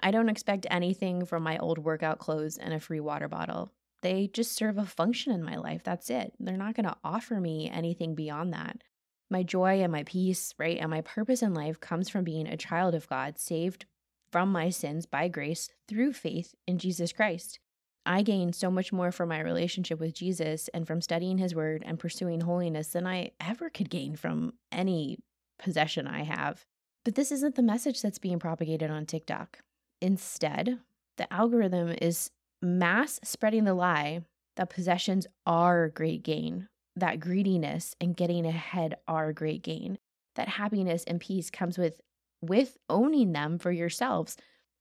I 0.00 0.10
don't 0.10 0.28
expect 0.28 0.66
anything 0.70 1.24
from 1.24 1.42
my 1.42 1.56
old 1.58 1.78
workout 1.78 2.18
clothes 2.18 2.58
and 2.58 2.74
a 2.74 2.80
free 2.80 3.00
water 3.00 3.28
bottle. 3.28 3.70
They 4.04 4.28
just 4.30 4.52
serve 4.52 4.76
a 4.76 4.84
function 4.84 5.32
in 5.32 5.42
my 5.42 5.56
life. 5.56 5.80
That's 5.82 6.10
it. 6.10 6.34
They're 6.38 6.58
not 6.58 6.74
going 6.74 6.84
to 6.84 6.96
offer 7.02 7.40
me 7.40 7.70
anything 7.72 8.14
beyond 8.14 8.52
that. 8.52 8.82
My 9.30 9.42
joy 9.42 9.80
and 9.80 9.90
my 9.90 10.02
peace, 10.02 10.52
right, 10.58 10.76
and 10.78 10.90
my 10.90 11.00
purpose 11.00 11.40
in 11.40 11.54
life 11.54 11.80
comes 11.80 12.10
from 12.10 12.22
being 12.22 12.46
a 12.46 12.58
child 12.58 12.94
of 12.94 13.08
God, 13.08 13.38
saved 13.38 13.86
from 14.30 14.52
my 14.52 14.68
sins 14.68 15.06
by 15.06 15.28
grace 15.28 15.70
through 15.88 16.12
faith 16.12 16.54
in 16.66 16.76
Jesus 16.76 17.14
Christ. 17.14 17.60
I 18.04 18.20
gain 18.20 18.52
so 18.52 18.70
much 18.70 18.92
more 18.92 19.10
from 19.10 19.30
my 19.30 19.40
relationship 19.40 19.98
with 19.98 20.12
Jesus 20.12 20.68
and 20.74 20.86
from 20.86 21.00
studying 21.00 21.38
his 21.38 21.54
word 21.54 21.82
and 21.86 21.98
pursuing 21.98 22.42
holiness 22.42 22.88
than 22.88 23.06
I 23.06 23.30
ever 23.40 23.70
could 23.70 23.88
gain 23.88 24.16
from 24.16 24.52
any 24.70 25.16
possession 25.58 26.06
I 26.06 26.24
have. 26.24 26.66
But 27.06 27.14
this 27.14 27.32
isn't 27.32 27.54
the 27.54 27.62
message 27.62 28.02
that's 28.02 28.18
being 28.18 28.38
propagated 28.38 28.90
on 28.90 29.06
TikTok. 29.06 29.60
Instead, 30.02 30.80
the 31.16 31.32
algorithm 31.32 31.96
is 32.02 32.30
mass 32.64 33.20
spreading 33.22 33.64
the 33.64 33.74
lie 33.74 34.22
that 34.56 34.70
possessions 34.70 35.26
are 35.46 35.88
great 35.88 36.22
gain, 36.22 36.68
that 36.96 37.20
greediness 37.20 37.94
and 38.00 38.16
getting 38.16 38.46
ahead 38.46 38.96
are 39.06 39.32
great 39.32 39.62
gain, 39.62 39.98
that 40.36 40.48
happiness 40.48 41.04
and 41.04 41.20
peace 41.20 41.50
comes 41.50 41.78
with 41.78 42.00
with 42.40 42.76
owning 42.90 43.32
them 43.32 43.58
for 43.58 43.72
yourselves. 43.72 44.36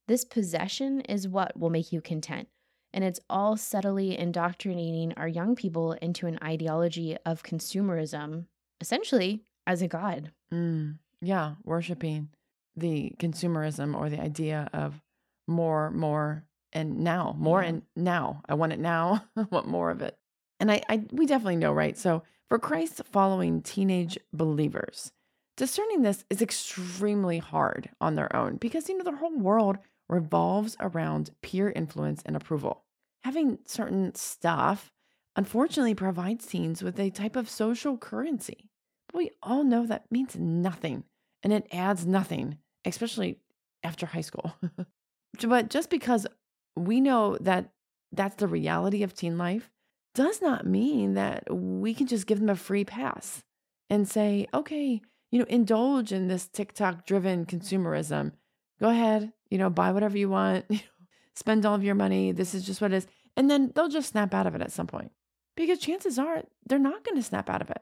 This 0.07 0.25
possession 0.25 1.01
is 1.01 1.29
what 1.29 1.57
will 1.57 1.69
make 1.69 1.93
you 1.93 2.01
content. 2.01 2.49
And 2.93 3.03
it's 3.03 3.21
all 3.29 3.55
subtly 3.57 4.17
indoctrinating 4.17 5.13
our 5.15 5.27
young 5.27 5.55
people 5.55 5.93
into 5.93 6.27
an 6.27 6.37
ideology 6.43 7.17
of 7.25 7.41
consumerism, 7.41 8.45
essentially 8.81 9.43
as 9.65 9.81
a 9.81 9.87
god. 9.87 10.31
Mm, 10.53 10.97
yeah, 11.21 11.55
worshiping 11.63 12.29
the 12.75 13.13
consumerism 13.17 13.95
or 13.95 14.09
the 14.09 14.19
idea 14.19 14.69
of 14.73 15.01
more, 15.47 15.89
more, 15.91 16.43
and 16.73 16.99
now 16.99 17.35
more 17.37 17.61
yeah. 17.61 17.69
and 17.69 17.81
now. 17.95 18.41
I 18.47 18.55
want 18.55 18.73
it 18.73 18.79
now. 18.79 19.23
I 19.37 19.45
want 19.49 19.67
more 19.67 19.91
of 19.91 20.01
it. 20.01 20.17
And 20.59 20.71
I, 20.71 20.81
I 20.89 21.03
we 21.11 21.25
definitely 21.25 21.57
know 21.57 21.71
right? 21.73 21.97
So 21.97 22.23
for 22.49 22.59
christ 22.59 23.01
following 23.11 23.61
teenage 23.61 24.17
believers 24.33 25.11
discerning 25.55 26.01
this 26.01 26.25
is 26.29 26.41
extremely 26.41 27.37
hard 27.37 27.89
on 28.01 28.15
their 28.15 28.35
own 28.35 28.57
because 28.57 28.89
you 28.89 28.97
know 28.97 29.03
their 29.03 29.15
whole 29.15 29.37
world 29.37 29.77
revolves 30.09 30.75
around 30.79 31.31
peer 31.41 31.71
influence 31.71 32.21
and 32.25 32.35
approval. 32.35 32.83
Having 33.23 33.59
certain 33.65 34.13
stuff 34.15 34.91
unfortunately 35.35 35.95
provides 35.95 36.45
teens 36.45 36.83
with 36.83 36.99
a 36.99 37.09
type 37.09 37.35
of 37.35 37.49
social 37.49 37.97
currency. 37.97 38.69
But 39.07 39.17
we 39.17 39.31
all 39.41 39.63
know 39.63 39.85
that 39.85 40.11
means 40.11 40.35
nothing 40.35 41.03
and 41.41 41.53
it 41.53 41.67
adds 41.71 42.05
nothing 42.05 42.57
especially 42.85 43.39
after 43.83 44.05
high 44.05 44.21
school. 44.21 44.55
But 45.41 45.69
just 45.69 45.89
because 45.89 46.27
we 46.75 47.01
know 47.01 47.37
that 47.41 47.69
that's 48.11 48.35
the 48.35 48.47
reality 48.47 49.03
of 49.03 49.13
teen 49.13 49.37
life 49.37 49.69
does 50.13 50.41
not 50.41 50.65
mean 50.65 51.15
that 51.15 51.43
we 51.51 51.93
can 51.93 52.07
just 52.07 52.27
give 52.27 52.39
them 52.39 52.49
a 52.49 52.55
free 52.55 52.85
pass 52.85 53.43
and 53.89 54.07
say, 54.07 54.47
okay, 54.53 55.01
you 55.31 55.39
know, 55.39 55.45
indulge 55.49 56.11
in 56.11 56.27
this 56.27 56.47
TikTok 56.47 57.05
driven 57.05 57.45
consumerism. 57.45 58.33
Go 58.79 58.89
ahead, 58.89 59.33
you 59.49 59.57
know, 59.57 59.69
buy 59.69 59.91
whatever 59.91 60.17
you 60.17 60.29
want, 60.29 60.65
spend 61.35 61.65
all 61.65 61.75
of 61.75 61.83
your 61.83 61.95
money. 61.95 62.31
This 62.31 62.53
is 62.53 62.63
just 62.65 62.81
what 62.81 62.93
it 62.93 62.97
is. 62.97 63.07
And 63.35 63.49
then 63.49 63.71
they'll 63.73 63.89
just 63.89 64.09
snap 64.09 64.33
out 64.33 64.45
of 64.45 64.53
it 64.53 64.61
at 64.61 64.71
some 64.71 64.85
point 64.85 65.11
because 65.55 65.79
chances 65.79 66.19
are 66.19 66.43
they're 66.67 66.77
not 66.77 67.03
going 67.03 67.15
to 67.15 67.23
snap 67.23 67.49
out 67.49 67.61
of 67.61 67.71
it. 67.71 67.81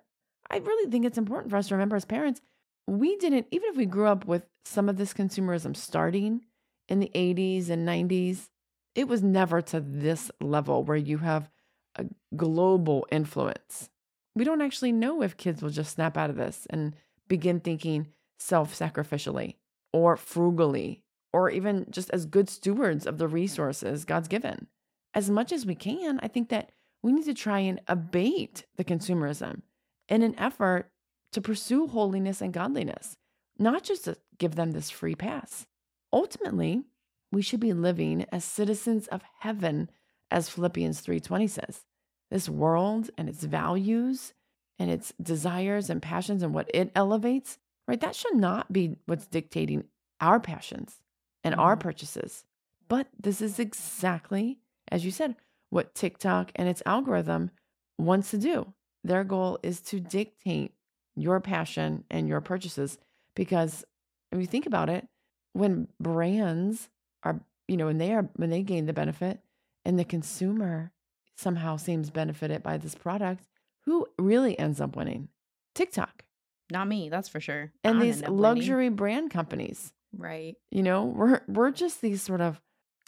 I 0.50 0.58
really 0.58 0.90
think 0.90 1.06
it's 1.06 1.18
important 1.18 1.52
for 1.52 1.58
us 1.58 1.68
to 1.68 1.76
remember 1.76 1.98
as 1.98 2.06
parents 2.06 2.42
we 2.88 3.16
didn't, 3.18 3.48
even 3.52 3.70
if 3.70 3.78
we 3.78 3.86
grew 3.86 4.08
up 4.08 4.26
with 4.26 4.46
some 4.66 4.90
of 4.90 4.98
this 4.98 5.14
consumerism 5.14 5.76
starting 5.76 6.42
in 6.88 7.00
the 7.00 7.12
80s 7.14 7.70
and 7.70 7.88
90s, 7.88 8.50
it 8.96 9.08
was 9.08 9.24
never 9.24 9.62
to 9.62 9.80
this 9.80 10.32
level 10.40 10.84
where 10.84 10.98
you 10.98 11.20
have 11.20 11.50
a 11.96 12.06
global 12.36 13.08
influence. 13.12 13.90
We 14.36 14.44
don't 14.44 14.62
actually 14.62 14.92
know 14.92 15.22
if 15.22 15.38
kids 15.38 15.62
will 15.62 15.70
just 15.70 15.94
snap 15.94 16.18
out 16.18 16.30
of 16.30 16.38
this 16.38 16.68
and 16.70 16.96
begin 17.28 17.60
thinking 17.60 18.08
self 18.40 18.78
sacrificially 18.78 19.56
or 19.94 20.18
frugally 20.18 21.04
or 21.34 21.50
even 21.50 21.86
just 21.90 22.10
as 22.12 22.26
good 22.26 22.50
stewards 22.50 23.06
of 23.06 23.18
the 23.18 23.28
resources 23.28 24.06
God's 24.06 24.28
given. 24.28 24.68
As 25.14 25.30
much 25.30 25.52
as 25.52 25.66
we 25.66 25.76
can, 25.76 26.20
I 26.22 26.28
think 26.28 26.50
that 26.50 26.72
we 27.04 27.12
need 27.12 27.26
to 27.26 27.34
try 27.34 27.60
and 27.60 27.82
abate 27.88 28.66
the 28.78 28.84
consumerism 28.84 29.62
in 30.08 30.22
an 30.22 30.38
effort 30.38 30.92
to 31.34 31.42
pursue 31.42 31.88
holiness 31.88 32.42
and 32.42 32.54
godliness, 32.54 33.18
not 33.58 33.84
just 33.84 34.06
to 34.06 34.18
give 34.38 34.56
them 34.56 34.72
this 34.72 34.90
free 34.90 35.16
pass. 35.16 35.66
Ultimately, 36.14 36.84
we 37.32 37.42
should 37.42 37.60
be 37.60 37.74
living 37.74 38.26
as 38.32 38.44
citizens 38.44 39.08
of 39.08 39.24
heaven 39.40 39.90
as 40.30 40.50
Philippians 40.50 41.02
3:20 41.02 41.48
says. 41.48 41.86
This 42.30 42.48
world 42.48 43.10
and 43.18 43.28
its 43.28 43.44
values 43.44 44.34
and 44.80 44.90
its 44.90 45.14
desires 45.22 45.90
and 45.90 46.02
passions 46.02 46.42
and 46.42 46.54
what 46.54 46.70
it 46.74 46.92
elevates, 46.96 47.58
right? 47.88 48.00
That 48.00 48.16
should 48.16 48.36
not 48.36 48.72
be 48.72 48.98
what's 49.06 49.28
dictating 49.28 49.86
our 50.20 50.40
passions 50.40 51.02
and 51.44 51.54
our 51.56 51.74
mm-hmm. 51.74 51.82
purchases. 51.82 52.46
But 52.88 53.08
this 53.20 53.42
is 53.42 53.60
exactly, 53.60 54.60
as 54.90 55.06
you 55.06 55.12
said, 55.12 55.36
what 55.70 55.96
TikTok 55.96 56.52
and 56.56 56.68
its 56.68 56.84
algorithm 56.86 57.52
wants 57.98 58.32
to 58.32 58.38
do. 58.38 58.74
Their 59.04 59.24
goal 59.24 59.60
is 59.64 59.82
to 59.82 60.00
dictate 60.00 60.74
your 61.16 61.40
passion 61.40 62.04
and 62.10 62.28
your 62.28 62.42
purchases 62.42 62.98
because 63.36 63.84
if 64.32 64.40
you 64.40 64.48
think 64.48 64.66
about 64.66 64.90
it, 64.90 65.08
when 65.54 65.88
brands 66.00 66.90
are, 67.24 67.40
you 67.68 67.78
know, 67.78 67.86
when 67.88 67.98
they 67.98 68.14
are 68.14 68.30
when 68.36 68.50
they 68.50 68.64
gain 68.64 68.86
the 68.86 68.94
benefit 68.94 69.40
and 69.86 69.98
the 69.98 70.06
consumer 70.06 70.92
somehow 71.38 71.78
seems 71.78 72.10
benefited 72.10 72.64
by 72.64 72.78
this 72.78 72.96
product, 72.96 73.48
who 73.86 74.08
really 74.20 74.58
ends 74.58 74.80
up 74.80 74.96
winning? 74.96 75.30
TikTok. 75.76 76.24
Not 76.72 76.88
me, 76.88 77.10
that's 77.10 77.30
for 77.30 77.40
sure. 77.40 77.72
And 77.84 78.02
these 78.02 78.22
luxury 78.28 78.86
winning. 78.86 78.96
brand 78.96 79.32
companies. 79.32 79.92
Right. 80.16 80.56
You 80.72 80.84
know, 80.84 81.06
we're 81.06 81.42
we're 81.48 81.72
just 81.72 82.02
these 82.02 82.22
sort 82.22 82.42
of 82.42 82.62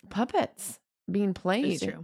puppets 0.09 0.79
being 1.09 1.33
played. 1.33 1.95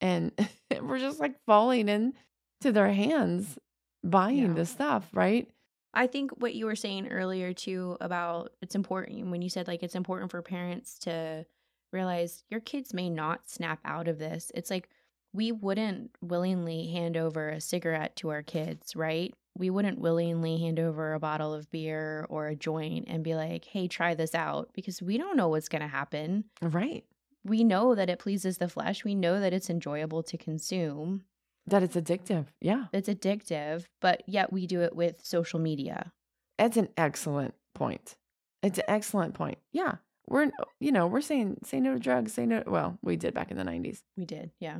And 0.00 0.32
we're 0.82 0.98
just 0.98 1.20
like 1.20 1.36
falling 1.46 1.88
into 1.88 2.72
their 2.72 2.92
hands 2.92 3.58
buying 4.04 4.48
yeah. 4.48 4.52
the 4.54 4.66
stuff, 4.66 5.08
right? 5.12 5.48
I 5.94 6.06
think 6.06 6.30
what 6.32 6.54
you 6.54 6.66
were 6.66 6.76
saying 6.76 7.08
earlier 7.08 7.52
too 7.52 7.96
about 8.00 8.52
it's 8.62 8.74
important 8.74 9.30
when 9.30 9.42
you 9.42 9.50
said 9.50 9.68
like 9.68 9.82
it's 9.82 9.94
important 9.94 10.30
for 10.30 10.40
parents 10.42 10.98
to 11.00 11.44
realize 11.92 12.44
your 12.48 12.60
kids 12.60 12.94
may 12.94 13.10
not 13.10 13.48
snap 13.48 13.78
out 13.84 14.08
of 14.08 14.18
this. 14.18 14.50
It's 14.54 14.70
like 14.70 14.88
we 15.32 15.52
wouldn't 15.52 16.10
willingly 16.20 16.88
hand 16.88 17.16
over 17.16 17.48
a 17.48 17.60
cigarette 17.60 18.16
to 18.16 18.30
our 18.30 18.42
kids, 18.42 18.94
right? 18.96 19.34
We 19.56 19.70
wouldn't 19.70 19.98
willingly 19.98 20.58
hand 20.58 20.78
over 20.78 21.12
a 21.12 21.20
bottle 21.20 21.52
of 21.52 21.70
beer 21.70 22.26
or 22.28 22.48
a 22.48 22.56
joint 22.56 23.06
and 23.08 23.22
be 23.22 23.34
like, 23.34 23.64
hey, 23.66 23.86
try 23.86 24.14
this 24.14 24.34
out 24.34 24.70
because 24.72 25.02
we 25.02 25.18
don't 25.18 25.36
know 25.36 25.48
what's 25.48 25.68
going 25.68 25.82
to 25.82 25.88
happen. 25.88 26.44
Right. 26.62 27.04
We 27.44 27.64
know 27.64 27.94
that 27.94 28.08
it 28.08 28.18
pleases 28.18 28.58
the 28.58 28.68
flesh. 28.68 29.04
We 29.04 29.14
know 29.14 29.40
that 29.40 29.52
it's 29.52 29.68
enjoyable 29.68 30.22
to 30.22 30.38
consume. 30.38 31.24
That 31.66 31.82
it's 31.82 31.96
addictive. 31.96 32.46
Yeah. 32.60 32.86
It's 32.92 33.08
addictive, 33.08 33.84
but 34.00 34.22
yet 34.26 34.52
we 34.52 34.66
do 34.66 34.80
it 34.82 34.96
with 34.96 35.24
social 35.24 35.60
media. 35.60 36.12
That's 36.58 36.76
an 36.76 36.88
excellent 36.96 37.54
point. 37.74 38.16
It's 38.62 38.78
an 38.78 38.84
excellent 38.88 39.34
point. 39.34 39.58
Yeah. 39.72 39.96
We're, 40.28 40.50
you 40.80 40.92
know, 40.92 41.06
we're 41.06 41.20
saying 41.20 41.58
say 41.64 41.80
no 41.80 41.94
to 41.94 41.98
drugs, 41.98 42.32
say 42.32 42.46
no. 42.46 42.62
Well, 42.66 42.98
we 43.02 43.16
did 43.16 43.34
back 43.34 43.50
in 43.50 43.56
the 43.56 43.64
90s. 43.64 44.02
We 44.16 44.24
did. 44.24 44.50
Yeah. 44.60 44.78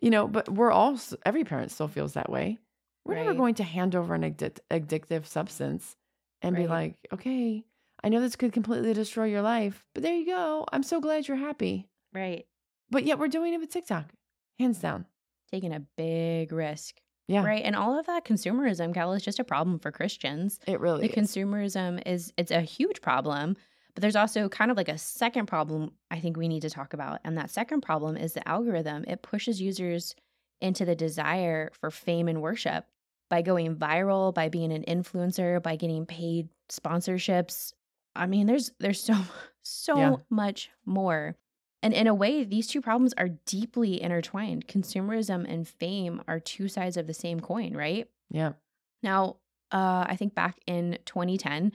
You 0.00 0.10
know, 0.10 0.26
but 0.26 0.48
we're 0.48 0.72
all, 0.72 0.98
every 1.24 1.44
parent 1.44 1.70
still 1.70 1.88
feels 1.88 2.14
that 2.14 2.30
way. 2.30 2.58
We're 3.04 3.14
right. 3.14 3.26
never 3.26 3.34
going 3.34 3.54
to 3.56 3.64
hand 3.64 3.94
over 3.94 4.14
an 4.14 4.22
addic- 4.22 4.58
addictive 4.70 5.26
substance 5.26 5.96
and 6.40 6.56
right. 6.56 6.62
be 6.62 6.68
like, 6.68 6.96
okay, 7.12 7.64
I 8.02 8.08
know 8.08 8.20
this 8.20 8.36
could 8.36 8.52
completely 8.52 8.94
destroy 8.94 9.26
your 9.26 9.42
life, 9.42 9.84
but 9.94 10.02
there 10.02 10.14
you 10.14 10.26
go. 10.26 10.66
I'm 10.72 10.82
so 10.82 11.00
glad 11.00 11.28
you're 11.28 11.36
happy. 11.36 11.88
Right. 12.12 12.46
But 12.90 13.04
yet 13.04 13.18
we're 13.18 13.28
doing 13.28 13.54
it 13.54 13.60
with 13.60 13.70
TikTok, 13.70 14.10
hands 14.58 14.78
down 14.78 15.06
taking 15.52 15.72
a 15.72 15.80
big 15.96 16.52
risk. 16.52 17.00
Yeah. 17.28 17.44
Right. 17.44 17.62
And 17.64 17.76
all 17.76 17.98
of 17.98 18.06
that 18.06 18.24
consumerism, 18.24 18.92
Cal, 18.92 19.12
is 19.12 19.22
just 19.22 19.38
a 19.38 19.44
problem 19.44 19.78
for 19.78 19.92
Christians. 19.92 20.58
It 20.66 20.80
really 20.80 21.06
the 21.06 21.18
is. 21.18 21.30
consumerism 21.30 22.02
is 22.04 22.32
it's 22.36 22.50
a 22.50 22.60
huge 22.60 23.00
problem. 23.00 23.56
But 23.94 24.02
there's 24.02 24.16
also 24.16 24.48
kind 24.48 24.70
of 24.70 24.76
like 24.76 24.88
a 24.88 24.98
second 24.98 25.46
problem 25.46 25.92
I 26.10 26.18
think 26.18 26.36
we 26.36 26.48
need 26.48 26.62
to 26.62 26.70
talk 26.70 26.94
about. 26.94 27.20
And 27.24 27.36
that 27.38 27.50
second 27.50 27.82
problem 27.82 28.16
is 28.16 28.32
the 28.32 28.46
algorithm. 28.48 29.04
It 29.06 29.22
pushes 29.22 29.60
users 29.60 30.14
into 30.60 30.84
the 30.84 30.94
desire 30.94 31.70
for 31.78 31.90
fame 31.90 32.28
and 32.28 32.40
worship 32.40 32.86
by 33.28 33.42
going 33.42 33.76
viral, 33.76 34.32
by 34.32 34.48
being 34.48 34.72
an 34.72 34.84
influencer, 34.84 35.62
by 35.62 35.76
getting 35.76 36.06
paid 36.06 36.48
sponsorships. 36.70 37.72
I 38.14 38.26
mean, 38.26 38.46
there's 38.46 38.72
there's 38.78 39.02
so 39.02 39.14
so 39.62 39.96
yeah. 39.96 40.16
much 40.30 40.70
more. 40.86 41.36
And 41.82 41.92
in 41.92 42.06
a 42.06 42.14
way, 42.14 42.44
these 42.44 42.68
two 42.68 42.80
problems 42.80 43.12
are 43.18 43.30
deeply 43.44 44.00
intertwined. 44.00 44.68
Consumerism 44.68 45.50
and 45.52 45.66
fame 45.66 46.22
are 46.28 46.38
two 46.38 46.68
sides 46.68 46.96
of 46.96 47.06
the 47.06 47.14
same 47.14 47.40
coin, 47.40 47.74
right? 47.74 48.08
Yeah. 48.30 48.52
Now, 49.02 49.36
uh, 49.72 50.06
I 50.08 50.16
think 50.16 50.34
back 50.34 50.58
in 50.66 50.98
2010, 51.06 51.72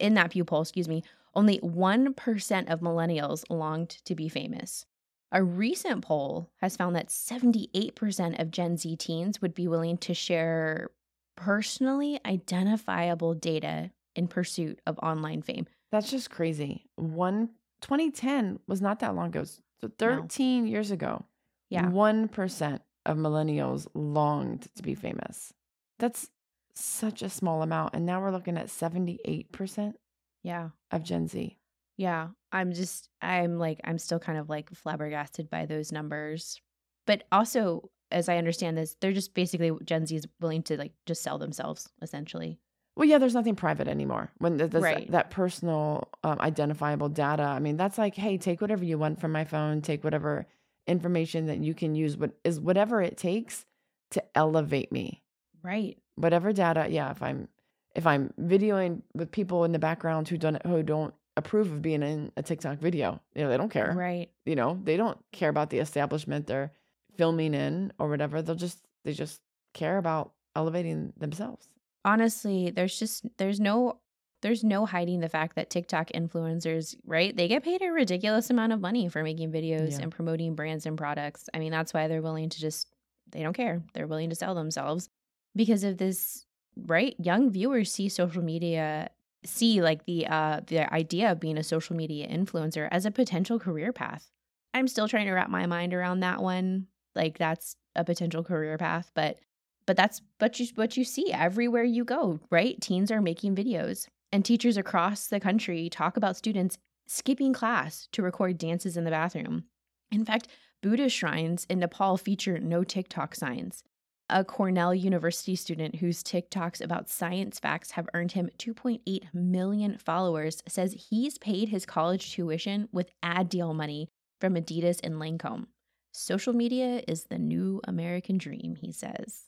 in 0.00 0.14
that 0.14 0.32
Pew 0.32 0.44
poll, 0.44 0.62
excuse 0.62 0.88
me, 0.88 1.04
only 1.34 1.58
1% 1.60 2.72
of 2.72 2.80
millennials 2.80 3.44
longed 3.48 3.90
to 4.04 4.14
be 4.14 4.28
famous. 4.28 4.86
A 5.30 5.42
recent 5.42 6.04
poll 6.04 6.50
has 6.60 6.76
found 6.76 6.94
that 6.96 7.08
78% 7.08 8.40
of 8.40 8.50
Gen 8.50 8.76
Z 8.76 8.96
teens 8.96 9.42
would 9.42 9.54
be 9.54 9.66
willing 9.66 9.98
to 9.98 10.14
share 10.14 10.90
personally 11.36 12.20
identifiable 12.24 13.34
data 13.34 13.90
in 14.14 14.28
pursuit 14.28 14.80
of 14.86 14.98
online 15.00 15.42
fame. 15.42 15.66
That's 15.90 16.10
just 16.10 16.30
crazy. 16.30 16.86
One 16.96 17.50
2010 17.84 18.60
was 18.66 18.80
not 18.80 19.00
that 19.00 19.14
long 19.14 19.28
ago. 19.28 19.44
So 19.44 19.90
13 19.98 20.64
no. 20.64 20.70
years 20.70 20.90
ago, 20.90 21.24
yeah, 21.68 21.84
1% 21.84 22.80
of 23.04 23.16
millennials 23.18 23.86
longed 23.94 24.66
to 24.74 24.82
be 24.82 24.94
famous. 24.94 25.52
That's 25.98 26.30
such 26.74 27.20
a 27.20 27.28
small 27.28 27.62
amount. 27.62 27.94
And 27.94 28.06
now 28.06 28.22
we're 28.22 28.30
looking 28.30 28.56
at 28.56 28.68
78% 28.68 29.94
yeah. 30.42 30.70
of 30.90 31.04
Gen 31.04 31.28
Z. 31.28 31.58
Yeah. 31.98 32.28
I'm 32.52 32.72
just, 32.72 33.10
I'm 33.20 33.58
like, 33.58 33.80
I'm 33.84 33.98
still 33.98 34.18
kind 34.18 34.38
of 34.38 34.48
like 34.48 34.70
flabbergasted 34.74 35.50
by 35.50 35.66
those 35.66 35.92
numbers. 35.92 36.60
But 37.06 37.24
also, 37.30 37.90
as 38.10 38.30
I 38.30 38.38
understand 38.38 38.78
this, 38.78 38.96
they're 39.00 39.12
just 39.12 39.34
basically 39.34 39.72
Gen 39.84 40.06
Z 40.06 40.16
is 40.16 40.26
willing 40.40 40.62
to 40.64 40.78
like 40.78 40.92
just 41.04 41.22
sell 41.22 41.38
themselves 41.38 41.90
essentially. 42.00 42.58
Well, 42.96 43.08
yeah, 43.08 43.18
there's 43.18 43.34
nothing 43.34 43.56
private 43.56 43.88
anymore. 43.88 44.30
When 44.38 44.56
right. 44.56 44.70
that, 44.70 45.10
that, 45.10 45.30
personal, 45.30 46.08
um, 46.22 46.38
identifiable 46.40 47.08
data. 47.08 47.42
I 47.42 47.58
mean, 47.58 47.76
that's 47.76 47.98
like, 47.98 48.14
hey, 48.14 48.38
take 48.38 48.60
whatever 48.60 48.84
you 48.84 48.98
want 48.98 49.20
from 49.20 49.32
my 49.32 49.44
phone. 49.44 49.82
Take 49.82 50.04
whatever 50.04 50.46
information 50.86 51.46
that 51.46 51.58
you 51.58 51.74
can 51.74 51.94
use. 51.96 52.16
What 52.16 52.32
is 52.44 52.60
whatever 52.60 53.02
it 53.02 53.16
takes 53.16 53.66
to 54.12 54.22
elevate 54.36 54.92
me. 54.92 55.22
Right. 55.62 55.98
Whatever 56.14 56.52
data. 56.52 56.86
Yeah. 56.88 57.10
If 57.10 57.20
I'm 57.20 57.48
if 57.96 58.06
I'm 58.06 58.32
videoing 58.40 59.02
with 59.12 59.32
people 59.32 59.64
in 59.64 59.72
the 59.72 59.78
background 59.78 60.28
who 60.28 60.38
don't 60.38 60.64
who 60.64 60.82
don't 60.84 61.14
approve 61.36 61.72
of 61.72 61.82
being 61.82 62.02
in 62.04 62.30
a 62.36 62.42
TikTok 62.42 62.78
video, 62.78 63.20
you 63.34 63.42
know, 63.42 63.50
they 63.50 63.56
don't 63.56 63.70
care. 63.70 63.92
Right. 63.92 64.30
You 64.46 64.54
know, 64.54 64.78
they 64.84 64.96
don't 64.96 65.18
care 65.32 65.48
about 65.48 65.70
the 65.70 65.78
establishment 65.78 66.46
they're 66.46 66.70
filming 67.16 67.54
in 67.54 67.92
or 67.98 68.08
whatever. 68.08 68.40
They'll 68.40 68.54
just 68.54 68.78
they 69.04 69.12
just 69.12 69.40
care 69.72 69.98
about 69.98 70.32
elevating 70.54 71.12
themselves 71.16 71.68
honestly, 72.04 72.70
there's 72.70 72.98
just 72.98 73.26
there's 73.38 73.60
no 73.60 74.00
there's 74.42 74.62
no 74.62 74.84
hiding 74.84 75.20
the 75.20 75.28
fact 75.28 75.56
that 75.56 75.70
TikTok 75.70 76.10
influencers, 76.14 76.94
right? 77.06 77.34
They 77.34 77.48
get 77.48 77.64
paid 77.64 77.80
a 77.80 77.90
ridiculous 77.90 78.50
amount 78.50 78.74
of 78.74 78.80
money 78.80 79.08
for 79.08 79.22
making 79.22 79.50
videos 79.50 79.92
yeah. 79.92 80.00
and 80.02 80.12
promoting 80.12 80.54
brands 80.54 80.84
and 80.84 80.98
products. 80.98 81.48
I 81.54 81.58
mean, 81.58 81.72
that's 81.72 81.94
why 81.94 82.08
they're 82.08 82.20
willing 82.20 82.50
to 82.50 82.60
just 82.60 82.88
they 83.32 83.42
don't 83.42 83.54
care. 83.54 83.82
They're 83.94 84.06
willing 84.06 84.28
to 84.30 84.36
sell 84.36 84.54
themselves 84.54 85.08
because 85.56 85.82
of 85.82 85.96
this, 85.96 86.44
right? 86.76 87.16
Young 87.18 87.50
viewers 87.50 87.90
see 87.90 88.08
social 88.08 88.42
media 88.42 89.10
see 89.46 89.82
like 89.82 90.04
the 90.06 90.26
uh 90.26 90.60
the 90.66 90.92
idea 90.92 91.30
of 91.30 91.40
being 91.40 91.58
a 91.58 91.62
social 91.62 91.96
media 91.96 92.26
influencer 92.26 92.88
as 92.90 93.06
a 93.06 93.10
potential 93.10 93.58
career 93.58 93.92
path. 93.92 94.30
I'm 94.74 94.88
still 94.88 95.08
trying 95.08 95.26
to 95.26 95.32
wrap 95.32 95.48
my 95.48 95.66
mind 95.66 95.94
around 95.94 96.20
that 96.20 96.42
one. 96.42 96.88
Like 97.14 97.38
that's 97.38 97.76
a 97.96 98.04
potential 98.04 98.42
career 98.42 98.76
path, 98.76 99.10
but 99.14 99.38
but 99.86 99.96
that's 99.96 100.20
but 100.38 100.58
you 100.58 100.66
what 100.74 100.96
you 100.96 101.04
see 101.04 101.32
everywhere 101.32 101.84
you 101.84 102.04
go, 102.04 102.40
right? 102.50 102.80
Teens 102.80 103.10
are 103.10 103.20
making 103.20 103.54
videos 103.54 104.06
and 104.32 104.44
teachers 104.44 104.76
across 104.76 105.28
the 105.28 105.38
country 105.38 105.88
talk 105.88 106.16
about 106.16 106.36
students 106.36 106.78
skipping 107.06 107.52
class 107.52 108.08
to 108.12 108.22
record 108.22 108.58
dances 108.58 108.96
in 108.96 109.04
the 109.04 109.10
bathroom. 109.10 109.64
In 110.10 110.24
fact, 110.24 110.48
Buddhist 110.82 111.16
shrines 111.16 111.66
in 111.70 111.78
Nepal 111.78 112.16
feature 112.16 112.58
no 112.58 112.82
TikTok 112.84 113.34
signs. 113.34 113.82
a 114.30 114.44
Cornell 114.44 114.94
University 114.94 115.54
student 115.54 115.96
whose 115.96 116.22
TikToks 116.22 116.80
about 116.82 117.10
science 117.10 117.58
facts 117.58 117.92
have 117.92 118.08
earned 118.14 118.32
him 118.32 118.48
2.8 118.58 119.22
million 119.34 119.98
followers, 119.98 120.62
says 120.66 121.06
he's 121.10 121.38
paid 121.38 121.68
his 121.68 121.84
college 121.84 122.32
tuition 122.32 122.88
with 122.90 123.10
ad 123.22 123.48
deal 123.48 123.74
money 123.74 124.08
from 124.40 124.54
Adidas 124.54 124.98
and 125.04 125.16
Lancome. 125.16 125.66
Social 126.12 126.52
media 126.52 127.02
is 127.06 127.24
the 127.24 127.38
new 127.38 127.80
American 127.84 128.38
dream, 128.38 128.76
he 128.76 128.92
says. 128.92 129.44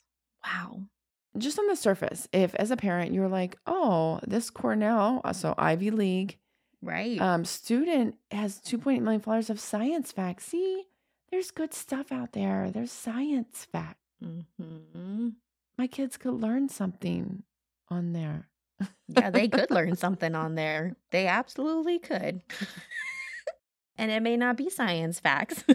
Wow. 0.46 0.82
Just 1.36 1.58
on 1.58 1.66
the 1.66 1.76
surface, 1.76 2.28
if 2.32 2.54
as 2.54 2.70
a 2.70 2.76
parent 2.76 3.12
you're 3.12 3.28
like, 3.28 3.58
oh, 3.66 4.20
this 4.26 4.48
Cornell, 4.48 5.20
uh, 5.24 5.32
so 5.32 5.54
Ivy 5.58 5.90
League, 5.90 6.38
right, 6.80 7.20
um, 7.20 7.44
student 7.44 8.14
has 8.30 8.58
2.8 8.60 9.02
million 9.02 9.20
followers 9.20 9.50
of 9.50 9.60
science 9.60 10.12
facts. 10.12 10.46
See, 10.46 10.84
there's 11.30 11.50
good 11.50 11.74
stuff 11.74 12.10
out 12.10 12.32
there. 12.32 12.70
There's 12.70 12.92
science 12.92 13.66
facts. 13.70 14.00
Mm-hmm. 14.24 15.28
My 15.76 15.86
kids 15.86 16.16
could 16.16 16.34
learn 16.34 16.68
something 16.68 17.42
on 17.88 18.12
there. 18.12 18.48
yeah, 19.08 19.30
they 19.30 19.48
could 19.48 19.70
learn 19.70 19.96
something 19.96 20.34
on 20.34 20.54
there. 20.54 20.96
They 21.10 21.26
absolutely 21.26 21.98
could. 21.98 22.40
and 23.98 24.10
it 24.10 24.22
may 24.22 24.36
not 24.36 24.56
be 24.56 24.70
science 24.70 25.20
facts. 25.20 25.64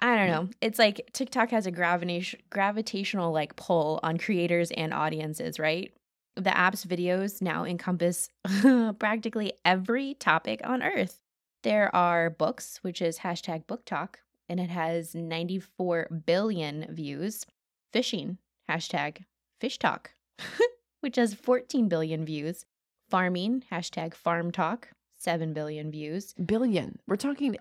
I 0.00 0.16
don't 0.16 0.28
know. 0.28 0.48
It's 0.60 0.78
like 0.78 1.10
TikTok 1.12 1.50
has 1.50 1.66
a 1.66 1.70
gravitation 1.70 2.40
gravitational 2.50 3.32
like 3.32 3.56
pull 3.56 3.98
on 4.02 4.18
creators 4.18 4.70
and 4.70 4.94
audiences, 4.94 5.58
right? 5.58 5.92
The 6.36 6.56
app's 6.56 6.84
videos 6.84 7.42
now 7.42 7.64
encompass 7.64 8.30
practically 8.98 9.54
every 9.64 10.14
topic 10.14 10.60
on 10.62 10.82
earth. 10.82 11.20
There 11.64 11.94
are 11.94 12.30
books, 12.30 12.78
which 12.82 13.02
is 13.02 13.18
hashtag 13.18 13.66
BookTok, 13.66 14.16
and 14.48 14.60
it 14.60 14.70
has 14.70 15.16
94 15.16 16.22
billion 16.26 16.86
views. 16.94 17.44
Fishing, 17.92 18.38
hashtag 18.70 19.24
FishTok, 19.60 20.06
which 21.00 21.16
has 21.16 21.34
14 21.34 21.88
billion 21.88 22.24
views. 22.24 22.64
Farming, 23.10 23.64
hashtag 23.72 24.14
FarmTok, 24.14 24.84
7 25.16 25.52
billion 25.52 25.90
views. 25.90 26.34
Billion. 26.34 26.98
We're 27.08 27.16
talking 27.16 27.56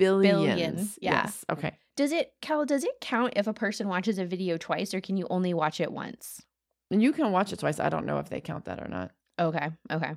billions. 0.00 0.46
Billions. 0.46 0.98
Yeah. 1.00 1.22
Yes. 1.22 1.44
Okay. 1.50 1.76
Does 1.96 2.12
it, 2.12 2.32
Cal, 2.40 2.64
does 2.64 2.84
it 2.84 3.00
count 3.00 3.34
if 3.36 3.46
a 3.46 3.52
person 3.52 3.86
watches 3.86 4.18
a 4.18 4.24
video 4.24 4.56
twice 4.56 4.94
or 4.94 5.00
can 5.00 5.16
you 5.16 5.26
only 5.28 5.52
watch 5.52 5.80
it 5.80 5.92
once? 5.92 6.40
You 6.90 7.12
can 7.12 7.30
watch 7.30 7.52
it 7.52 7.58
twice. 7.58 7.78
I 7.78 7.90
don't 7.90 8.06
know 8.06 8.18
if 8.18 8.30
they 8.30 8.40
count 8.40 8.64
that 8.64 8.80
or 8.80 8.88
not. 8.88 9.12
Okay. 9.38 9.70
Okay. 9.92 10.14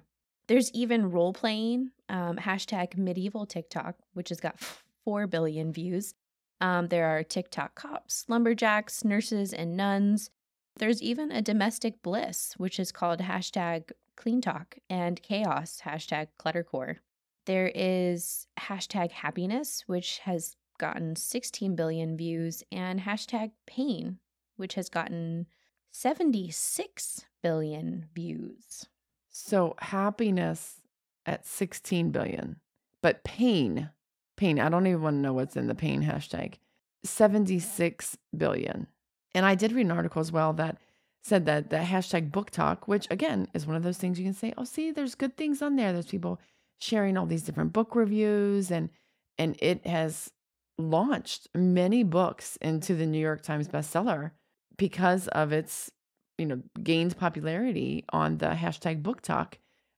There's 0.47 0.71
even 0.71 1.11
role 1.11 1.33
playing, 1.33 1.91
um, 2.09 2.37
hashtag 2.37 2.97
medieval 2.97 3.45
TikTok, 3.45 3.95
which 4.13 4.29
has 4.29 4.39
got 4.39 4.59
4 5.05 5.27
billion 5.27 5.71
views. 5.71 6.13
Um, 6.61 6.87
there 6.87 7.07
are 7.07 7.23
TikTok 7.23 7.75
cops, 7.75 8.25
lumberjacks, 8.27 9.03
nurses, 9.03 9.53
and 9.53 9.75
nuns. 9.75 10.29
There's 10.77 11.01
even 11.01 11.31
a 11.31 11.41
domestic 11.41 12.01
bliss, 12.01 12.53
which 12.57 12.79
is 12.79 12.91
called 12.91 13.19
hashtag 13.19 13.91
CleanTok, 14.17 14.77
and 14.89 15.21
chaos, 15.21 15.81
hashtag 15.83 16.27
cluttercore. 16.39 16.97
There 17.45 17.71
is 17.73 18.47
hashtag 18.59 19.11
happiness, 19.11 19.83
which 19.87 20.19
has 20.19 20.55
gotten 20.77 21.15
16 21.15 21.75
billion 21.75 22.17
views, 22.17 22.63
and 22.71 23.01
hashtag 23.01 23.51
pain, 23.67 24.19
which 24.55 24.75
has 24.75 24.89
gotten 24.89 25.47
76 25.91 27.25
billion 27.41 28.05
views. 28.13 28.85
So 29.29 29.75
happiness 29.79 30.81
at 31.25 31.45
16 31.45 32.11
billion, 32.11 32.57
but 33.01 33.23
pain 33.23 33.89
pain. 34.35 34.59
I 34.59 34.69
don't 34.69 34.87
even 34.87 35.01
want 35.01 35.15
to 35.15 35.21
know 35.21 35.33
what's 35.33 35.55
in 35.55 35.67
the 35.67 35.75
pain 35.75 36.03
hashtag. 36.03 36.55
76 37.03 38.17
billion. 38.35 38.87
And 39.35 39.45
I 39.45 39.55
did 39.55 39.71
read 39.71 39.85
an 39.85 39.91
article 39.91 40.19
as 40.19 40.31
well 40.31 40.53
that 40.53 40.77
said 41.21 41.45
that 41.45 41.69
the 41.69 41.77
hashtag 41.77 42.31
BookTok, 42.31 42.79
which 42.85 43.07
again 43.09 43.47
is 43.53 43.65
one 43.65 43.75
of 43.75 43.83
those 43.83 43.97
things 43.97 44.19
you 44.19 44.25
can 44.25 44.33
say, 44.33 44.53
oh, 44.57 44.63
see, 44.63 44.91
there's 44.91 45.15
good 45.15 45.37
things 45.37 45.61
on 45.61 45.75
there. 45.75 45.93
There's 45.93 46.05
people 46.05 46.39
sharing 46.83 47.17
all 47.17 47.25
these 47.25 47.43
different 47.43 47.73
book 47.73 47.95
reviews 47.95 48.71
and 48.71 48.89
and 49.37 49.55
it 49.59 49.85
has 49.87 50.31
launched 50.77 51.47
many 51.55 52.03
books 52.03 52.57
into 52.61 52.93
the 52.93 53.05
New 53.05 53.19
York 53.19 53.41
Times 53.41 53.67
bestseller 53.67 54.31
because 54.77 55.27
of 55.29 55.51
its, 55.51 55.91
you 56.37 56.45
know, 56.45 56.61
gained 56.83 57.17
popularity 57.17 58.05
on 58.09 58.37
the 58.37 58.49
hashtag 58.49 59.01
BookTok. 59.01 59.53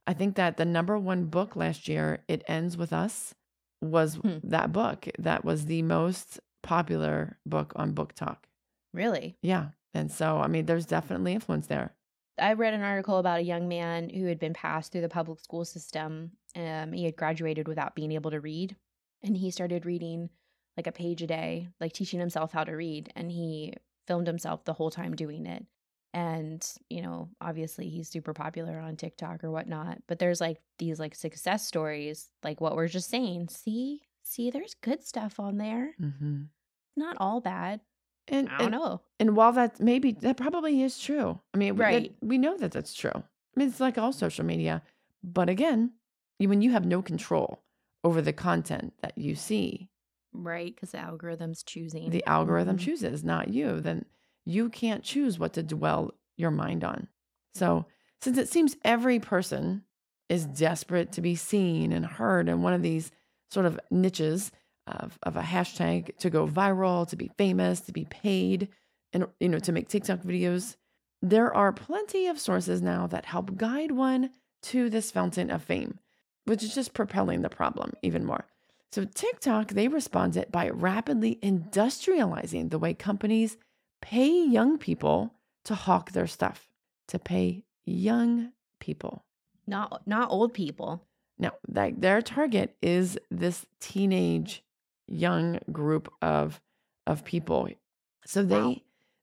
I 0.07 0.13
think 0.13 0.35
that 0.35 0.55
the 0.55 0.63
number 0.63 0.97
one 0.97 1.25
book 1.25 1.55
last 1.55 1.89
year, 1.89 2.23
It 2.29 2.43
Ends 2.47 2.77
With 2.77 2.93
Us, 2.93 3.33
was 3.81 4.15
hmm. 4.15 4.37
that 4.43 4.71
book. 4.71 5.07
That 5.19 5.43
was 5.43 5.65
the 5.65 5.81
most 5.81 6.39
popular 6.63 7.37
book 7.45 7.73
on 7.75 7.93
BookTok 7.93 8.37
Really? 8.95 9.37
Yeah. 9.41 9.69
And 9.93 10.09
so, 10.09 10.39
I 10.39 10.47
mean, 10.47 10.65
there's 10.65 10.85
definitely 10.85 11.33
influence 11.33 11.67
there. 11.67 11.93
I 12.37 12.53
read 12.53 12.73
an 12.73 12.83
article 12.83 13.17
about 13.17 13.39
a 13.39 13.43
young 13.43 13.67
man 13.67 14.09
who 14.09 14.25
had 14.25 14.39
been 14.39 14.53
passed 14.53 14.91
through 14.91 15.01
the 15.01 15.09
public 15.09 15.39
school 15.39 15.65
system. 15.65 16.31
Um, 16.55 16.91
he 16.91 17.05
had 17.05 17.15
graduated 17.15 17.67
without 17.67 17.95
being 17.95 18.11
able 18.11 18.31
to 18.31 18.39
read, 18.39 18.75
and 19.23 19.35
he 19.35 19.51
started 19.51 19.85
reading 19.85 20.29
like 20.77 20.87
a 20.87 20.91
page 20.91 21.21
a 21.21 21.27
day, 21.27 21.69
like 21.79 21.93
teaching 21.93 22.19
himself 22.19 22.51
how 22.51 22.63
to 22.63 22.73
read. 22.73 23.11
And 23.15 23.31
he 23.31 23.73
filmed 24.07 24.27
himself 24.27 24.65
the 24.65 24.73
whole 24.73 24.91
time 24.91 25.15
doing 25.15 25.45
it. 25.45 25.65
And, 26.13 26.65
you 26.89 27.01
know, 27.01 27.29
obviously 27.41 27.89
he's 27.89 28.09
super 28.09 28.33
popular 28.33 28.79
on 28.79 28.95
TikTok 28.95 29.43
or 29.43 29.51
whatnot. 29.51 29.99
But 30.07 30.19
there's 30.19 30.39
like 30.39 30.59
these 30.79 30.99
like 30.99 31.15
success 31.15 31.65
stories, 31.67 32.29
like 32.43 32.61
what 32.61 32.75
we're 32.75 32.87
just 32.87 33.09
saying. 33.09 33.49
See, 33.49 34.01
see, 34.23 34.49
there's 34.49 34.75
good 34.75 35.03
stuff 35.03 35.39
on 35.39 35.57
there. 35.57 35.95
Mm-hmm. 36.01 36.43
Not 36.95 37.17
all 37.19 37.41
bad. 37.41 37.81
And 38.27 38.49
I 38.49 38.57
don't 38.57 38.61
and, 38.61 38.71
know. 38.71 39.01
And 39.19 39.35
while 39.35 39.51
that 39.53 39.79
maybe 39.79 40.11
that 40.13 40.37
probably 40.37 40.81
is 40.81 40.97
true. 40.97 41.39
I 41.53 41.57
mean, 41.57 41.75
right. 41.75 42.13
we, 42.21 42.27
we 42.27 42.37
know 42.37 42.57
that 42.57 42.71
that's 42.71 42.93
true. 42.93 43.11
I 43.13 43.23
mean, 43.55 43.69
it's 43.69 43.79
like 43.79 43.97
all 43.97 44.11
social 44.11 44.45
media. 44.45 44.81
But 45.23 45.49
again, 45.49 45.91
when 46.39 46.61
you 46.61 46.71
have 46.71 46.85
no 46.85 47.01
control 47.01 47.63
over 48.03 48.21
the 48.21 48.33
content 48.33 48.93
that 49.01 49.17
you 49.17 49.35
see, 49.35 49.89
right? 50.33 50.73
Because 50.73 50.91
the 50.91 50.99
algorithm's 50.99 51.63
choosing. 51.63 52.09
The 52.09 52.25
algorithm 52.25 52.77
mm-hmm. 52.77 52.85
chooses, 52.85 53.23
not 53.23 53.49
you. 53.49 53.79
Then 53.79 54.05
you 54.45 54.69
can't 54.69 55.03
choose 55.03 55.39
what 55.39 55.53
to 55.53 55.63
dwell 55.63 56.13
your 56.37 56.51
mind 56.51 56.83
on. 56.83 57.07
So, 57.53 57.85
since 58.21 58.37
it 58.37 58.49
seems 58.49 58.75
every 58.83 59.19
person 59.19 59.83
is 60.29 60.45
desperate 60.45 61.11
to 61.13 61.21
be 61.21 61.35
seen 61.35 61.91
and 61.91 62.05
heard 62.05 62.49
in 62.49 62.61
one 62.61 62.73
of 62.73 62.81
these 62.81 63.11
sort 63.49 63.65
of 63.65 63.79
niches 63.91 64.51
of, 64.87 65.17
of 65.23 65.35
a 65.35 65.41
hashtag 65.41 66.15
to 66.17 66.29
go 66.29 66.47
viral, 66.47 67.07
to 67.07 67.15
be 67.15 67.31
famous, 67.37 67.81
to 67.81 67.91
be 67.91 68.05
paid, 68.05 68.69
and 69.13 69.27
you 69.39 69.49
know, 69.49 69.59
to 69.59 69.71
make 69.71 69.89
TikTok 69.89 70.19
videos, 70.21 70.75
there 71.21 71.53
are 71.53 71.71
plenty 71.71 72.27
of 72.27 72.39
sources 72.39 72.81
now 72.81 73.07
that 73.07 73.25
help 73.25 73.57
guide 73.57 73.91
one 73.91 74.31
to 74.63 74.89
this 74.89 75.11
fountain 75.11 75.49
of 75.49 75.63
fame, 75.63 75.99
which 76.45 76.63
is 76.63 76.75
just 76.75 76.93
propelling 76.93 77.41
the 77.41 77.49
problem 77.49 77.93
even 78.01 78.25
more. 78.25 78.45
So 78.91 79.05
TikTok, 79.05 79.69
they 79.69 79.87
responded 79.87 80.51
by 80.51 80.69
rapidly 80.69 81.39
industrializing 81.41 82.69
the 82.69 82.79
way 82.79 82.93
companies 82.93 83.57
pay 84.01 84.45
young 84.45 84.77
people 84.77 85.33
to 85.65 85.75
hawk 85.75 86.11
their 86.11 86.27
stuff, 86.27 86.69
to 87.07 87.19
pay 87.19 87.63
young 87.85 88.51
people. 88.79 89.25
Not 89.67 90.07
not 90.07 90.31
old 90.31 90.53
people. 90.53 91.03
No, 91.37 91.51
that 91.67 91.99
their 91.99 92.21
target 92.21 92.77
is 92.81 93.17
this 93.29 93.65
teenage 93.79 94.63
young 95.07 95.59
group 95.71 96.11
of 96.21 96.61
of 97.07 97.23
people. 97.23 97.69
So 98.25 98.43
they 98.43 98.55
wow. 98.55 98.75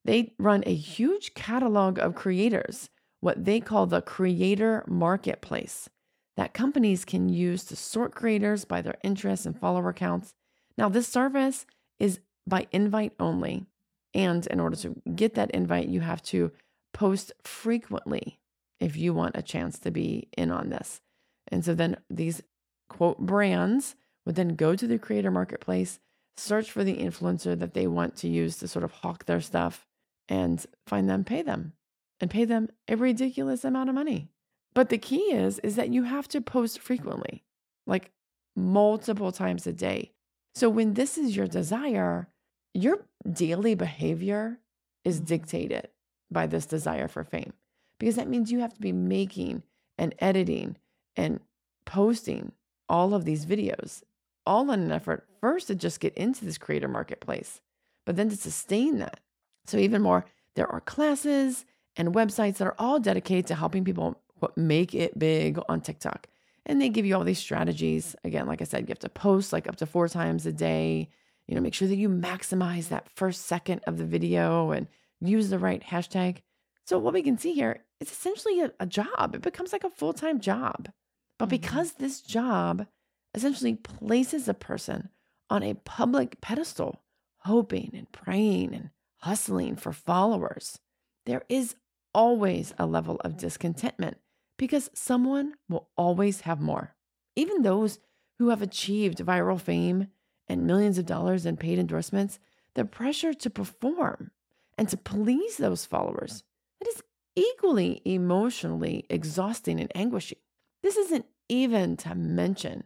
they 0.05 0.35
run 0.39 0.63
a 0.67 0.75
huge 0.75 1.35
catalog 1.35 1.99
of 1.99 2.15
creators, 2.15 2.91
what 3.21 3.45
they 3.45 3.61
call 3.61 3.87
the 3.87 4.03
creator 4.03 4.85
marketplace, 4.87 5.89
that 6.37 6.55
companies 6.55 7.05
can 7.05 7.29
use 7.29 7.65
to 7.65 7.77
sort 7.77 8.15
creators 8.15 8.65
by 8.65 8.83
their 8.83 8.97
interests 9.03 9.47
and 9.47 9.59
follower 9.59 9.93
counts. 9.93 10.35
Now, 10.79 10.89
this 10.89 11.09
service 11.09 11.67
is 11.99 12.21
by 12.47 12.67
invite 12.73 13.13
only. 13.21 13.67
And 14.15 14.47
in 14.49 14.61
order 14.61 14.77
to 14.77 15.01
get 15.15 15.35
that 15.35 15.51
invite, 15.53 15.89
you 15.89 16.01
have 16.01 16.23
to 16.25 16.53
post 16.93 17.33
frequently 17.45 18.39
if 18.79 18.97
you 18.97 19.15
want 19.15 19.37
a 19.37 19.43
chance 19.43 19.79
to 19.81 19.91
be 19.91 20.29
in 20.37 20.51
on 20.51 20.69
this. 20.71 21.01
And 21.49 21.65
so 21.65 21.75
then 21.75 21.97
these 22.11 22.43
quote 22.89 23.19
brands 23.19 23.95
would 24.25 24.37
then 24.37 24.55
go 24.55 24.75
to 24.75 24.87
the 24.87 24.99
creator 24.99 25.31
marketplace, 25.31 26.01
search 26.37 26.71
for 26.71 26.85
the 26.85 26.97
influencer 26.97 27.59
that 27.59 27.75
they 27.75 27.87
want 27.87 28.17
to 28.17 28.29
use 28.29 28.59
to 28.59 28.69
sort 28.69 28.85
of 28.85 28.93
hawk 28.93 29.27
their 29.27 29.41
stuff 29.41 29.87
and 30.29 30.65
find 30.87 31.09
them, 31.09 31.25
pay 31.25 31.43
them, 31.43 31.73
and 32.21 32.31
pay 32.31 32.45
them 32.45 32.69
a 32.89 32.97
ridiculous 32.97 33.65
amount 33.65 33.89
of 33.89 33.95
money. 33.95 34.29
But 34.75 34.89
the 34.89 34.99
key 34.99 35.33
is 35.33 35.59
is 35.61 35.77
that 35.77 35.93
you 35.93 36.05
have 36.05 36.29
to 36.29 36.41
post 36.41 36.79
frequently, 36.79 37.45
like 37.87 38.11
multiple 38.57 39.33
times 39.33 39.67
a 39.67 39.73
day. 39.73 40.13
So 40.55 40.69
when 40.69 40.95
this 40.95 41.19
is 41.19 41.37
your 41.37 41.47
desire, 41.47 42.29
your 42.75 43.07
daily 43.31 43.75
behavior 43.75 44.59
is 45.05 45.21
dictated 45.21 45.89
by 46.31 46.47
this 46.47 46.67
desire 46.67 47.09
for 47.09 47.25
fame 47.25 47.53
because 47.99 48.17
that 48.17 48.29
means 48.29 48.51
you 48.51 48.61
have 48.61 48.75
to 48.75 48.81
be 48.81 48.93
making 48.93 49.63
and 49.99 50.15
editing 50.19 50.77
and 51.17 51.41
posting 51.85 52.53
all 52.89 53.15
of 53.15 53.25
these 53.25 53.47
videos, 53.47 54.03
all 54.47 54.71
in 54.71 54.81
an 54.81 54.93
effort 54.93 55.27
first 55.41 55.69
to 55.69 55.75
just 55.75 56.01
get 56.01 56.15
into 56.15 56.45
this 56.45 56.59
creator 56.59 56.89
marketplace, 56.89 57.61
but 58.07 58.17
then 58.17 58.29
to 58.29 58.37
sustain 58.37 58.99
that. 58.99 59.21
So, 59.67 59.79
even 59.79 60.03
more, 60.03 60.25
there 60.55 60.71
are 60.71 60.81
classes 60.81 61.65
and 61.97 62.15
websites 62.15 62.57
that 62.57 62.67
are 62.67 62.77
all 62.79 62.99
dedicated 62.99 63.47
to 63.49 63.55
helping 63.55 63.85
people 63.85 64.21
make 64.57 64.95
it 64.95 65.19
big 65.19 65.59
on 65.69 65.81
TikTok. 65.81 66.27
And 66.67 66.81
they 66.81 66.89
give 66.89 67.07
you 67.07 67.17
all 67.17 67.25
these 67.25 67.39
strategies. 67.39 68.15
Again, 68.25 68.47
like 68.47 68.61
I 68.61 68.65
said, 68.65 68.83
you 68.83 68.89
have 68.89 68.99
to 69.01 69.09
post 69.09 69.53
like 69.53 69.69
up 69.69 69.77
to 69.77 69.87
four 69.87 70.09
times 70.09 70.47
a 70.47 70.53
day. 70.53 71.09
You 71.49 71.55
know, 71.55 71.61
make 71.61 71.75
sure 71.75 71.89
that 71.89 71.97
you 71.97 72.09
maximize 72.09 72.89
that 72.89 73.09
first 73.15 73.47
second 73.47 73.81
of 73.87 73.99
the 73.99 74.05
video 74.05 74.71
and 74.71 74.87
use 75.21 75.51
the 75.51 75.59
right 75.59 75.83
hashtag. 75.83 76.39
So, 76.85 76.99
what 76.99 77.15
we 77.15 77.23
can 77.23 77.39
see 77.39 77.53
here 77.53 77.85
is 78.01 78.11
essentially 78.11 78.61
a, 78.61 78.73
a 78.81 78.87
job. 78.87 79.35
It 79.35 79.43
becomes 79.43 79.73
like 79.73 79.85
a 79.85 79.91
full 79.91 80.13
time 80.13 80.41
job. 80.41 80.91
But 81.39 81.47
mm-hmm. 81.47 81.51
because 81.51 81.93
this 81.93 82.21
job 82.21 82.87
essentially 83.35 83.75
places 83.75 84.49
a 84.49 84.55
person 84.55 85.09
on 85.51 85.63
a 85.63 85.75
public 85.75 86.41
pedestal, 86.41 87.03
hoping 87.39 87.91
and 87.95 88.11
praying 88.13 88.75
and 88.75 88.91
hustling 89.19 89.77
for 89.77 89.93
followers, 89.93 90.79
there 91.27 91.43
is 91.49 91.77
always 92.15 92.75
a 92.79 92.87
level 92.87 93.21
of 93.25 93.37
discontentment 93.37 94.17
because 94.59 94.91
someone 94.95 95.55
will 95.69 95.89
always 95.97 96.43
have 96.43 96.61
more. 96.61 96.95
Even 97.37 97.63
those 97.63 97.99
who 98.39 98.51
have 98.51 98.63
achieved 98.63 99.19
viral 99.19 99.61
fame 99.61 100.09
and 100.49 100.67
millions 100.67 100.99
of 100.99 101.07
dollars 101.07 101.47
in 101.47 101.57
paid 101.57 101.79
endorsements, 101.79 102.39
the 102.75 102.85
pressure 102.85 103.33
to 103.35 103.51
perform 103.51 104.31
and 104.77 104.89
to 104.89 104.97
please 104.97 105.57
those 105.57 105.85
followers, 105.85 106.45
it 106.81 106.89
is 106.89 107.03
equally 107.37 108.03
emotionally 108.05 109.07
exhausting 109.09 109.81
and 109.81 109.91
anguishing. 109.95 110.39
This 110.83 110.97
isn't 110.97 111.27
even 111.49 111.97
to 111.99 112.15
mention 112.15 112.85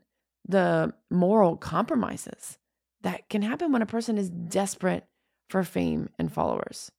the 0.49 0.95
moral 1.11 1.57
compromises 1.57 2.59
that 3.03 3.29
can 3.29 3.43
happen 3.43 3.73
when 3.73 3.83
a 3.83 3.87
person 3.87 4.19
is 4.19 4.31
desperate 4.31 5.07
for 5.49 5.63
fame 5.63 6.09
and 6.19 6.33
followers. 6.33 6.91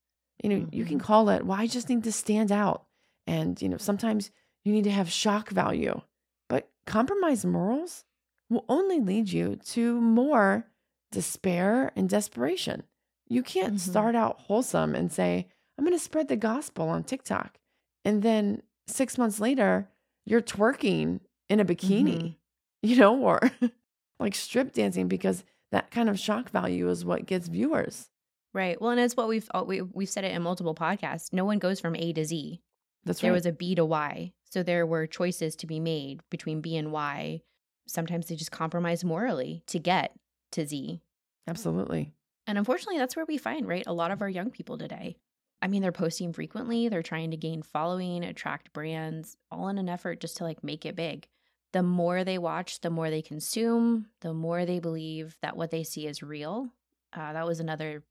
You 0.43 0.49
know, 0.49 0.55
mm-hmm. 0.57 0.75
you 0.75 0.85
can 0.85 0.97
mm-hmm. 0.97 1.05
call 1.05 1.29
it, 1.29 1.45
well, 1.45 1.59
I 1.59 1.67
just 1.67 1.89
need 1.89 2.03
to 2.03 2.11
stand 2.11 2.51
out. 2.51 2.85
And, 3.25 3.61
you 3.61 3.69
know, 3.69 3.77
sometimes 3.77 4.31
you 4.63 4.71
need 4.71 4.85
to 4.85 4.91
have 4.91 5.09
shock 5.11 5.49
value. 5.49 6.01
But 6.49 6.69
compromised 6.85 7.45
morals 7.45 8.05
will 8.49 8.65
only 8.69 8.99
lead 8.99 9.29
you 9.29 9.57
to 9.67 9.99
more 9.99 10.67
despair 11.11 11.91
and 11.95 12.09
desperation. 12.09 12.83
You 13.27 13.43
can't 13.43 13.75
mm-hmm. 13.75 13.91
start 13.91 14.15
out 14.15 14.41
wholesome 14.41 14.95
and 14.95 15.11
say, 15.11 15.47
I'm 15.77 15.85
going 15.85 15.97
to 15.97 16.03
spread 16.03 16.27
the 16.27 16.35
gospel 16.37 16.89
on 16.89 17.03
TikTok. 17.03 17.59
And 18.05 18.23
then 18.23 18.61
six 18.87 19.17
months 19.17 19.39
later, 19.39 19.89
you're 20.25 20.41
twerking 20.41 21.19
in 21.49 21.59
a 21.59 21.65
bikini, 21.65 22.17
mm-hmm. 22.17 22.27
You 22.81 22.97
know, 22.97 23.17
or 23.17 23.39
like 24.19 24.35
strip 24.35 24.73
dancing 24.73 25.07
because 25.07 25.43
that 25.71 25.91
kind 25.91 26.09
of 26.09 26.19
shock 26.19 26.49
value 26.49 26.89
is 26.89 27.05
what 27.05 27.25
gets 27.25 27.47
viewers. 27.47 28.09
Right. 28.53 28.81
Well, 28.81 28.91
and 28.91 28.99
it's 28.99 29.15
what 29.15 29.27
we've 29.27 29.47
uh, 29.53 29.63
we, 29.65 29.81
we've 29.81 30.09
said 30.09 30.23
it 30.23 30.33
in 30.33 30.41
multiple 30.41 30.75
podcasts. 30.75 31.33
No 31.33 31.45
one 31.45 31.59
goes 31.59 31.79
from 31.79 31.95
A 31.95 32.13
to 32.13 32.25
Z. 32.25 32.61
That's 33.05 33.19
right. 33.19 33.27
there 33.27 33.31
right. 33.31 33.37
was 33.37 33.45
a 33.45 33.51
B 33.51 33.75
to 33.75 33.85
Y. 33.85 34.33
So 34.49 34.63
there 34.63 34.85
were 34.85 35.07
choices 35.07 35.55
to 35.57 35.67
be 35.67 35.79
made 35.79 36.21
between 36.29 36.61
B 36.61 36.77
and 36.77 36.91
Y. 36.91 37.41
Sometimes 37.87 38.27
they 38.27 38.35
just 38.35 38.51
compromise 38.51 39.03
morally 39.03 39.63
to 39.67 39.79
get 39.79 40.13
to 40.53 40.65
Z. 40.65 41.01
Absolutely. 41.47 42.13
And 42.45 42.57
unfortunately, 42.57 42.97
that's 42.97 43.15
where 43.15 43.25
we 43.25 43.37
find, 43.37 43.67
right? 43.67 43.83
A 43.87 43.93
lot 43.93 44.11
of 44.11 44.21
our 44.21 44.29
young 44.29 44.49
people 44.49 44.77
today. 44.77 45.17
I 45.61 45.67
mean, 45.67 45.81
they're 45.81 45.91
posting 45.91 46.33
frequently, 46.33 46.87
they're 46.87 47.01
trying 47.01 47.31
to 47.31 47.37
gain 47.37 47.63
following, 47.63 48.23
attract 48.23 48.73
brands, 48.73 49.35
all 49.51 49.69
in 49.69 49.77
an 49.77 49.89
effort 49.89 50.21
just 50.21 50.37
to 50.37 50.43
like 50.43 50.63
make 50.63 50.85
it 50.85 50.95
big. 50.95 51.27
The 51.77 51.83
more 51.83 52.23
they 52.23 52.39
watch, 52.39 52.81
the 52.81 52.89
more 52.89 53.11
they 53.11 53.21
consume, 53.21 54.07
the 54.21 54.33
more 54.33 54.65
they 54.65 54.79
believe 54.79 55.37
that 55.43 55.55
what 55.55 55.69
they 55.69 55.83
see 55.83 56.07
is 56.07 56.23
real. 56.23 56.69
Uh, 57.13 57.33
that 57.33 57.45
was 57.45 57.59
another 57.59 58.01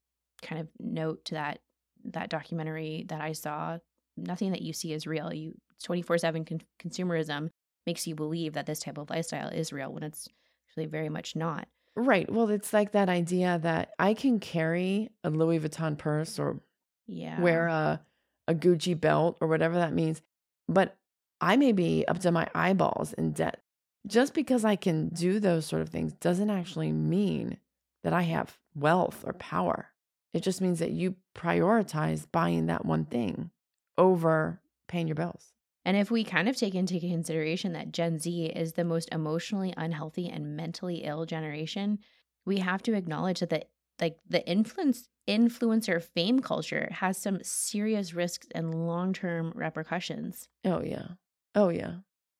kind 0.41 0.61
of 0.61 0.69
note 0.79 1.25
to 1.25 1.35
that 1.35 1.59
that 2.05 2.31
documentary 2.31 3.07
that 3.09 3.21
I 3.21 3.33
saw. 3.33 3.79
Nothing 4.17 4.53
that 4.53 4.63
you 4.63 4.73
see 4.73 4.93
is 4.93 5.05
real. 5.05 5.35
You 5.35 5.57
24/7 5.83 6.63
consumerism 6.79 7.51
makes 7.89 8.07
you 8.07 8.15
believe 8.15 8.53
that 8.53 8.67
this 8.67 8.79
type 8.79 8.99
of 8.99 9.11
lifestyle 9.11 9.49
is 9.49 9.73
real 9.73 9.93
when 9.93 10.05
it's 10.05 10.29
actually 10.69 10.87
very 10.87 11.09
much 11.09 11.35
not. 11.35 11.67
Right. 11.97 12.31
Well, 12.31 12.51
it's 12.51 12.73
like 12.73 12.93
that 12.93 13.09
idea 13.09 13.59
that 13.65 13.95
I 13.99 14.15
can 14.15 14.39
carry 14.39 15.11
a 15.25 15.31
Louis 15.31 15.59
Vuitton 15.59 15.99
purse 15.99 16.39
or 16.39 16.61
yeah. 17.09 17.41
wear 17.41 17.67
a 17.67 18.01
a 18.47 18.55
Gucci 18.55 18.95
belt 18.95 19.39
or 19.41 19.49
whatever 19.49 19.75
that 19.75 19.93
means, 19.93 20.23
but 20.69 20.97
I 21.41 21.57
may 21.57 21.73
be 21.73 22.05
up 22.09 22.19
to 22.21 22.33
my 22.33 22.49
eyeballs 22.55 23.13
in 23.13 23.33
debt. 23.33 23.63
Just 24.07 24.35
because 24.35 24.65
I 24.65 24.77
can 24.77 25.09
do 25.09 25.41
those 25.41 25.67
sort 25.67 25.83
of 25.83 25.89
things 25.89 26.13
doesn't 26.15 26.51
actually 26.51 26.93
mean 26.93 27.59
that 28.05 28.13
I 28.13 28.23
have 28.23 28.57
wealth 28.75 29.25
or 29.27 29.33
power. 29.33 29.91
It 30.33 30.43
just 30.43 30.61
means 30.61 30.79
that 30.79 30.93
you 30.93 31.17
prioritize 31.35 32.27
buying 32.31 32.67
that 32.67 32.85
one 32.85 33.05
thing 33.05 33.51
over 33.99 34.61
paying 34.87 35.09
your 35.09 35.17
bills. 35.17 35.53
And 35.85 35.97
if 35.97 36.11
we 36.11 36.25
kind 36.25 36.49
of 36.49 36.57
take 36.57 36.75
into 36.75 36.99
consideration 37.01 37.73
that 37.73 37.93
Gen 37.93 38.19
Z 38.19 38.47
is 38.47 38.73
the 38.73 38.85
most 38.85 39.09
emotionally 39.13 39.73
unhealthy 39.77 40.29
and 40.29 40.57
mentally 40.57 41.05
ill 41.05 41.27
generation, 41.27 41.99
we 42.45 42.59
have 42.59 42.83
to 42.85 42.95
acknowledge 42.95 43.41
that 43.41 43.51
the 43.51 43.65
like 44.01 44.19
the 44.29 44.47
influence 44.47 45.09
influencer 45.29 46.03
fame 46.03 46.41
culture 46.41 46.89
has 46.93 47.19
some 47.19 47.39
serious 47.43 48.15
risks 48.15 48.47
and 48.55 48.87
long-term 48.87 49.53
repercussions. 49.55 50.49
Oh 50.65 50.83
yeah. 50.83 51.07
Oh 51.57 51.71
yeah. 51.71 51.95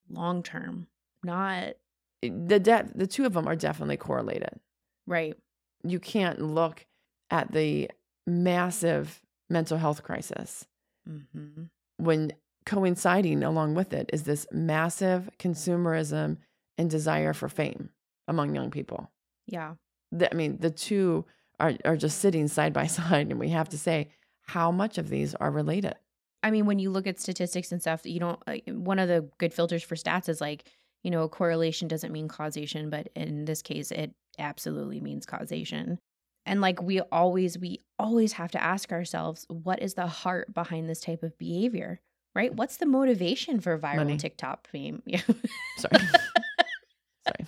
Long 0.09 0.43
term. 0.43 0.87
Not 1.25 1.75
the 2.23 2.61
de- 2.61 2.91
the 2.95 3.07
two 3.07 3.25
of 3.25 3.33
them 3.33 3.49
are 3.49 3.57
definitely 3.57 3.97
correlated. 3.97 4.61
Right. 5.07 5.35
You 5.83 5.99
can't 5.99 6.41
look 6.41 6.87
at 7.31 7.53
the 7.53 7.91
massive 8.27 9.21
mental 9.49 9.79
health 9.79 10.03
crisis 10.03 10.67
mm-hmm. 11.09 11.65
when 11.99 12.33
coinciding 12.65 13.43
along 13.43 13.75
with 13.75 13.93
it 13.93 14.11
is 14.13 14.25
this 14.25 14.47
massive 14.51 15.31
consumerism 15.39 16.39
and 16.77 16.91
desire 16.91 17.33
for 17.33 17.49
fame 17.49 17.91
among 18.29 18.55
young 18.55 18.71
people. 18.71 19.11
Yeah. 19.47 19.75
The, 20.13 20.33
I 20.33 20.37
mean, 20.37 20.59
the 20.59 20.71
two 20.71 21.25
are, 21.61 21.75
are 21.85 21.97
just 21.97 22.19
sitting 22.19 22.49
side 22.49 22.73
by 22.73 22.87
side, 22.89 23.31
and 23.31 23.39
we 23.39 23.51
have 23.51 23.69
to 23.71 23.79
say 23.79 24.11
how 24.43 24.71
much 24.71 24.99
of 24.99 25.09
these 25.09 25.35
are 25.37 25.51
related. 25.51 25.95
I 26.43 26.51
mean, 26.51 26.67
when 26.67 26.79
you 26.79 26.91
look 26.91 27.07
at 27.07 27.21
statistics 27.21 27.73
and 27.73 27.81
stuff, 27.81 28.03
you 28.05 28.21
don't, 28.21 28.41
like, 28.47 28.65
one 28.69 28.99
of 28.99 29.09
the 29.09 29.29
good 29.39 29.53
filters 29.53 29.83
for 29.83 29.97
stats 29.97 30.29
is 30.29 30.41
like, 30.41 30.65
you 31.03 31.11
know, 31.11 31.29
correlation 31.29 31.89
doesn't 31.89 32.13
mean 32.13 32.29
causation, 32.29 32.91
but 32.91 33.09
in 33.15 33.45
this 33.45 33.63
case, 33.63 33.91
it 33.91 34.13
absolutely 34.39 35.01
means 35.01 35.27
causation. 35.27 35.99
And 36.45 36.61
like 36.61 36.81
we 36.81 37.01
always, 37.01 37.59
we 37.59 37.81
always 37.99 38.33
have 38.35 38.53
to 38.53 38.63
ask 38.63 38.93
ourselves, 38.93 39.47
what 39.49 39.83
is 39.83 39.95
the 39.95 40.07
heart 40.07 40.55
behind 40.55 40.89
this 40.89 41.01
type 41.01 41.23
of 41.23 41.37
behavior? 41.39 42.01
Right? 42.35 42.55
What's 42.55 42.77
the 42.77 42.87
motivation 42.87 43.61
for 43.61 43.79
viral 43.79 43.97
Money. 43.97 44.17
TikTok 44.17 44.69
fame? 44.69 45.03
Yeah. 45.07 45.23
Sorry. 45.79 46.05
Sorry. 47.27 47.47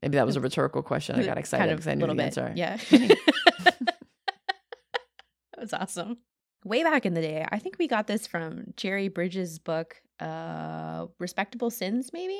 Maybe 0.00 0.16
that 0.16 0.26
was 0.26 0.36
a 0.36 0.40
rhetorical 0.40 0.82
question. 0.82 1.18
I 1.18 1.24
got 1.26 1.38
excited 1.38 1.70
because 1.70 1.84
kind 1.86 1.98
of 1.98 2.04
I 2.04 2.06
knew 2.06 2.06
the 2.06 2.14
bit. 2.14 2.24
answer. 2.26 2.52
Yeah. 2.54 2.76
that 2.90 3.96
was 5.58 5.72
awesome. 5.72 6.18
Way 6.64 6.84
back 6.84 7.04
in 7.04 7.14
the 7.14 7.20
day, 7.20 7.44
I 7.50 7.58
think 7.58 7.76
we 7.78 7.88
got 7.88 8.06
this 8.06 8.26
from 8.26 8.72
Jerry 8.76 9.08
Bridges' 9.08 9.58
book, 9.58 10.00
uh, 10.20 11.06
Respectable 11.18 11.70
Sins, 11.70 12.10
maybe? 12.12 12.38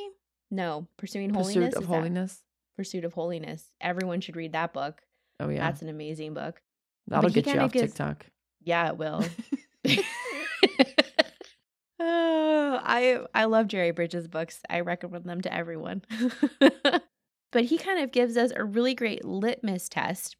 No, 0.50 0.86
Pursuing 0.96 1.30
Holiness. 1.30 1.74
Pursuit 1.74 1.82
of 1.82 1.88
Holiness. 1.88 2.42
Pursuit 2.76 3.04
of 3.04 3.14
Holiness. 3.14 3.64
Everyone 3.80 4.20
should 4.20 4.36
read 4.36 4.52
that 4.52 4.72
book. 4.72 5.02
Oh 5.40 5.48
yeah, 5.48 5.60
that's 5.60 5.82
an 5.82 5.88
amazing 5.88 6.34
book. 6.34 6.62
That'll 7.08 7.30
get 7.30 7.46
you 7.46 7.58
off 7.58 7.72
gives, 7.72 7.92
TikTok. 7.92 8.26
Yeah, 8.62 8.88
it 8.88 8.96
will. 8.96 9.24
oh, 11.98 12.80
I 12.82 13.20
I 13.34 13.44
love 13.46 13.66
Jerry 13.66 13.90
Bridges' 13.90 14.28
books. 14.28 14.60
I 14.70 14.80
recommend 14.80 15.24
them 15.24 15.40
to 15.40 15.52
everyone. 15.52 16.02
but 17.50 17.64
he 17.64 17.78
kind 17.78 18.00
of 18.00 18.12
gives 18.12 18.36
us 18.36 18.52
a 18.54 18.62
really 18.64 18.94
great 18.94 19.24
litmus 19.24 19.88
test 19.88 20.36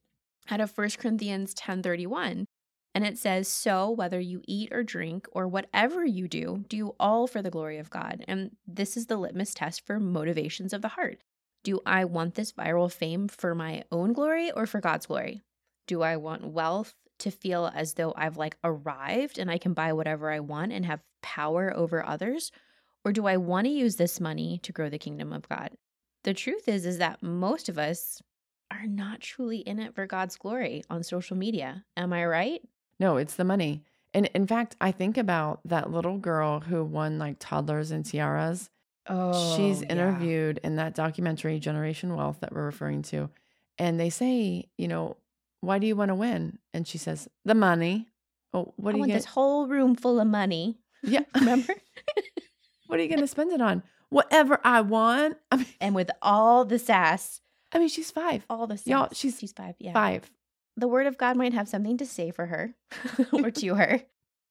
out 0.50 0.60
of 0.60 0.76
1 0.76 0.90
Corinthians 0.98 1.54
10:31. 1.54 2.46
And 2.94 3.06
it 3.06 3.16
says, 3.16 3.48
So 3.48 3.90
whether 3.90 4.20
you 4.20 4.42
eat 4.46 4.70
or 4.72 4.82
drink 4.82 5.26
or 5.32 5.48
whatever 5.48 6.04
you 6.04 6.28
do, 6.28 6.64
do 6.68 6.94
all 7.00 7.26
for 7.26 7.40
the 7.40 7.50
glory 7.50 7.78
of 7.78 7.90
God. 7.90 8.24
And 8.28 8.56
this 8.66 8.96
is 8.96 9.06
the 9.06 9.16
litmus 9.16 9.54
test 9.54 9.86
for 9.86 9.98
motivations 9.98 10.72
of 10.72 10.82
the 10.82 10.88
heart. 10.88 11.18
Do 11.64 11.80
I 11.86 12.04
want 12.04 12.34
this 12.34 12.52
viral 12.52 12.92
fame 12.92 13.28
for 13.28 13.54
my 13.54 13.84
own 13.90 14.12
glory 14.12 14.50
or 14.50 14.66
for 14.66 14.80
God's 14.80 15.06
glory? 15.06 15.40
Do 15.86 16.02
I 16.02 16.16
want 16.16 16.46
wealth 16.46 16.94
to 17.20 17.30
feel 17.30 17.70
as 17.74 17.94
though 17.94 18.12
I've 18.16 18.36
like 18.36 18.56
arrived 18.64 19.38
and 19.38 19.50
I 19.50 19.58
can 19.58 19.72
buy 19.72 19.92
whatever 19.92 20.30
I 20.30 20.40
want 20.40 20.72
and 20.72 20.84
have 20.84 21.02
power 21.22 21.72
over 21.74 22.04
others? 22.04 22.50
Or 23.04 23.12
do 23.12 23.26
I 23.26 23.36
want 23.36 23.66
to 23.66 23.72
use 23.72 23.96
this 23.96 24.20
money 24.20 24.58
to 24.64 24.72
grow 24.72 24.88
the 24.88 24.98
kingdom 24.98 25.32
of 25.32 25.48
God? 25.48 25.70
The 26.24 26.34
truth 26.34 26.68
is 26.68 26.84
is 26.84 26.98
that 26.98 27.22
most 27.22 27.68
of 27.68 27.78
us 27.78 28.20
are 28.70 28.86
not 28.86 29.20
truly 29.20 29.58
in 29.58 29.78
it 29.78 29.94
for 29.94 30.06
God's 30.06 30.36
glory 30.36 30.82
on 30.88 31.02
social 31.02 31.36
media. 31.36 31.84
Am 31.96 32.12
I 32.12 32.24
right? 32.24 32.62
No, 33.02 33.18
it's 33.18 33.34
the 33.34 33.44
money. 33.44 33.84
And 34.14 34.26
in 34.34 34.46
fact, 34.46 34.76
I 34.80 34.92
think 34.92 35.18
about 35.18 35.60
that 35.66 35.90
little 35.90 36.18
girl 36.18 36.60
who 36.60 36.84
won 36.84 37.18
like 37.18 37.36
toddlers 37.38 37.90
and 37.90 38.04
tiaras 38.04 38.70
Oh, 39.08 39.56
She's 39.56 39.82
interviewed 39.82 40.60
in 40.62 40.76
that 40.76 40.94
documentary, 40.94 41.58
Generation 41.58 42.14
Wealth, 42.14 42.38
that 42.40 42.52
we're 42.52 42.64
referring 42.64 43.02
to. 43.02 43.30
And 43.78 43.98
they 43.98 44.10
say, 44.10 44.68
you 44.78 44.86
know, 44.86 45.16
why 45.60 45.78
do 45.78 45.86
you 45.86 45.96
want 45.96 46.10
to 46.10 46.14
win? 46.14 46.58
And 46.72 46.86
she 46.86 46.98
says, 46.98 47.28
the 47.44 47.54
money. 47.54 48.06
Oh, 48.54 48.72
what 48.76 48.90
I 48.90 48.92
are 48.92 48.96
you 48.96 49.00
want 49.00 49.10
gonna, 49.10 49.18
this 49.18 49.24
whole 49.24 49.66
room 49.66 49.96
full 49.96 50.20
of 50.20 50.26
money. 50.26 50.78
Yeah. 51.02 51.22
Remember? 51.34 51.74
what 52.86 53.00
are 53.00 53.02
you 53.02 53.08
going 53.08 53.20
to 53.20 53.26
spend 53.26 53.52
it 53.52 53.60
on? 53.60 53.82
Whatever 54.10 54.60
I 54.62 54.82
want. 54.82 55.38
I 55.50 55.56
mean, 55.56 55.66
and 55.80 55.94
with 55.94 56.10
all 56.20 56.64
the 56.64 56.78
sass, 56.78 57.40
I 57.72 57.78
mean, 57.78 57.88
she's 57.88 58.10
five. 58.10 58.44
all 58.48 58.66
the 58.66 58.76
sass. 58.76 58.86
Y'all, 58.86 59.08
she's 59.12 59.38
she's 59.38 59.52
five. 59.52 59.74
Yeah. 59.78 59.94
Five. 59.94 60.30
The 60.76 60.88
word 60.88 61.06
of 61.06 61.18
God 61.18 61.36
might 61.36 61.52
have 61.52 61.68
something 61.68 61.98
to 61.98 62.06
say 62.06 62.30
for 62.30 62.46
her 62.46 62.74
or 63.32 63.50
to 63.62 63.74
her. 63.74 64.02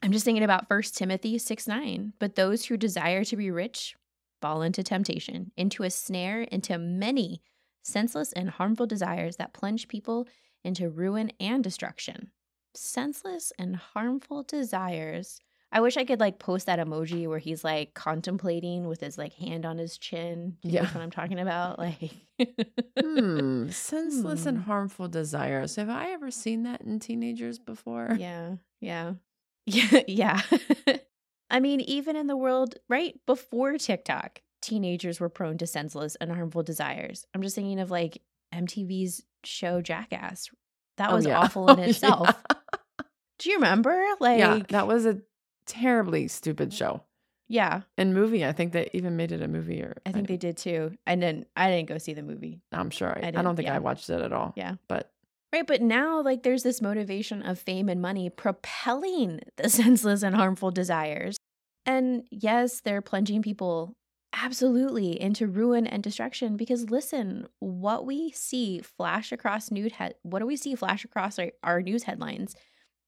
I'm 0.03 0.11
just 0.11 0.25
thinking 0.25 0.43
about 0.43 0.69
1 0.69 0.81
Timothy 0.93 1.37
6 1.37 1.67
9. 1.67 2.13
But 2.19 2.35
those 2.35 2.65
who 2.65 2.77
desire 2.77 3.23
to 3.25 3.35
be 3.35 3.51
rich 3.51 3.95
fall 4.41 4.61
into 4.61 4.83
temptation, 4.83 5.51
into 5.55 5.83
a 5.83 5.89
snare, 5.89 6.41
into 6.41 6.77
many 6.77 7.41
senseless 7.83 8.31
and 8.33 8.49
harmful 8.49 8.85
desires 8.87 9.37
that 9.37 9.53
plunge 9.53 9.87
people 9.87 10.27
into 10.63 10.89
ruin 10.89 11.31
and 11.39 11.63
destruction. 11.63 12.31
Senseless 12.73 13.51
and 13.57 13.75
harmful 13.75 14.43
desires. 14.43 15.39
I 15.73 15.79
wish 15.81 15.95
I 15.95 16.03
could 16.03 16.19
like 16.19 16.37
post 16.37 16.65
that 16.65 16.79
emoji 16.79 17.27
where 17.27 17.39
he's 17.39 17.63
like 17.63 17.93
contemplating 17.93 18.87
with 18.87 18.99
his 18.99 19.17
like 19.17 19.33
hand 19.33 19.65
on 19.65 19.77
his 19.77 19.97
chin. 19.97 20.57
Do 20.61 20.67
you 20.67 20.75
know 20.75 20.81
Yeah. 20.81 20.91
what 20.93 21.01
I'm 21.01 21.11
talking 21.11 21.39
about? 21.39 21.79
Like, 21.79 22.11
Hmm. 22.99 23.69
Senseless 23.69 24.45
and 24.45 24.57
Hmm. 24.57 24.63
harmful 24.63 25.07
desires. 25.07 25.75
Have 25.77 25.89
I 25.89 26.11
ever 26.11 26.31
seen 26.31 26.63
that 26.63 26.81
in 26.81 26.99
teenagers 26.99 27.57
before? 27.59 28.15
yeah, 28.19 28.55
yeah, 28.81 29.13
yeah, 29.65 30.01
yeah. 30.07 30.41
I 31.49 31.59
mean, 31.59 31.81
even 31.81 32.15
in 32.15 32.27
the 32.27 32.37
world 32.37 32.75
right 32.89 33.19
before 33.25 33.77
TikTok, 33.77 34.41
teenagers 34.61 35.19
were 35.19 35.29
prone 35.29 35.57
to 35.59 35.67
senseless 35.67 36.15
and 36.19 36.31
harmful 36.31 36.63
desires. 36.63 37.25
I'm 37.33 37.41
just 37.41 37.55
thinking 37.55 37.79
of 37.79 37.91
like 37.91 38.21
MTV's 38.53 39.23
show 39.43 39.81
Jackass. 39.81 40.49
That 40.97 41.11
Oh, 41.11 41.15
was 41.15 41.25
yeah. 41.25 41.39
awful 41.39 41.69
in 41.69 41.79
Oh, 41.79 41.83
itself. 41.83 42.27
yeah. 42.49 42.55
Do 43.39 43.49
you 43.49 43.55
remember? 43.55 43.99
Like, 44.19 44.39
yeah, 44.39 44.59
that 44.69 44.87
was 44.87 45.05
a 45.05 45.19
terribly 45.65 46.27
stupid 46.27 46.73
show. 46.73 47.03
yeah, 47.47 47.81
And 47.97 48.13
movie, 48.13 48.45
I 48.45 48.51
think 48.51 48.73
they 48.73 48.89
even 48.93 49.17
made 49.17 49.31
it 49.31 49.41
a 49.41 49.47
movie 49.47 49.81
or 49.81 49.97
I 50.05 50.11
think 50.11 50.27
they 50.27 50.37
did 50.37 50.57
too. 50.57 50.93
And 51.05 51.21
then 51.21 51.45
I 51.55 51.69
didn't 51.69 51.89
go 51.89 51.97
see 51.97 52.13
the 52.13 52.23
movie. 52.23 52.61
I'm 52.71 52.89
sure. 52.89 53.09
I, 53.09 53.27
I 53.27 53.27
I, 53.27 53.31
don't 53.31 53.55
think 53.55 53.67
yeah. 53.67 53.75
I 53.75 53.79
watched 53.79 54.09
it 54.09 54.21
at 54.21 54.31
all. 54.31 54.53
Yeah. 54.55 54.75
But 54.87 55.11
Right, 55.53 55.67
but 55.67 55.81
now 55.81 56.21
like 56.21 56.43
there's 56.43 56.63
this 56.63 56.81
motivation 56.81 57.43
of 57.43 57.59
fame 57.59 57.89
and 57.89 58.01
money 58.01 58.29
propelling 58.29 59.41
the 59.57 59.69
senseless 59.69 60.23
and 60.23 60.35
harmful 60.35 60.71
desires. 60.71 61.37
And 61.85 62.23
yes, 62.31 62.81
they're 62.81 63.01
plunging 63.01 63.41
people 63.41 63.95
absolutely 64.33 65.19
into 65.19 65.45
ruin 65.45 65.85
and 65.85 66.01
destruction 66.01 66.55
because 66.55 66.89
listen, 66.89 67.47
what 67.59 68.05
we 68.05 68.31
see 68.31 68.79
flash 68.79 69.33
across 69.33 69.71
news 69.71 69.91
head 69.93 70.15
what 70.23 70.39
do 70.39 70.45
we 70.45 70.55
see 70.55 70.73
flash 70.73 71.03
across 71.03 71.37
our, 71.37 71.51
our 71.63 71.81
news 71.81 72.03
headlines? 72.03 72.55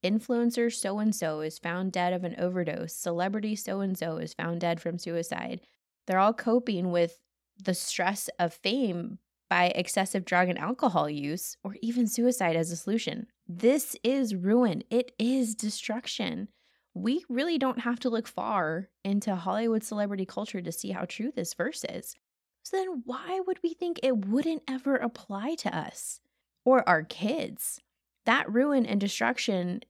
Influencer 0.03 0.71
so 0.71 0.99
and 0.99 1.15
so 1.15 1.41
is 1.41 1.59
found 1.59 1.91
dead 1.91 2.13
of 2.13 2.23
an 2.23 2.35
overdose. 2.37 2.93
Celebrity 2.93 3.55
so 3.55 3.79
and 3.79 3.97
so 3.97 4.17
is 4.17 4.33
found 4.33 4.61
dead 4.61 4.81
from 4.81 4.97
suicide. 4.97 5.61
They're 6.05 6.19
all 6.19 6.33
coping 6.33 6.91
with 6.91 7.19
the 7.61 7.73
stress 7.73 8.29
of 8.39 8.53
fame 8.53 9.19
by 9.49 9.71
excessive 9.75 10.25
drug 10.25 10.49
and 10.49 10.57
alcohol 10.57 11.09
use 11.09 11.55
or 11.63 11.75
even 11.81 12.07
suicide 12.07 12.55
as 12.55 12.71
a 12.71 12.75
solution. 12.75 13.27
This 13.47 13.95
is 14.03 14.35
ruin. 14.35 14.83
It 14.89 15.11
is 15.19 15.55
destruction. 15.55 16.49
We 16.93 17.23
really 17.29 17.57
don't 17.57 17.79
have 17.79 17.99
to 18.01 18.09
look 18.09 18.27
far 18.27 18.89
into 19.03 19.35
Hollywood 19.35 19.83
celebrity 19.83 20.25
culture 20.25 20.61
to 20.61 20.71
see 20.71 20.91
how 20.91 21.05
true 21.05 21.31
this 21.35 21.53
verse 21.53 21.85
is. 21.89 22.15
So 22.63 22.77
then 22.77 23.03
why 23.05 23.41
would 23.45 23.59
we 23.63 23.73
think 23.73 23.99
it 24.01 24.25
wouldn't 24.25 24.63
ever 24.67 24.95
apply 24.95 25.55
to 25.55 25.75
us 25.75 26.19
or 26.65 26.87
our 26.87 27.03
kids? 27.03 27.79
That 28.25 28.51
ruin 28.51 28.85
and 28.85 29.01
destruction 29.01 29.81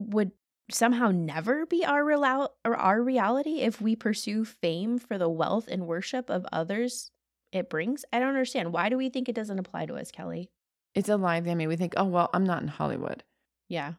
would 0.00 0.32
somehow 0.72 1.10
never 1.12 1.66
be 1.66 1.84
our 1.84 2.04
real- 2.04 2.52
or 2.64 2.76
our 2.76 3.02
reality 3.02 3.60
if 3.60 3.80
we 3.80 3.94
pursue 3.94 4.44
fame 4.44 4.98
for 4.98 5.18
the 5.18 5.28
wealth 5.28 5.68
and 5.68 5.86
worship 5.86 6.28
of 6.30 6.46
others 6.52 7.10
it 7.52 7.68
brings? 7.70 8.04
I 8.12 8.18
don't 8.18 8.28
understand. 8.28 8.72
Why 8.72 8.88
do 8.88 8.96
we 8.96 9.08
think 9.10 9.28
it 9.28 9.34
doesn't 9.34 9.58
apply 9.58 9.86
to 9.86 9.94
us, 9.94 10.10
Kelly? 10.10 10.50
it's 10.92 11.08
a 11.08 11.16
lie. 11.16 11.36
I 11.36 11.40
mean, 11.54 11.68
we 11.68 11.76
think, 11.76 11.94
oh, 11.96 12.04
well, 12.06 12.30
I'm 12.34 12.42
not 12.44 12.62
in 12.62 12.68
Hollywood. 12.68 13.22
Yeah. 13.68 13.92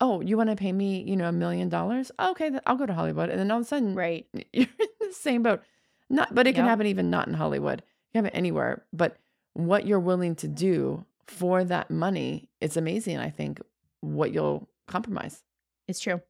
Oh, 0.00 0.20
you 0.20 0.36
want 0.36 0.50
to 0.50 0.54
pay 0.54 0.70
me, 0.72 1.02
you 1.02 1.16
know, 1.16 1.28
a 1.28 1.32
million 1.32 1.68
dollars? 1.68 2.12
Okay, 2.20 2.52
I'll 2.66 2.76
go 2.76 2.86
to 2.86 2.94
Hollywood. 2.94 3.30
And 3.30 3.40
then 3.40 3.50
all 3.50 3.58
of 3.58 3.64
a 3.64 3.66
sudden, 3.66 3.96
Right. 3.96 4.26
you're 4.52 4.66
in 4.78 4.86
the 5.00 5.12
same 5.12 5.42
boat. 5.42 5.62
Not, 6.08 6.32
but 6.34 6.46
it 6.46 6.52
can 6.54 6.64
Yep. 6.64 6.68
happen 6.70 6.86
even 6.86 7.10
not 7.10 7.26
in 7.26 7.34
Hollywood. 7.34 7.80
It 7.80 7.84
can 8.12 8.24
happen 8.24 8.36
anywhere. 8.38 8.84
But 8.92 9.16
what 9.54 9.86
you're 9.88 9.98
willing 9.98 10.36
to 10.36 10.46
do 10.48 11.04
for 11.26 11.64
that 11.64 11.90
money, 11.90 12.48
it's 12.60 12.76
amazing. 12.76 13.18
I 13.18 13.30
think 13.30 13.60
what 14.02 14.32
you'll 14.32 14.68
compromise, 14.86 15.42
It's 15.88 16.00
true. 16.00 16.20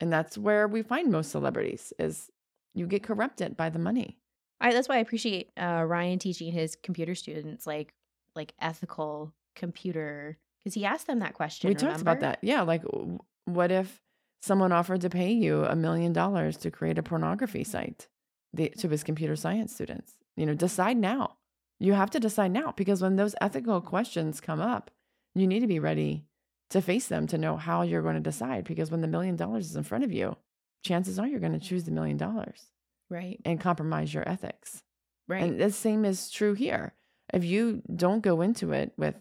and 0.00 0.12
that's 0.12 0.36
where 0.38 0.66
we 0.68 0.82
find 0.82 1.10
most 1.10 1.30
celebrities 1.30 1.92
is 1.98 2.30
you 2.74 2.86
get 2.86 3.02
corrupted 3.02 3.56
by 3.56 3.70
the 3.70 3.78
money. 3.78 4.18
I 4.60 4.72
that's 4.72 4.88
why 4.88 4.96
I 4.96 5.00
appreciate 5.00 5.50
uh, 5.60 5.84
Ryan 5.86 6.18
teaching 6.18 6.52
his 6.52 6.76
computer 6.76 7.14
students 7.14 7.66
like 7.66 7.94
like 8.34 8.52
ethical 8.60 9.32
computer 9.54 10.38
because 10.62 10.74
he 10.74 10.84
asked 10.84 11.06
them 11.06 11.18
that 11.20 11.34
question. 11.34 11.68
we 11.68 11.74
talked 11.74 12.00
about 12.02 12.20
that. 12.20 12.38
Yeah, 12.42 12.62
like 12.62 12.82
w- 12.82 13.18
what 13.44 13.70
if 13.70 14.02
someone 14.42 14.72
offered 14.72 15.00
to 15.02 15.10
pay 15.10 15.32
you 15.32 15.64
a 15.64 15.74
million 15.76 16.12
dollars 16.12 16.56
to 16.58 16.70
create 16.70 16.98
a 16.98 17.02
pornography 17.02 17.64
site 17.64 18.08
the, 18.52 18.68
to 18.78 18.88
his 18.88 19.02
computer 19.04 19.36
science 19.36 19.74
students? 19.74 20.14
You 20.36 20.46
know, 20.46 20.54
decide 20.54 20.96
now. 20.98 21.36
You 21.78 21.92
have 21.92 22.10
to 22.10 22.20
decide 22.20 22.52
now 22.52 22.72
because 22.76 23.02
when 23.02 23.16
those 23.16 23.34
ethical 23.40 23.80
questions 23.80 24.40
come 24.40 24.60
up, 24.60 24.90
you 25.34 25.46
need 25.46 25.60
to 25.60 25.66
be 25.66 25.78
ready 25.78 26.24
to 26.70 26.80
face 26.82 27.08
them 27.08 27.26
to 27.28 27.38
know 27.38 27.56
how 27.56 27.82
you're 27.82 28.02
going 28.02 28.14
to 28.14 28.20
decide. 28.20 28.64
Because 28.64 28.90
when 28.90 29.00
the 29.00 29.06
million 29.08 29.36
dollars 29.36 29.66
is 29.70 29.76
in 29.76 29.82
front 29.84 30.04
of 30.04 30.12
you, 30.12 30.36
chances 30.84 31.18
are 31.18 31.26
you're 31.26 31.40
going 31.40 31.58
to 31.58 31.58
choose 31.68 31.84
the 31.84 31.90
million 31.90 32.16
dollars 32.16 32.70
Right. 33.10 33.40
and 33.44 33.60
compromise 33.60 34.12
your 34.12 34.28
ethics. 34.28 34.82
Right. 35.28 35.42
And 35.42 35.60
the 35.60 35.70
same 35.70 36.04
is 36.04 36.30
true 36.30 36.54
here. 36.54 36.92
If 37.32 37.44
you 37.44 37.82
don't 37.94 38.20
go 38.20 38.40
into 38.40 38.72
it 38.72 38.92
with, 38.96 39.16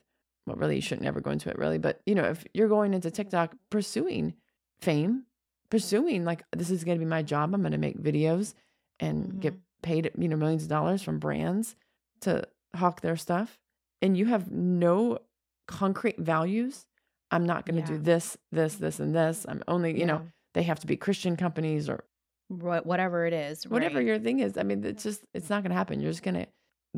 well, 0.45 0.55
really, 0.55 0.75
you 0.75 0.81
shouldn't 0.81 1.07
ever 1.07 1.21
go 1.21 1.31
into 1.31 1.49
it, 1.49 1.57
really. 1.57 1.77
But, 1.79 2.01
you 2.05 2.13
know, 2.15 2.25
if 2.25 2.45
you're 2.53 2.67
going 2.67 2.93
into 2.93 3.09
TikTok 3.09 3.55
pursuing 3.71 4.35
fame, 4.79 5.23
pursuing 5.69 6.23
like, 6.25 6.43
this 6.51 6.69
is 6.69 6.83
going 6.83 6.97
to 6.99 7.03
be 7.03 7.09
my 7.09 7.23
job, 7.23 7.53
I'm 7.53 7.61
going 7.61 7.71
to 7.71 7.77
make 7.79 7.97
videos 7.99 8.53
and 8.99 9.39
get 9.41 9.53
Mhm. 9.55 9.59
paid, 9.81 10.11
you 10.17 10.27
know, 10.27 10.35
millions 10.37 10.63
of 10.63 10.69
dollars 10.69 11.01
from 11.01 11.19
brands 11.19 11.75
to 12.21 12.47
hawk 12.75 13.01
their 13.01 13.15
stuff, 13.17 13.59
and 14.01 14.15
you 14.17 14.25
have 14.25 14.51
no 14.51 15.19
concrete 15.67 16.17
values, 16.19 16.85
I'm 17.35 17.45
not 17.45 17.65
going 17.65 17.75
to 17.75 17.81
Yeah. 17.81 17.97
do 17.97 18.03
this, 18.03 18.37
this, 18.51 18.75
this, 18.75 18.99
and 18.99 19.13
this. 19.15 19.45
I'm 19.47 19.61
only, 19.67 19.99
you 19.99 20.05
know, 20.05 20.27
they 20.53 20.63
have 20.63 20.79
to 20.79 20.87
be 20.87 20.95
Christian 20.95 21.35
companies 21.35 21.89
or 21.89 22.03
whatever 22.47 23.25
it 23.25 23.33
is. 23.33 23.67
whatever 23.67 23.97
right. 23.97 24.05
your 24.05 24.19
thing 24.19 24.39
is. 24.39 24.57
I 24.57 24.63
mean, 24.63 24.83
it's 24.83 25.03
just 25.03 25.23
it's 25.33 25.49
not 25.49 25.63
going 25.63 25.71
to 25.71 25.75
happen. 25.77 25.99
You're 25.99 26.11
just 26.11 26.23
going 26.23 26.35
to 26.35 26.47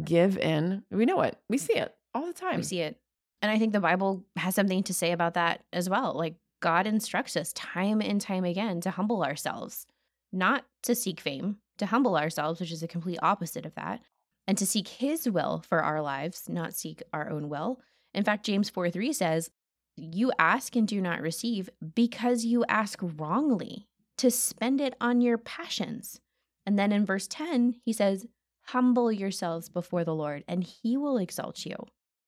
give 0.04 0.38
in. 0.38 0.84
We 0.92 1.06
know 1.06 1.22
it. 1.22 1.38
We 1.50 1.58
see 1.58 1.74
it 1.74 1.96
all 2.14 2.26
the 2.26 2.34
time. 2.34 2.58
we 2.58 2.64
see 2.64 2.82
it. 2.82 3.00
And 3.42 3.52
I 3.52 3.60
think 3.60 3.74
the 3.74 3.80
Bible 3.80 4.26
has 4.36 4.56
something 4.56 4.84
to 4.84 4.94
say 4.94 5.12
about 5.12 5.36
that 5.36 5.64
as 5.72 5.90
well. 5.90 6.14
Like 6.16 6.36
God 6.62 6.88
instructs 6.88 7.38
us 7.38 7.54
time 7.54 8.02
and 8.02 8.20
time 8.20 8.44
again 8.44 8.82
to 8.82 8.92
humble 8.92 9.24
ourselves, 9.24 9.86
not 10.34 10.66
to 10.84 10.96
seek 10.96 11.20
fame, 11.20 11.58
to 11.78 11.86
humble 11.86 12.18
ourselves, 12.18 12.60
which 12.60 12.72
is 12.72 12.82
a 12.84 12.88
complete 12.88 13.20
opposite 13.22 13.66
of 13.66 13.76
that, 13.76 14.02
and 14.48 14.58
to 14.58 14.66
seek 14.66 14.88
his 14.88 15.30
will 15.30 15.64
for 15.68 15.84
our 15.84 16.02
lives, 16.02 16.50
not 16.50 16.74
seek 16.74 17.04
our 17.14 17.30
own 17.30 17.48
will. 17.50 17.80
In 18.14 18.24
fact, 18.24 18.46
James 18.46 18.70
4 18.70 18.90
3 18.90 19.14
says, 19.14 19.52
You 19.98 20.32
ask 20.40 20.76
and 20.76 20.88
do 20.88 21.02
not 21.02 21.22
receive 21.22 21.70
because 21.96 22.46
you 22.46 22.64
ask 22.70 23.00
wrongly 23.02 23.88
to 24.18 24.32
spend 24.32 24.80
it 24.80 24.96
on 25.02 25.22
your 25.22 25.38
passions. 25.38 26.22
And 26.66 26.78
then 26.78 26.92
in 26.92 27.06
verse 27.06 27.28
10, 27.28 27.76
he 27.84 27.94
says, 27.94 28.26
Humble 28.68 29.12
yourselves 29.12 29.70
before 29.70 30.04
the 30.04 30.16
Lord, 30.16 30.44
and 30.48 30.64
he 30.64 30.98
will 30.98 31.18
exalt 31.18 31.66
you. 31.66 31.76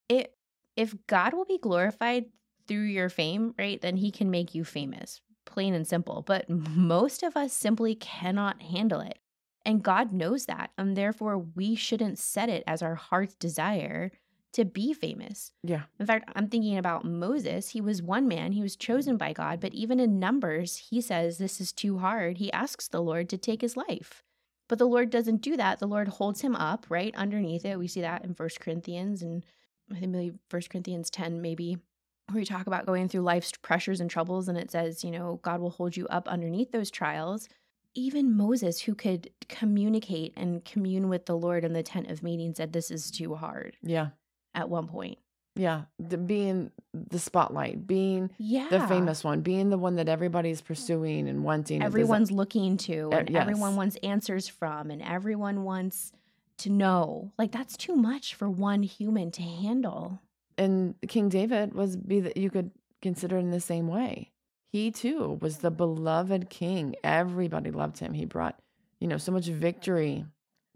It 0.08 0.34
if 0.76 0.96
God 1.08 1.34
will 1.34 1.46
be 1.46 1.58
glorified 1.58 2.26
through 2.68 2.86
your 2.86 3.10
fame, 3.10 3.54
right, 3.60 3.82
then 3.82 3.98
he 3.98 4.12
can 4.12 4.32
make 4.32 4.56
you 4.56 4.64
famous, 4.64 5.20
plain 5.46 5.74
and 5.74 5.86
simple. 5.86 6.24
But 6.26 6.50
most 6.50 7.22
of 7.22 7.36
us 7.36 7.52
simply 7.52 7.96
cannot 7.96 8.62
handle 8.62 9.02
it. 9.02 9.20
And 9.66 9.84
God 9.84 10.14
knows 10.14 10.46
that. 10.46 10.72
And 10.78 10.96
therefore, 10.96 11.38
we 11.38 11.76
shouldn't 11.76 12.18
set 12.18 12.48
it 12.48 12.64
as 12.66 12.82
our 12.82 12.96
heart's 12.96 13.36
desire 13.36 14.12
to 14.54 14.66
be 14.66 14.94
famous. 14.94 15.52
Yeah. 15.64 15.84
In 16.00 16.06
fact, 16.06 16.30
I'm 16.36 16.48
thinking 16.48 16.78
about 16.78 17.06
Moses. 17.06 17.70
He 17.70 17.82
was 17.82 18.02
one 18.02 18.28
man, 18.28 18.52
he 18.52 18.62
was 18.62 18.76
chosen 18.76 19.18
by 19.18 19.34
God, 19.34 19.60
but 19.60 19.74
even 19.74 20.00
in 20.00 20.20
Numbers, 20.20 20.88
he 20.90 21.02
says 21.02 21.38
this 21.38 21.62
is 21.62 21.72
too 21.72 22.00
hard. 22.00 22.38
He 22.38 22.52
asks 22.52 22.88
the 22.88 23.02
Lord 23.02 23.30
to 23.30 23.38
take 23.38 23.62
his 23.62 23.78
life. 23.78 24.24
But 24.68 24.78
the 24.78 24.88
Lord 24.88 25.10
doesn't 25.10 25.42
do 25.42 25.58
that. 25.58 25.80
The 25.80 25.88
Lord 25.88 26.08
holds 26.08 26.42
him 26.42 26.56
up, 26.56 26.86
right? 26.90 27.16
Underneath 27.16 27.66
it. 27.66 27.80
We 27.80 27.88
see 27.88 28.02
that 28.02 28.24
in 28.24 28.36
First 28.36 28.60
Corinthians 28.60 29.24
and 29.24 29.44
I 29.92 30.00
think 30.00 30.12
maybe 30.12 30.38
First 30.50 30.70
Corinthians 30.70 31.10
10, 31.10 31.42
maybe, 31.42 31.78
where 32.30 32.40
we 32.40 32.46
talk 32.46 32.68
about 32.68 32.86
going 32.86 33.08
through 33.10 33.22
life's 33.22 33.52
pressures 33.62 34.00
and 34.00 34.10
troubles. 34.10 34.48
And 34.48 34.58
it 34.58 34.72
says, 34.72 35.04
you 35.04 35.12
know, 35.12 35.40
God 35.42 35.60
will 35.60 35.72
hold 35.72 35.98
you 35.98 36.08
up 36.08 36.28
underneath 36.28 36.72
those 36.72 36.92
trials. 36.92 37.50
Even 37.96 38.38
Moses, 38.38 38.82
who 38.82 38.94
could 38.94 39.32
communicate 39.48 40.34
and 40.38 40.64
commune 40.64 41.10
with 41.10 41.26
the 41.26 41.36
Lord 41.36 41.66
in 41.66 41.74
the 41.74 41.82
tent 41.82 42.12
of 42.12 42.22
meeting, 42.22 42.54
said, 42.54 42.72
This 42.72 42.92
is 42.92 43.10
too 43.10 43.34
hard 43.36 43.78
Yeah. 43.82 44.10
At 44.54 44.70
one 44.70 44.88
point. 44.88 45.18
Yeah, 45.56 45.84
the, 46.00 46.18
being 46.18 46.72
the 46.94 47.20
spotlight, 47.20 47.86
being 47.86 48.30
yeah. 48.38 48.70
the 48.70 48.88
famous 48.88 49.24
one, 49.24 49.42
being 49.42 49.70
the 49.70 49.78
one 49.78 49.96
that 49.96 50.08
everybody's 50.08 50.62
pursuing 50.62 51.28
and 51.28 51.44
wanting. 51.44 51.84
Everyone's 51.84 52.32
looking 52.32 52.78
to, 52.78 53.10
and 53.12 53.30
uh, 53.30 53.32
yes. 53.34 53.42
everyone 53.42 53.76
wants 53.76 53.98
answers 54.02 54.48
from, 54.48 54.90
and 54.90 55.02
everyone 55.02 55.64
wants 55.64 56.14
to 56.60 56.70
know. 56.70 57.34
Like 57.38 57.52
that's 57.52 57.76
too 57.76 57.96
much 57.96 58.36
for 58.36 58.50
one 58.50 58.84
human 58.84 59.32
to 59.32 59.42
handle. 59.42 60.22
And 60.58 60.96
King 61.08 61.30
David 61.30 61.74
was 61.74 61.98
be 61.98 62.20
that 62.22 62.38
you 62.38 62.50
could 62.50 62.72
consider 63.02 63.38
in 63.38 63.52
the 63.52 63.60
same 63.60 63.88
way. 63.88 64.32
He 64.72 64.92
too 64.92 65.40
was 65.42 65.58
the 65.58 65.72
beloved 65.72 66.50
king. 66.50 66.96
Everybody 67.04 67.72
loved 67.72 68.00
him. 68.00 68.14
He 68.14 68.26
brought, 68.26 68.60
you 69.00 69.08
know, 69.08 69.18
so 69.18 69.32
much 69.32 69.48
victory 69.48 70.26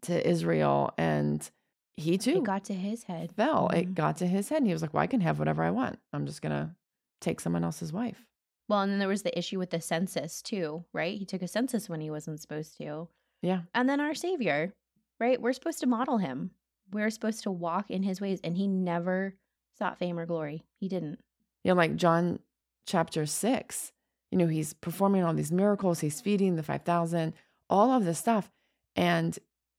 to 0.04 0.28
Israel 0.28 0.92
and 0.98 1.50
he 1.98 2.18
too 2.18 2.38
it 2.38 2.44
got 2.44 2.66
to 2.66 2.74
his 2.74 3.04
head. 3.04 3.32
Fell. 3.36 3.70
Mm-hmm. 3.70 3.80
It 3.80 3.96
got 3.96 4.18
to 4.18 4.28
his 4.28 4.50
head. 4.50 4.60
And 4.60 4.68
he 4.68 4.74
was 4.74 4.82
like, 4.82 4.94
Well, 4.94 5.04
I 5.04 5.08
can 5.08 5.22
have 5.22 5.40
whatever 5.40 5.64
I 5.64 5.72
want. 5.72 6.00
I'm 6.12 6.26
just 6.26 6.42
gonna 6.42 6.76
take 7.22 7.40
someone 7.40 7.64
else's 7.64 7.94
wife. 7.94 8.26
Well, 8.70 8.82
and 8.82 8.92
then 8.92 9.00
there 9.00 9.08
was 9.08 9.24
the 9.24 9.38
issue 9.38 9.60
with 9.60 9.70
the 9.70 9.82
census 9.82 10.42
too, 10.42 10.86
right? 10.94 11.18
He 11.18 11.26
took 11.26 11.42
a 11.42 11.48
census 11.48 11.90
when 11.90 12.02
he 12.02 12.10
wasn't 12.10 12.42
supposed 12.42 12.78
to. 12.78 13.10
Yeah. 13.42 13.62
And 13.76 13.90
then 13.90 14.00
our 14.00 14.16
savior, 14.16 14.74
right? 15.20 15.42
We're 15.42 15.54
supposed 15.54 15.80
to 15.82 15.88
model 15.88 16.18
him. 16.18 16.52
We're 16.92 17.10
supposed 17.10 17.44
to 17.44 17.52
walk 17.52 17.92
in 17.92 18.04
his 18.04 18.22
ways. 18.22 18.40
And 18.44 18.56
he 18.56 18.68
never 18.68 19.36
sought 19.78 20.00
fame 20.00 20.18
or 20.18 20.26
glory. 20.26 20.64
He 20.80 20.88
didn't. 20.88 21.20
You 21.64 21.72
know, 21.72 21.76
like 21.76 21.96
John 21.96 22.40
chapter 22.88 23.26
six. 23.26 23.92
You 24.32 24.38
know, 24.38 24.48
he's 24.48 24.74
performing 24.74 25.24
all 25.24 25.34
these 25.34 25.52
miracles, 25.52 26.00
he's 26.00 26.20
feeding 26.20 26.56
the 26.56 26.64
5,000, 26.64 27.34
all 27.70 27.92
of 27.92 28.04
this 28.04 28.18
stuff. 28.18 28.50
And 28.96 29.38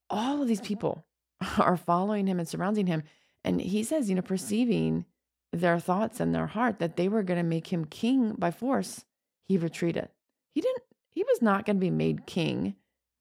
all 0.09 0.41
of 0.41 0.47
these 0.47 0.61
people 0.61 1.05
are 1.57 1.77
following 1.77 2.27
him 2.27 2.39
and 2.39 2.47
surrounding 2.47 2.87
him. 2.87 3.03
And 3.43 3.61
he 3.61 3.83
says, 3.83 4.09
you 4.09 4.15
know, 4.15 4.21
perceiving 4.21 5.05
their 5.51 5.79
thoughts 5.79 6.19
and 6.19 6.33
their 6.33 6.47
heart 6.47 6.79
that 6.79 6.95
they 6.95 7.07
were 7.07 7.23
going 7.23 7.37
to 7.37 7.43
make 7.43 7.67
him 7.67 7.85
king 7.85 8.33
by 8.37 8.51
force, 8.51 9.05
he 9.47 9.57
retreated. 9.57 10.09
He 10.53 10.61
didn't, 10.61 10.83
he 11.11 11.23
was 11.23 11.41
not 11.41 11.65
going 11.65 11.77
to 11.77 11.81
be 11.81 11.91
made 11.91 12.25
king 12.25 12.75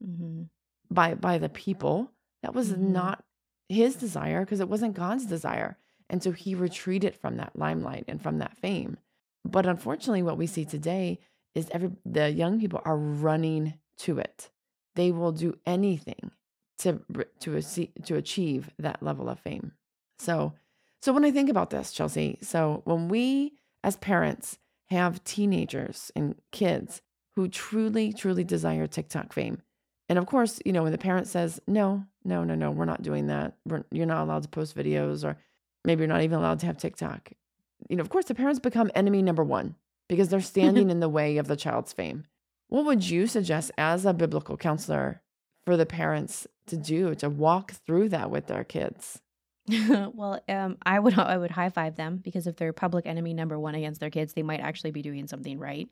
mm-hmm. 0.05 0.45
by, 0.91 1.15
by 1.15 1.39
the 1.39 1.49
people. 1.49 2.11
That 2.43 2.55
was 2.55 2.71
mm-hmm. 2.71 2.93
not 2.93 3.25
his 3.69 3.97
desire 3.97 4.41
because 4.41 4.61
it 4.61 4.69
wasn't 4.69 4.95
God's 4.95 5.27
desire. 5.27 5.77
And 6.11 6.23
so 6.23 6.33
he 6.33 6.55
retreated 6.55 7.17
from 7.17 7.37
that 7.37 7.57
limelight 7.57 8.05
and 8.09 8.23
from 8.23 8.39
that 8.39 8.57
fame. 8.59 8.99
But 9.45 9.67
unfortunately, 9.67 10.23
what 10.23 10.39
we 10.39 10.47
see 10.47 10.65
today 10.65 11.19
is 11.55 11.69
every 11.71 11.91
the 12.05 12.31
young 12.31 12.61
people 12.61 12.81
are 12.85 12.97
running 12.97 13.75
to 13.99 14.19
it. 14.19 14.51
They 14.97 15.11
will 15.11 15.33
do 15.33 15.59
anything 15.67 16.31
to 16.79 17.01
to 17.41 17.61
to 17.61 18.17
achieve 18.17 18.71
that 18.79 19.03
level 19.03 19.29
of 19.29 19.39
fame. 19.41 19.73
So, 20.19 20.55
so 21.03 21.13
when 21.13 21.25
I 21.25 21.31
think 21.31 21.51
about 21.51 21.71
this, 21.71 21.93
Chelsea, 21.93 22.39
so 22.43 22.83
when 22.85 23.09
we 23.09 23.55
as 23.83 23.97
parents 23.97 24.59
have 24.91 25.25
teenagers 25.25 26.11
and 26.15 26.37
kids 26.53 27.03
who 27.37 27.49
truly 27.49 28.13
truly 28.13 28.45
desire 28.45 28.87
TikTok 28.87 29.33
fame, 29.33 29.63
and 30.09 30.19
of 30.19 30.27
course, 30.27 30.61
you 30.65 30.73
know, 30.73 30.83
when 30.83 30.93
the 30.93 30.99
parent 30.99 31.27
says, 31.27 31.61
"No, 31.67 32.05
no, 32.25 32.45
no, 32.45 32.55
no, 32.55 32.71
we're 32.71 32.85
not 32.85 33.03
doing 33.03 33.29
that. 33.29 33.57
We're, 33.67 33.85
you're 33.91 34.07
not 34.07 34.23
allowed 34.23 34.43
to 34.43 34.49
post 34.49 34.77
videos 34.77 35.25
or 35.25 35.37
maybe 35.85 36.01
you're 36.01 36.09
not 36.09 36.23
even 36.23 36.39
allowed 36.39 36.61
to 36.61 36.67
have 36.67 36.79
TikTok." 36.79 37.33
You 37.89 37.97
know, 37.97 38.03
of 38.03 38.09
course, 38.09 38.27
the 38.27 38.35
parents 38.35 38.61
become 38.61 38.91
enemy 38.95 39.23
number 39.23 39.45
1 39.45 39.75
because 40.09 40.29
they're 40.29 40.41
standing 40.55 40.91
in 40.91 41.01
the 41.01 41.09
way 41.09 41.37
of 41.37 41.47
the 41.47 41.57
child's 41.57 41.93
fame. 41.93 42.25
What 42.69 42.87
would 42.87 43.09
you 43.09 43.27
suggest 43.27 43.71
as 43.77 44.05
a 44.07 44.15
biblical 44.15 44.57
counselor 44.57 45.23
for 45.65 45.77
the 45.77 45.87
parents 45.87 46.47
to 46.67 46.77
do 46.77 47.15
to 47.17 47.29
walk 47.29 47.73
through 47.73 48.11
that 48.11 48.31
with 48.31 48.47
their 48.47 48.65
kids? 48.65 49.21
well, 49.69 50.41
um, 50.49 50.77
I 50.85 50.99
would 50.99 51.19
I 51.19 51.37
would 51.37 51.51
high 51.51 51.71
five 51.71 51.97
them 51.97 52.19
because 52.23 52.47
if 52.47 52.57
they're 52.57 52.73
public 52.73 53.07
enemy 53.07 53.35
number 53.35 53.59
one 53.59 53.75
against 53.75 54.01
their 54.01 54.11
kids, 54.11 54.33
they 54.33 54.43
might 54.43 54.61
actually 54.61 54.91
be 54.91 55.03
doing 55.03 55.27
something 55.27 55.59
right. 55.59 55.89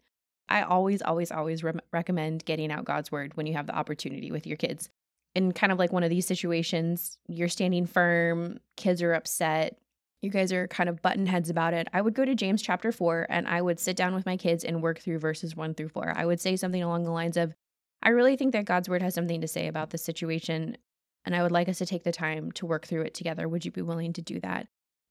I 0.49 0.63
always, 0.63 1.01
always, 1.03 1.31
always 1.31 1.65
re- 1.65 1.73
recommend 1.93 2.45
getting 2.45 2.71
out 2.71 2.85
God's 2.85 3.11
word 3.11 3.37
when 3.37 3.47
you 3.47 3.55
have 3.55 3.67
the 3.67 3.77
opportunity 3.77 4.31
with 4.31 4.47
your 4.47 4.57
kids. 4.57 4.91
In 5.35 5.53
kind 5.53 5.73
of 5.73 5.79
like 5.79 5.93
one 5.93 6.03
of 6.03 6.11
these 6.11 6.27
situations, 6.27 7.17
you're 7.27 7.49
standing 7.49 7.87
firm, 7.87 8.59
kids 8.77 9.01
are 9.01 9.15
upset, 9.15 9.79
you 10.21 10.31
guys 10.31 10.53
are 10.53 10.69
kind 10.69 10.89
of 10.89 11.01
button 11.01 11.27
heads 11.27 11.49
about 11.49 11.75
it. 11.75 11.89
I 11.93 12.01
would 12.01 12.15
go 12.15 12.25
to 12.25 12.35
James 12.35 12.63
chapter 12.63 12.93
four 12.93 13.27
and 13.29 13.49
I 13.49 13.63
would 13.63 13.81
sit 13.81 13.97
down 13.97 14.15
with 14.15 14.27
my 14.27 14.37
kids 14.37 14.63
and 14.63 14.83
work 14.83 15.01
through 15.01 15.19
verses 15.19 15.57
one 15.57 15.75
through 15.75 15.89
four. 15.89 16.13
I 16.15 16.25
would 16.27 16.41
say 16.41 16.57
something 16.57 16.83
along 16.83 17.05
the 17.05 17.11
lines 17.11 17.37
of, 17.37 17.55
I 18.03 18.11
really 18.11 18.37
think 18.37 18.53
that 18.53 18.65
God's 18.65 18.89
word 18.89 19.03
has 19.03 19.15
something 19.15 19.41
to 19.41 19.49
say 19.49 19.69
about 19.69 19.91
this 19.91 20.05
situation, 20.05 20.77
and 21.25 21.37
I 21.37 21.43
would 21.43 21.53
like 21.53 21.69
us 21.69 21.79
to 21.79 21.87
take 21.87 22.03
the 22.03 22.13
time 22.13 22.51
to 22.53 22.67
work 22.67 22.87
through 22.87 23.03
it 23.03 23.15
together. 23.15 23.49
Would 23.49 23.65
you 23.65 23.71
be 23.71 23.83
willing 23.83 24.13
to 24.15 24.23
do 24.23 24.41
that? 24.41 24.67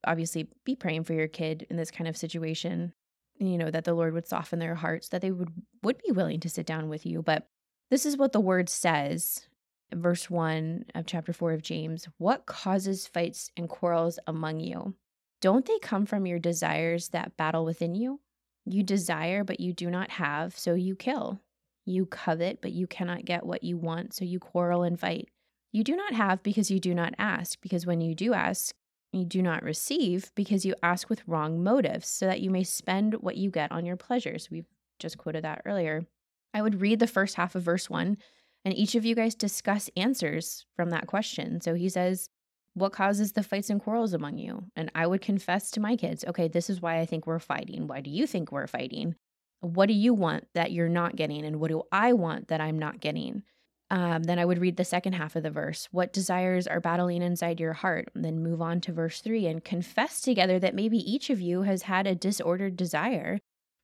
Obviously, 0.05 0.49
be 0.65 0.75
praying 0.75 1.03
for 1.05 1.13
your 1.13 1.27
kid 1.27 1.65
in 1.69 1.77
this 1.77 1.91
kind 1.91 2.07
of 2.07 2.17
situation. 2.17 2.93
You 3.39 3.57
know 3.57 3.71
that 3.71 3.85
the 3.85 3.93
Lord 3.93 4.13
would 4.13 4.27
soften 4.27 4.59
their 4.59 4.75
hearts, 4.75 5.09
that 5.09 5.21
they 5.21 5.31
would 5.31 5.51
would 5.83 5.97
be 6.05 6.11
willing 6.11 6.39
to 6.41 6.49
sit 6.49 6.65
down 6.65 6.89
with 6.89 7.05
you. 7.05 7.21
But 7.21 7.47
this 7.89 8.05
is 8.05 8.17
what 8.17 8.33
the 8.33 8.39
word 8.39 8.69
says, 8.69 9.47
verse 9.93 10.29
one 10.29 10.85
of 10.93 11.05
chapter 11.05 11.33
four 11.33 11.53
of 11.53 11.61
James. 11.61 12.07
What 12.17 12.45
causes 12.45 13.07
fights 13.07 13.51
and 13.55 13.69
quarrels 13.69 14.19
among 14.27 14.59
you? 14.59 14.95
Don't 15.39 15.65
they 15.65 15.79
come 15.79 16.05
from 16.05 16.25
your 16.25 16.39
desires 16.39 17.09
that 17.09 17.37
battle 17.37 17.65
within 17.65 17.95
you? 17.95 18.19
You 18.65 18.83
desire, 18.83 19.43
but 19.43 19.59
you 19.59 19.73
do 19.73 19.89
not 19.89 20.11
have, 20.11 20.57
so 20.57 20.73
you 20.75 20.95
kill. 20.95 21.41
You 21.85 22.05
covet, 22.05 22.61
but 22.61 22.71
you 22.71 22.87
cannot 22.87 23.25
get 23.25 23.45
what 23.45 23.63
you 23.63 23.77
want, 23.77 24.13
so 24.13 24.25
you 24.25 24.39
quarrel 24.39 24.83
and 24.83 24.99
fight. 24.99 25.29
You 25.71 25.83
do 25.83 25.95
not 25.95 26.13
have 26.13 26.43
because 26.43 26.69
you 26.69 26.79
do 26.79 26.93
not 26.93 27.13
ask, 27.17 27.59
because 27.61 27.85
when 27.85 28.01
you 28.01 28.13
do 28.13 28.33
ask, 28.33 28.75
you 29.13 29.25
do 29.25 29.41
not 29.41 29.63
receive 29.63 30.31
because 30.35 30.65
you 30.65 30.75
ask 30.83 31.09
with 31.09 31.27
wrong 31.27 31.63
motives, 31.63 32.07
so 32.07 32.25
that 32.27 32.41
you 32.41 32.49
may 32.49 32.63
spend 32.63 33.15
what 33.15 33.37
you 33.37 33.49
get 33.49 33.71
on 33.71 33.85
your 33.85 33.97
pleasures. 33.97 34.49
We've 34.49 34.67
just 34.99 35.17
quoted 35.17 35.43
that 35.43 35.61
earlier. 35.65 36.05
I 36.53 36.61
would 36.61 36.81
read 36.81 36.99
the 36.99 37.07
first 37.07 37.35
half 37.35 37.55
of 37.55 37.63
verse 37.63 37.89
one, 37.89 38.17
and 38.63 38.77
each 38.77 38.95
of 38.95 39.05
you 39.05 39.15
guys 39.15 39.35
discuss 39.35 39.89
answers 39.95 40.65
from 40.75 40.91
that 40.91 41.07
question. 41.07 41.61
So 41.61 41.73
he 41.73 41.89
says, 41.89 42.29
What 42.73 42.93
causes 42.93 43.31
the 43.31 43.43
fights 43.43 43.69
and 43.69 43.81
quarrels 43.81 44.13
among 44.13 44.37
you? 44.37 44.65
And 44.75 44.91
I 44.93 45.07
would 45.07 45.21
confess 45.21 45.71
to 45.71 45.79
my 45.79 45.95
kids, 45.95 46.23
Okay, 46.27 46.47
this 46.47 46.69
is 46.69 46.81
why 46.81 46.99
I 46.99 47.05
think 47.05 47.25
we're 47.25 47.39
fighting. 47.39 47.87
Why 47.87 48.01
do 48.01 48.09
you 48.09 48.27
think 48.27 48.51
we're 48.51 48.67
fighting? 48.67 49.15
What 49.61 49.87
do 49.87 49.93
you 49.93 50.13
want 50.13 50.47
that 50.55 50.71
you're 50.71 50.89
not 50.89 51.15
getting 51.15 51.45
and 51.45 51.59
what 51.59 51.69
do 51.69 51.83
i 51.91 52.13
want 52.13 52.49
that 52.49 52.61
i'm 52.61 52.77
not 52.77 52.99
getting? 52.99 53.43
Um, 53.89 54.23
then 54.23 54.39
i 54.39 54.45
would 54.45 54.59
read 54.59 54.77
the 54.77 54.85
second 54.85 55.13
half 55.13 55.35
of 55.35 55.43
the 55.43 55.51
verse 55.51 55.87
what 55.91 56.13
desires 56.13 56.65
are 56.65 56.79
battling 56.79 57.21
inside 57.21 57.59
your 57.59 57.73
heart? 57.73 58.09
And 58.15 58.25
then 58.25 58.43
move 58.43 58.61
on 58.61 58.81
to 58.81 58.91
verse 58.91 59.21
3 59.21 59.45
and 59.47 59.63
confess 59.63 60.21
together 60.21 60.59
that 60.59 60.75
maybe 60.75 60.97
each 60.97 61.29
of 61.29 61.39
you 61.39 61.61
has 61.61 61.83
had 61.83 62.07
a 62.07 62.15
disordered 62.15 62.75
desire 62.75 63.39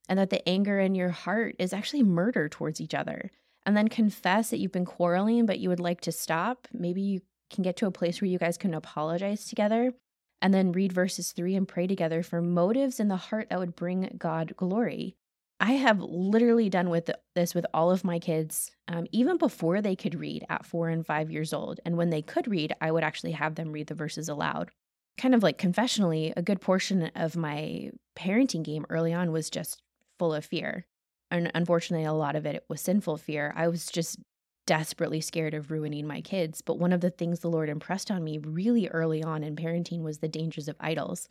and 0.10 0.18
that 0.18 0.30
the 0.30 0.48
anger 0.48 0.80
in 0.80 0.96
your 0.96 1.10
heart 1.10 1.56
is 1.60 1.74
actually 1.74 2.04
murder 2.04 2.50
towards 2.50 2.82
each 2.82 2.94
other. 2.94 3.30
And 3.66 3.76
then 3.76 3.90
confess 3.90 4.50
that 4.50 4.60
you've 4.60 4.72
been 4.72 4.86
quarreling 4.86 5.46
but 5.46 5.60
you 5.60 5.70
would 5.70 5.80
like 5.80 6.02
to 6.02 6.12
stop. 6.12 6.68
Maybe 6.74 7.02
you 7.02 7.20
can 7.52 7.64
get 7.64 7.76
to 7.78 7.86
a 7.86 7.92
place 7.92 8.22
where 8.22 8.30
you 8.30 8.40
guys 8.40 8.58
can 8.58 8.74
apologize 8.74 9.46
together. 9.46 9.94
And 10.42 10.54
then 10.54 10.72
read 10.72 10.94
verses 10.94 11.34
3 11.34 11.56
and 11.56 11.68
pray 11.68 11.86
together 11.86 12.24
for 12.24 12.42
motives 12.42 13.00
in 13.00 13.10
the 13.10 13.18
heart 13.18 13.50
that 13.50 13.60
would 13.60 13.76
bring 13.76 14.16
god 14.18 14.54
glory 14.56 15.16
I 15.60 15.74
have 15.74 16.00
literally 16.00 16.70
done 16.70 16.90
with 16.90 17.10
this 17.34 17.56
with 17.56 17.66
all 17.74 17.90
of 17.90 18.04
my 18.04 18.20
kids, 18.20 18.72
um, 18.88 19.08
even 19.12 19.38
before 19.38 19.82
they 19.82 19.96
could 19.96 20.14
read 20.14 20.46
at 20.50 20.66
four 20.66 20.90
and 20.90 21.06
five 21.06 21.32
years 21.32 21.52
old. 21.52 21.80
And 21.84 21.98
when 21.98 22.12
they 22.12 22.22
could 22.22 22.48
read, 22.48 22.76
I 22.80 22.92
would 22.92 23.04
actually 23.04 23.32
have 23.32 23.56
them 23.56 23.72
read 23.72 23.88
the 23.88 23.96
verses 23.96 24.30
aloud. 24.30 24.70
Kind 25.18 25.34
of 25.34 25.42
like 25.42 25.58
confessionally, 25.58 26.32
a 26.38 26.44
good 26.44 26.62
portion 26.62 27.10
of 27.16 27.36
my 27.36 27.90
parenting 28.16 28.64
game 28.64 28.86
early 28.90 29.14
on 29.14 29.32
was 29.32 29.50
just 29.50 29.82
full 30.20 30.34
of 30.34 30.46
fear. 30.46 30.86
And 31.32 31.52
unfortunately, 31.56 32.06
a 32.06 32.14
lot 32.14 32.36
of 32.36 32.46
it 32.46 32.64
was 32.70 32.80
sinful 32.82 33.18
fear. 33.18 33.52
I 33.56 33.68
was 33.68 33.88
just 33.88 34.20
desperately 34.68 35.22
scared 35.22 35.56
of 35.56 35.72
ruining 35.72 36.06
my 36.06 36.22
kids. 36.22 36.62
But 36.62 36.78
one 36.78 36.94
of 36.94 37.02
the 37.02 37.10
things 37.10 37.40
the 37.40 37.50
Lord 37.50 37.70
impressed 37.70 38.12
on 38.12 38.24
me 38.24 38.38
really 38.38 38.88
early 38.90 39.24
on 39.24 39.44
in 39.44 39.56
parenting 39.56 40.04
was 40.04 40.20
the 40.20 40.28
dangers 40.28 40.68
of 40.68 40.76
idols. 40.80 41.28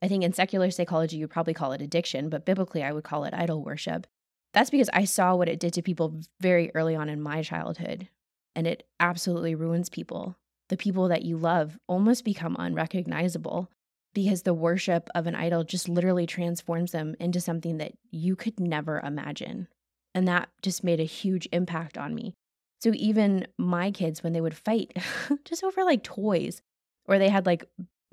I 0.00 0.08
think 0.08 0.22
in 0.22 0.32
secular 0.32 0.70
psychology, 0.70 1.16
you 1.16 1.26
probably 1.28 1.54
call 1.54 1.72
it 1.72 1.82
addiction, 1.82 2.28
but 2.28 2.44
biblically, 2.44 2.82
I 2.82 2.92
would 2.92 3.04
call 3.04 3.24
it 3.24 3.34
idol 3.34 3.62
worship. 3.62 4.06
That's 4.54 4.70
because 4.70 4.90
I 4.92 5.04
saw 5.04 5.34
what 5.34 5.48
it 5.48 5.60
did 5.60 5.72
to 5.74 5.82
people 5.82 6.20
very 6.40 6.70
early 6.74 6.94
on 6.94 7.08
in 7.08 7.20
my 7.20 7.42
childhood, 7.42 8.08
and 8.54 8.66
it 8.66 8.86
absolutely 9.00 9.54
ruins 9.54 9.88
people. 9.88 10.36
The 10.68 10.76
people 10.76 11.08
that 11.08 11.22
you 11.22 11.36
love 11.36 11.78
almost 11.86 12.24
become 12.24 12.56
unrecognizable 12.58 13.70
because 14.14 14.42
the 14.42 14.54
worship 14.54 15.08
of 15.14 15.26
an 15.26 15.34
idol 15.34 15.64
just 15.64 15.88
literally 15.88 16.26
transforms 16.26 16.92
them 16.92 17.14
into 17.20 17.40
something 17.40 17.78
that 17.78 17.92
you 18.10 18.36
could 18.36 18.58
never 18.58 19.00
imagine. 19.00 19.68
And 20.14 20.26
that 20.28 20.48
just 20.62 20.82
made 20.82 21.00
a 21.00 21.04
huge 21.04 21.48
impact 21.52 21.98
on 21.98 22.14
me. 22.14 22.34
So 22.80 22.92
even 22.94 23.46
my 23.58 23.90
kids, 23.90 24.22
when 24.22 24.32
they 24.32 24.40
would 24.40 24.56
fight 24.56 24.96
just 25.44 25.64
over 25.64 25.84
like 25.84 26.02
toys, 26.02 26.62
or 27.06 27.18
they 27.18 27.28
had 27.28 27.46
like 27.46 27.64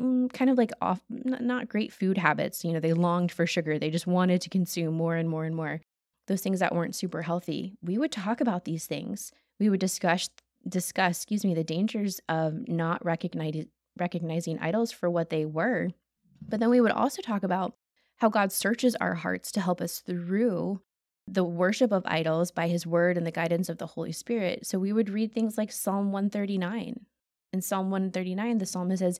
Mm, 0.01 0.33
kind 0.33 0.49
of 0.49 0.57
like 0.57 0.71
off 0.81 1.01
not 1.09 1.69
great 1.69 1.93
food 1.93 2.17
habits 2.17 2.65
you 2.65 2.73
know 2.73 2.81
they 2.81 2.91
longed 2.91 3.31
for 3.31 3.47
sugar 3.47 3.79
they 3.79 3.89
just 3.89 4.07
wanted 4.07 4.41
to 4.41 4.49
consume 4.49 4.93
more 4.93 5.15
and 5.15 5.29
more 5.29 5.45
and 5.45 5.55
more 5.55 5.79
those 6.27 6.41
things 6.41 6.59
that 6.59 6.75
weren't 6.75 6.95
super 6.95 7.21
healthy 7.21 7.77
we 7.81 7.97
would 7.97 8.11
talk 8.11 8.41
about 8.41 8.65
these 8.65 8.87
things 8.87 9.31
we 9.57 9.69
would 9.69 9.79
discuss 9.79 10.29
discuss 10.67 11.19
excuse 11.19 11.45
me 11.45 11.53
the 11.53 11.63
dangers 11.63 12.19
of 12.27 12.67
not 12.67 13.05
recognizing 13.05 13.69
recognizing 13.97 14.59
idols 14.59 14.91
for 14.91 15.09
what 15.09 15.29
they 15.29 15.45
were 15.45 15.89
But 16.47 16.59
then 16.59 16.69
we 16.69 16.81
would 16.81 16.91
also 16.91 17.21
talk 17.21 17.43
about 17.43 17.75
how 18.17 18.29
God 18.29 18.51
searches 18.51 18.95
our 18.95 19.15
hearts 19.15 19.51
to 19.53 19.61
help 19.61 19.81
us 19.81 19.99
through 19.99 20.81
the 21.27 21.43
worship 21.43 21.91
of 21.91 22.03
idols 22.05 22.51
by 22.51 22.67
his 22.67 22.85
word 22.85 23.17
and 23.17 23.25
the 23.25 23.31
guidance 23.31 23.69
of 23.69 23.77
the 23.77 23.87
Holy 23.87 24.11
Spirit. 24.11 24.65
So 24.65 24.77
we 24.77 24.93
would 24.93 25.09
read 25.09 25.33
things 25.33 25.57
like 25.57 25.71
Psalm 25.71 26.11
139. 26.11 27.05
In 27.53 27.61
Psalm 27.61 27.89
139, 27.89 28.57
the 28.57 28.65
psalmist 28.65 28.99
says, 28.99 29.19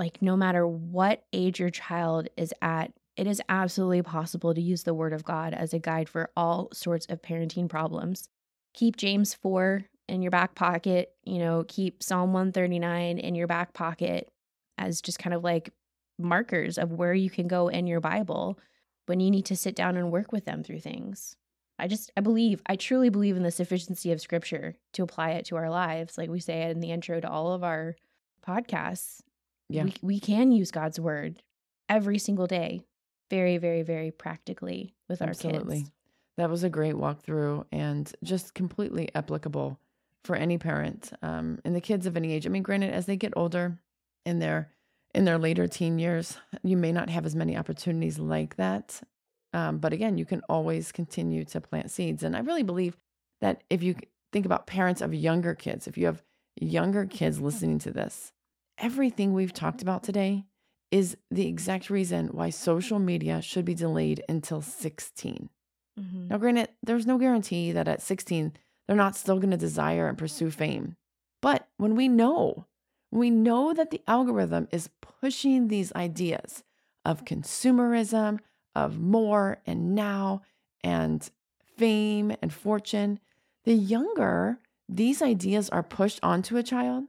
like 0.00 0.22
no 0.22 0.34
matter 0.34 0.66
what 0.66 1.24
age 1.32 1.60
your 1.60 1.68
child 1.68 2.26
is 2.38 2.54
at, 2.62 2.90
it 3.16 3.26
is 3.26 3.42
absolutely 3.50 4.00
possible 4.00 4.54
to 4.54 4.60
use 4.60 4.82
the 4.82 4.94
Word 4.94 5.12
of 5.12 5.24
God 5.24 5.52
as 5.52 5.74
a 5.74 5.78
guide 5.78 6.08
for 6.08 6.30
all 6.34 6.70
sorts 6.72 7.04
of 7.10 7.20
parenting 7.20 7.68
problems. 7.68 8.30
Keep 8.72 8.96
James 8.96 9.34
4 9.34 9.84
in 10.08 10.22
your 10.22 10.30
back 10.30 10.54
pocket, 10.54 11.12
you 11.24 11.38
know, 11.38 11.66
keep 11.68 12.02
Psalm 12.02 12.32
139 12.32 13.18
in 13.18 13.34
your 13.34 13.46
back 13.46 13.74
pocket 13.74 14.30
as 14.78 15.02
just 15.02 15.18
kind 15.18 15.34
of 15.34 15.44
like 15.44 15.70
markers 16.18 16.78
of 16.78 16.92
where 16.92 17.12
you 17.12 17.28
can 17.28 17.46
go 17.46 17.68
in 17.68 17.86
your 17.86 18.00
Bible 18.00 18.58
when 19.04 19.20
you 19.20 19.30
need 19.30 19.44
to 19.44 19.56
sit 19.56 19.76
down 19.76 19.98
and 19.98 20.10
work 20.10 20.32
with 20.32 20.46
them 20.46 20.62
through 20.62 20.80
things. 20.80 21.36
I 21.78 21.88
just, 21.88 22.10
I 22.16 22.22
believe, 22.22 22.62
I 22.64 22.76
truly 22.76 23.10
believe 23.10 23.36
in 23.36 23.42
the 23.42 23.50
sufficiency 23.50 24.12
of 24.12 24.20
scripture 24.22 24.76
to 24.94 25.02
apply 25.02 25.32
it 25.32 25.44
to 25.46 25.56
our 25.56 25.68
lives. 25.68 26.16
Like 26.16 26.30
we 26.30 26.40
say 26.40 26.70
in 26.70 26.80
the 26.80 26.90
intro 26.90 27.20
to 27.20 27.28
all 27.28 27.52
of 27.52 27.62
our 27.62 27.96
podcasts. 28.46 29.20
Yeah. 29.70 29.84
We, 29.84 29.94
we 30.02 30.20
can 30.20 30.52
use 30.52 30.70
God's 30.70 30.98
word 31.00 31.42
every 31.88 32.18
single 32.18 32.46
day, 32.46 32.82
very, 33.30 33.58
very, 33.58 33.82
very 33.82 34.10
practically 34.10 34.94
with 35.08 35.22
Absolutely. 35.22 35.28
our 35.28 35.52
kids. 35.52 35.70
Absolutely. 35.70 35.92
That 36.36 36.50
was 36.50 36.64
a 36.64 36.70
great 36.70 36.94
walkthrough 36.94 37.66
and 37.72 38.10
just 38.24 38.54
completely 38.54 39.10
applicable 39.14 39.78
for 40.24 40.36
any 40.36 40.58
parent 40.58 41.12
um, 41.22 41.60
and 41.64 41.74
the 41.74 41.80
kids 41.80 42.06
of 42.06 42.16
any 42.16 42.32
age. 42.32 42.46
I 42.46 42.50
mean, 42.50 42.62
granted, 42.62 42.92
as 42.92 43.06
they 43.06 43.16
get 43.16 43.32
older 43.36 43.78
in 44.24 44.38
their 44.38 44.70
in 45.12 45.24
their 45.24 45.38
later 45.38 45.66
teen 45.66 45.98
years, 45.98 46.38
you 46.62 46.76
may 46.76 46.92
not 46.92 47.10
have 47.10 47.26
as 47.26 47.34
many 47.34 47.56
opportunities 47.56 48.18
like 48.18 48.56
that 48.56 49.02
um, 49.52 49.78
but 49.78 49.92
again, 49.92 50.18
you 50.18 50.24
can 50.24 50.42
always 50.48 50.92
continue 50.92 51.44
to 51.46 51.60
plant 51.60 51.90
seeds. 51.90 52.22
And 52.22 52.36
I 52.36 52.40
really 52.40 52.62
believe 52.62 52.96
that 53.40 53.62
if 53.68 53.82
you 53.82 53.96
think 54.32 54.46
about 54.46 54.66
parents 54.66 55.00
of 55.00 55.12
younger 55.14 55.54
kids, 55.54 55.86
if 55.86 55.98
you 55.98 56.06
have 56.06 56.22
younger 56.60 57.06
kids 57.06 57.40
listening 57.40 57.78
to 57.80 57.90
this, 57.90 58.32
everything 58.80 59.32
we've 59.32 59.52
talked 59.52 59.82
about 59.82 60.02
today 60.02 60.44
is 60.90 61.16
the 61.30 61.46
exact 61.46 61.90
reason 61.90 62.28
why 62.28 62.50
social 62.50 62.98
media 62.98 63.40
should 63.40 63.64
be 63.64 63.74
delayed 63.74 64.24
until 64.28 64.60
16. 64.60 65.48
Mm-hmm. 65.98 66.28
Now, 66.28 66.38
granted, 66.38 66.70
there's 66.82 67.06
no 67.06 67.18
guarantee 67.18 67.72
that 67.72 67.86
at 67.86 68.02
16, 68.02 68.52
they're 68.86 68.96
not 68.96 69.16
still 69.16 69.38
going 69.38 69.52
to 69.52 69.56
desire 69.56 70.08
and 70.08 70.18
pursue 70.18 70.50
fame. 70.50 70.96
But 71.40 71.68
when 71.76 71.94
we 71.94 72.08
know, 72.08 72.66
we 73.12 73.30
know 73.30 73.72
that 73.72 73.90
the 73.90 74.02
algorithm 74.08 74.68
is 74.72 74.90
pushing 75.00 75.68
these 75.68 75.92
ideas 75.94 76.64
of 77.04 77.24
consumerism, 77.24 78.38
of 78.74 78.98
more 78.98 79.58
and 79.66 79.94
now 79.94 80.42
and 80.82 81.28
fame 81.76 82.34
and 82.42 82.52
fortune, 82.52 83.20
the 83.64 83.74
younger 83.74 84.58
these 84.88 85.22
ideas 85.22 85.70
are 85.70 85.82
pushed 85.82 86.18
onto 86.22 86.56
a 86.56 86.62
child, 86.62 87.04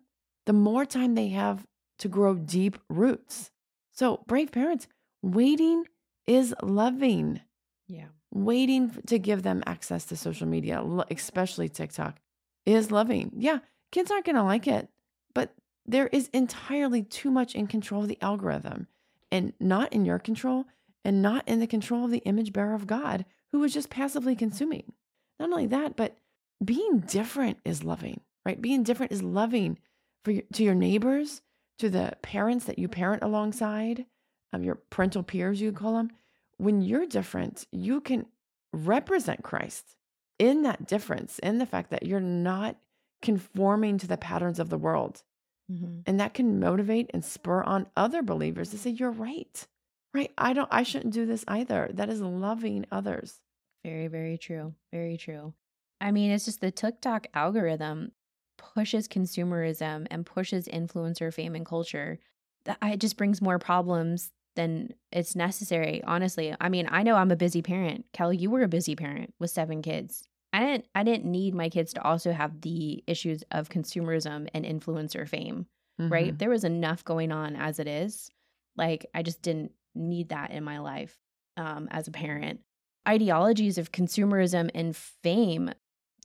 the 0.46 0.54
more 0.54 0.86
time 0.86 1.16
they 1.16 1.30
have 1.30 1.66
to 2.00 2.08
grow 2.08 2.36
deep 2.36 2.78
roots. 2.90 3.52
So, 3.92 4.24
brave 4.28 4.52
parents, 4.52 4.88
waiting 5.22 5.86
is 6.28 6.54
loving. 6.64 7.42
Yeah. 7.88 8.08
Waiting 8.34 8.92
to 9.08 9.20
give 9.20 9.44
them 9.44 9.64
access 9.66 10.06
to 10.06 10.16
social 10.16 10.48
media, 10.48 10.84
especially 11.12 11.70
TikTok, 11.70 12.18
is 12.66 12.92
loving. 12.92 13.32
Yeah, 13.36 13.60
kids 13.92 14.10
aren't 14.10 14.26
going 14.26 14.36
to 14.36 14.44
like 14.44 14.68
it, 14.68 14.88
but 15.34 15.54
there 15.86 16.08
is 16.08 16.30
entirely 16.34 17.04
too 17.04 17.30
much 17.30 17.56
in 17.56 17.68
control 17.68 18.04
of 18.04 18.08
the 18.08 18.18
algorithm 18.22 18.88
and 19.32 19.54
not 19.60 19.92
in 19.92 20.06
your 20.06 20.20
control 20.20 20.66
and 21.04 21.22
not 21.22 21.48
in 21.48 21.60
the 21.60 21.68
control 21.68 22.06
of 22.06 22.12
the 22.12 22.20
image 22.20 22.54
bearer 22.54 22.74
of 22.74 22.88
God 22.88 23.26
who 23.52 23.60
was 23.60 23.74
just 23.74 23.90
passively 23.90 24.36
consuming. 24.36 24.94
Not 25.40 25.52
only 25.52 25.68
that, 25.68 25.96
but 25.96 26.18
being 26.64 27.00
different 27.00 27.58
is 27.66 27.84
loving, 27.84 28.22
right? 28.46 28.62
Being 28.62 28.84
different 28.84 29.12
is 29.12 29.24
loving 29.24 29.80
for 30.24 30.32
your, 30.32 30.44
to 30.54 30.64
your 30.64 30.76
neighbors, 30.76 31.42
to 31.80 31.90
the 31.90 32.14
parents 32.22 32.66
that 32.66 32.80
you 32.80 32.88
parent 32.88 33.24
alongside, 33.24 34.06
um, 34.54 34.64
your 34.64 34.76
parental 34.76 35.24
peers, 35.24 35.62
you 35.62 35.72
call 35.72 35.96
them. 35.96 36.12
When 36.58 36.82
you're 36.82 37.08
different, 37.08 37.66
you 37.72 38.02
can 38.02 38.28
represent 38.74 39.44
Christ 39.44 39.96
in 40.38 40.64
that 40.64 40.86
difference, 40.86 41.40
in 41.40 41.58
the 41.58 41.66
fact 41.66 41.90
that 41.92 42.06
you're 42.06 42.20
not 42.20 42.78
conforming 43.22 43.98
to 44.00 44.08
the 44.08 44.18
patterns 44.18 44.60
of 44.60 44.70
the 44.70 44.78
world. 44.78 45.24
Mm-hmm. 45.72 46.02
And 46.06 46.20
that 46.20 46.34
can 46.34 46.60
motivate 46.60 47.10
and 47.14 47.24
spur 47.24 47.64
on 47.64 47.88
other 47.96 48.22
believers 48.22 48.72
to 48.72 48.78
say, 48.78 48.90
You're 48.90 49.12
right. 49.12 49.68
Right. 50.14 50.32
I 50.38 50.52
don't, 50.54 50.68
I 50.72 50.84
shouldn't 50.84 51.14
do 51.14 51.26
this 51.26 51.46
either. 51.48 51.90
That 51.94 52.10
is 52.10 52.20
loving 52.20 52.86
others. 52.92 53.40
Very, 53.86 54.08
very 54.08 54.38
true. 54.38 54.74
Very 54.92 55.16
true. 55.16 55.54
I 56.02 56.12
mean, 56.12 56.32
it's 56.32 56.46
just 56.46 56.60
the 56.60 56.72
TikTok 56.72 57.28
algorithm 57.34 58.12
pushes 58.62 59.08
consumerism 59.08 60.08
and 60.12 60.26
pushes 60.26 60.68
influencer 60.68 61.34
fame 61.34 61.56
and 61.56 61.66
culture. 61.66 62.20
That 62.66 62.78
it 62.84 63.00
just 63.00 63.18
brings 63.18 63.42
more 63.42 63.60
problems 63.60 64.32
than 64.56 64.94
it's 65.12 65.36
necessary. 65.36 66.04
Honestly, 66.06 66.56
I 66.60 66.70
mean, 66.70 66.88
I 66.90 67.04
know 67.04 67.16
I'm 67.16 67.32
a 67.32 67.36
busy 67.36 67.62
parent. 67.62 68.06
Kelly, 68.14 68.38
you 68.38 68.50
were 68.50 68.62
a 68.62 68.68
busy 68.68 68.96
parent 68.96 69.34
with 69.40 69.50
seven 69.50 69.82
kids. 69.82 70.24
I 70.54 70.60
didn't. 70.60 70.86
I 70.94 71.04
didn't 71.04 71.26
need 71.26 71.56
my 71.56 71.70
kids 71.70 71.94
to 71.94 72.04
also 72.04 72.32
have 72.32 72.62
the 72.62 73.04
issues 73.08 73.44
of 73.52 73.70
consumerism 73.70 74.48
and 74.54 74.66
influencer 74.66 75.28
fame. 75.28 75.66
Mm-hmm. 76.00 76.14
Right? 76.14 76.38
There 76.38 76.50
was 76.50 76.64
enough 76.64 77.04
going 77.04 77.32
on 77.32 77.56
as 77.56 77.80
it 77.80 77.88
is. 77.88 78.30
Like 78.76 79.06
I 79.14 79.24
just 79.24 79.42
didn't 79.42 79.72
need 79.96 80.30
that 80.30 80.52
in 80.52 80.64
my 80.64 80.80
life 80.80 81.18
um, 81.58 81.88
as 81.92 82.08
a 82.08 82.12
parent. 82.12 82.60
Ideologies 83.08 83.78
of 83.78 83.92
consumerism 83.92 84.70
and 84.76 84.96
fame, 84.96 85.72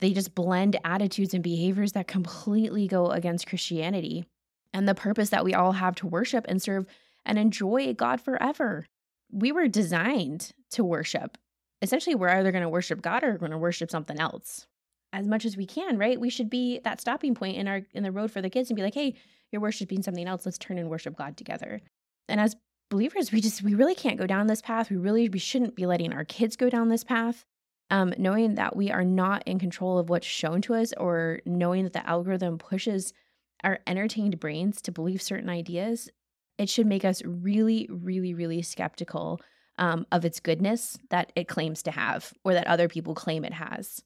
they 0.00 0.12
just 0.12 0.34
blend 0.34 0.78
attitudes 0.84 1.34
and 1.34 1.42
behaviors 1.42 1.92
that 1.92 2.06
completely 2.06 2.86
go 2.86 3.10
against 3.10 3.46
Christianity 3.46 4.26
and 4.72 4.88
the 4.88 4.94
purpose 4.94 5.30
that 5.30 5.44
we 5.44 5.54
all 5.54 5.72
have 5.72 5.94
to 5.96 6.06
worship 6.06 6.44
and 6.48 6.60
serve 6.60 6.86
and 7.24 7.38
enjoy 7.38 7.94
God 7.94 8.20
forever. 8.20 8.86
We 9.30 9.52
were 9.52 9.68
designed 9.68 10.52
to 10.70 10.84
worship. 10.84 11.38
Essentially, 11.82 12.14
we're 12.14 12.28
either 12.28 12.52
going 12.52 12.62
to 12.62 12.68
worship 12.68 13.02
God 13.02 13.24
or 13.24 13.38
going 13.38 13.52
to 13.52 13.58
worship 13.58 13.90
something 13.90 14.18
else 14.18 14.66
as 15.12 15.26
much 15.26 15.44
as 15.44 15.56
we 15.56 15.66
can, 15.66 15.98
right? 15.98 16.20
We 16.20 16.30
should 16.30 16.50
be 16.50 16.80
that 16.84 17.00
stopping 17.00 17.34
point 17.34 17.56
in 17.56 17.68
our 17.68 17.82
in 17.94 18.02
the 18.02 18.12
road 18.12 18.30
for 18.30 18.42
the 18.42 18.50
kids 18.50 18.70
and 18.70 18.76
be 18.76 18.82
like, 18.82 18.94
"Hey, 18.94 19.14
you're 19.50 19.62
worshiping 19.62 20.02
something 20.02 20.26
else. 20.26 20.44
Let's 20.44 20.58
turn 20.58 20.78
and 20.78 20.90
worship 20.90 21.16
God 21.16 21.36
together." 21.36 21.80
And 22.28 22.40
as 22.40 22.56
believers 22.90 23.32
we 23.32 23.40
just 23.40 23.62
we 23.62 23.74
really 23.74 23.94
can't 23.94 24.18
go 24.18 24.26
down 24.26 24.46
this 24.46 24.62
path 24.62 24.90
we 24.90 24.96
really 24.96 25.28
we 25.28 25.38
shouldn't 25.38 25.74
be 25.74 25.86
letting 25.86 26.12
our 26.12 26.24
kids 26.24 26.56
go 26.56 26.70
down 26.70 26.88
this 26.88 27.04
path 27.04 27.44
um, 27.90 28.12
knowing 28.18 28.56
that 28.56 28.76
we 28.76 28.90
are 28.90 29.04
not 29.04 29.42
in 29.46 29.58
control 29.58 29.98
of 29.98 30.08
what's 30.08 30.26
shown 30.26 30.60
to 30.62 30.74
us 30.74 30.92
or 30.96 31.40
knowing 31.46 31.84
that 31.84 31.92
the 31.92 32.08
algorithm 32.08 32.58
pushes 32.58 33.12
our 33.64 33.78
entertained 33.86 34.38
brains 34.40 34.82
to 34.82 34.92
believe 34.92 35.22
certain 35.22 35.48
ideas 35.48 36.10
it 36.58 36.68
should 36.68 36.86
make 36.86 37.04
us 37.04 37.22
really 37.24 37.88
really 37.90 38.34
really 38.34 38.62
skeptical 38.62 39.40
um, 39.78 40.06
of 40.10 40.24
its 40.24 40.40
goodness 40.40 40.98
that 41.10 41.32
it 41.36 41.48
claims 41.48 41.82
to 41.82 41.90
have 41.90 42.32
or 42.44 42.54
that 42.54 42.66
other 42.66 42.88
people 42.88 43.14
claim 43.14 43.44
it 43.44 43.52
has 43.52 44.02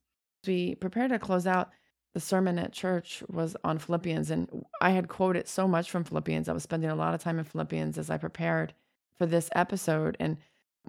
we 0.47 0.75
prepare 0.77 1.09
to 1.09 1.19
close 1.19 1.47
out 1.47 1.71
the 2.13 2.21
sermon 2.21 2.59
at 2.59 2.73
church 2.73 3.23
was 3.29 3.57
on 3.63 3.79
Philippians, 3.79 4.31
and 4.31 4.65
I 4.81 4.91
had 4.91 5.09
quoted 5.09 5.47
so 5.47 5.69
much 5.69 5.91
from 5.91 6.05
Philippians. 6.05 6.49
I 6.49 6.53
was 6.53 6.65
spending 6.65 6.91
a 6.91 6.97
lot 6.97 7.15
of 7.15 7.23
time 7.23 7.39
in 7.39 7.45
Philippians 7.45 7.99
as 7.99 8.11
I 8.11 8.19
prepared 8.19 8.75
for 9.17 9.27
this 9.27 9.49
episode. 9.55 10.17
And 10.19 10.39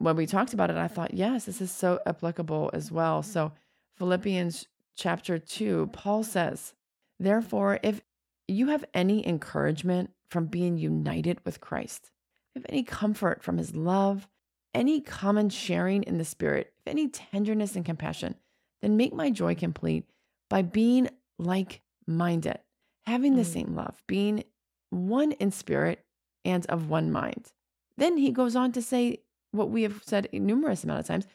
when 0.02 0.16
we 0.16 0.26
talked 0.26 0.54
about 0.54 0.70
it, 0.70 0.78
I 0.78 0.88
thought, 0.88 1.14
yes, 1.14 1.46
this 1.46 1.62
is 1.62 1.72
so 1.72 2.00
applicable 2.06 2.72
as 2.74 2.92
well. 2.92 3.22
So, 3.24 3.52
Philippians 3.98 4.68
chapter 4.96 5.38
2, 5.38 5.90
Paul 5.94 6.24
says, 6.24 6.74
Therefore, 7.20 7.80
if 7.84 8.02
you 8.48 8.68
have 8.68 8.84
any 8.94 9.26
encouragement 9.28 10.12
from 10.30 10.48
being 10.48 10.78
united 10.78 11.40
with 11.46 11.62
Christ, 11.62 12.12
if 12.56 12.64
any 12.68 12.84
comfort 12.84 13.44
from 13.44 13.58
his 13.58 13.76
love, 13.76 14.28
any 14.74 15.02
common 15.02 15.50
sharing 15.50 16.04
in 16.04 16.18
the 16.18 16.26
Spirit, 16.26 16.74
if 16.80 16.92
any 16.92 17.08
tenderness 17.08 17.76
and 17.76 17.86
compassion, 17.86 18.36
then 18.82 18.98
make 18.98 19.14
my 19.14 19.30
joy 19.30 19.54
complete 19.54 20.06
by 20.50 20.62
being 20.62 21.10
like 21.38 21.82
minded, 22.08 22.60
having 23.06 23.36
the 23.36 23.44
mm. 23.44 23.54
same 23.54 23.76
love, 23.76 24.02
being 24.08 24.44
one 24.90 25.32
in 25.34 25.52
spirit 25.52 26.04
and 26.44 26.66
of 26.68 26.90
one 26.90 27.12
mind. 27.12 27.54
Then 27.98 28.18
he 28.18 28.32
goes 28.32 28.56
on 28.56 28.72
to 28.74 28.82
say 28.82 29.20
what 29.52 29.70
we 29.70 29.84
have 29.84 30.02
said 30.06 30.28
a 30.32 30.40
numerous 30.40 30.84
amount 30.84 31.02
of 31.02 31.08
times 31.08 31.28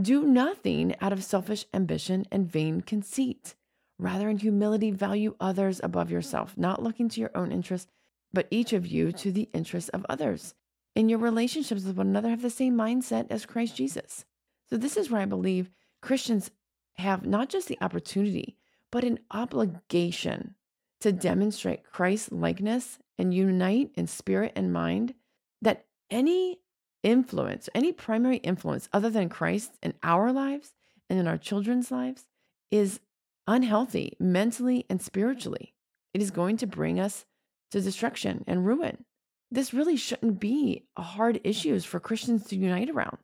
do 0.00 0.24
nothing 0.24 0.94
out 1.00 1.12
of 1.12 1.22
selfish 1.22 1.66
ambition 1.72 2.26
and 2.32 2.50
vain 2.50 2.80
conceit. 2.80 3.54
Rather, 3.98 4.28
in 4.28 4.38
humility, 4.38 4.90
value 4.90 5.36
others 5.38 5.80
above 5.84 6.10
yourself, 6.10 6.56
not 6.56 6.82
looking 6.82 7.08
to 7.08 7.20
your 7.20 7.30
own 7.34 7.52
interest, 7.52 7.88
but 8.32 8.48
each 8.50 8.72
of 8.72 8.86
you 8.86 9.12
to 9.12 9.30
the 9.30 9.48
interests 9.52 9.88
of 9.90 10.04
others. 10.08 10.54
In 10.96 11.08
your 11.08 11.20
relationships 11.20 11.84
with 11.84 11.96
one 11.96 12.08
another, 12.08 12.30
have 12.30 12.42
the 12.42 12.50
same 12.50 12.74
mindset 12.74 13.26
as 13.30 13.46
Christ 13.46 13.76
Jesus. 13.76 14.24
So, 14.68 14.76
this 14.76 14.96
is 14.96 15.10
where 15.10 15.20
I 15.20 15.26
believe 15.26 15.70
Christians 16.02 16.50
have 16.94 17.24
not 17.24 17.48
just 17.48 17.68
the 17.68 17.78
opportunity, 17.80 18.56
but 18.90 19.04
an 19.04 19.20
obligation 19.30 20.54
to 21.00 21.12
demonstrate 21.12 21.84
Christ's 21.84 22.32
likeness 22.32 22.98
and 23.18 23.34
unite 23.34 23.90
in 23.94 24.06
spirit 24.06 24.52
and 24.56 24.72
mind 24.72 25.14
that 25.62 25.86
any 26.10 26.58
influence, 27.04 27.68
any 27.74 27.92
primary 27.92 28.38
influence 28.38 28.88
other 28.92 29.10
than 29.10 29.28
Christ 29.28 29.78
in 29.82 29.94
our 30.02 30.32
lives 30.32 30.72
and 31.08 31.20
in 31.20 31.28
our 31.28 31.38
children's 31.38 31.92
lives 31.92 32.24
is 32.70 32.98
unhealthy 33.46 34.16
mentally 34.18 34.86
and 34.88 35.00
spiritually. 35.00 35.74
It 36.12 36.22
is 36.22 36.30
going 36.30 36.56
to 36.56 36.66
bring 36.66 36.98
us 36.98 37.26
to 37.70 37.80
destruction 37.80 38.42
and 38.48 38.66
ruin. 38.66 39.04
This 39.50 39.74
really 39.74 39.96
shouldn't 39.96 40.40
be 40.40 40.86
a 40.96 41.02
hard 41.02 41.40
issues 41.44 41.84
for 41.84 42.00
Christians 42.00 42.46
to 42.46 42.56
unite 42.56 42.90
around. 42.90 43.18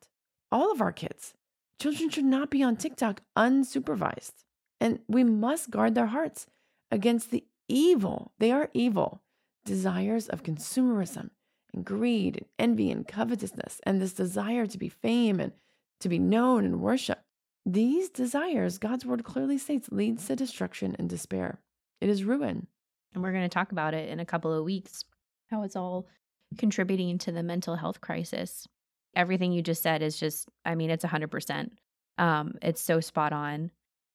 All 0.51 0.71
of 0.71 0.81
our 0.81 0.91
kids, 0.91 1.33
children 1.79 2.09
should 2.09 2.25
not 2.25 2.51
be 2.51 2.61
on 2.61 2.77
TikTok 2.77 3.21
unsupervised. 3.37 4.45
And 4.79 4.99
we 5.07 5.23
must 5.23 5.71
guard 5.71 5.95
their 5.95 6.07
hearts 6.07 6.47
against 6.91 7.31
the 7.31 7.45
evil, 7.67 8.33
they 8.39 8.51
are 8.51 8.69
evil, 8.73 9.21
desires 9.65 10.27
of 10.27 10.43
consumerism 10.43 11.29
and 11.73 11.85
greed 11.85 12.37
and 12.37 12.45
envy 12.59 12.91
and 12.91 13.07
covetousness 13.07 13.79
and 13.83 14.01
this 14.01 14.13
desire 14.13 14.65
to 14.67 14.77
be 14.77 14.89
fame 14.89 15.39
and 15.39 15.51
to 15.99 16.09
be 16.09 16.19
known 16.19 16.65
and 16.65 16.81
worshiped. 16.81 17.23
These 17.65 18.09
desires, 18.09 18.77
God's 18.77 19.05
word 19.05 19.23
clearly 19.23 19.57
states, 19.57 19.89
leads 19.91 20.25
to 20.27 20.35
destruction 20.35 20.95
and 20.97 21.09
despair. 21.09 21.59
It 21.99 22.09
is 22.09 22.23
ruin. 22.23 22.67
And 23.13 23.21
we're 23.21 23.33
going 23.33 23.43
to 23.43 23.49
talk 23.49 23.71
about 23.71 23.93
it 23.93 24.09
in 24.09 24.19
a 24.19 24.25
couple 24.25 24.53
of 24.53 24.63
weeks, 24.63 25.05
how 25.49 25.63
it's 25.63 25.75
all 25.75 26.07
contributing 26.57 27.17
to 27.19 27.31
the 27.31 27.43
mental 27.43 27.75
health 27.75 28.01
crisis. 28.01 28.67
Everything 29.15 29.51
you 29.51 29.61
just 29.61 29.83
said 29.83 30.01
is 30.01 30.19
just, 30.19 30.47
I 30.65 30.75
mean, 30.75 30.89
it's 30.89 31.05
100%. 31.05 31.69
Um, 32.17 32.55
it's 32.61 32.81
so 32.81 32.99
spot 32.99 33.33
on. 33.33 33.71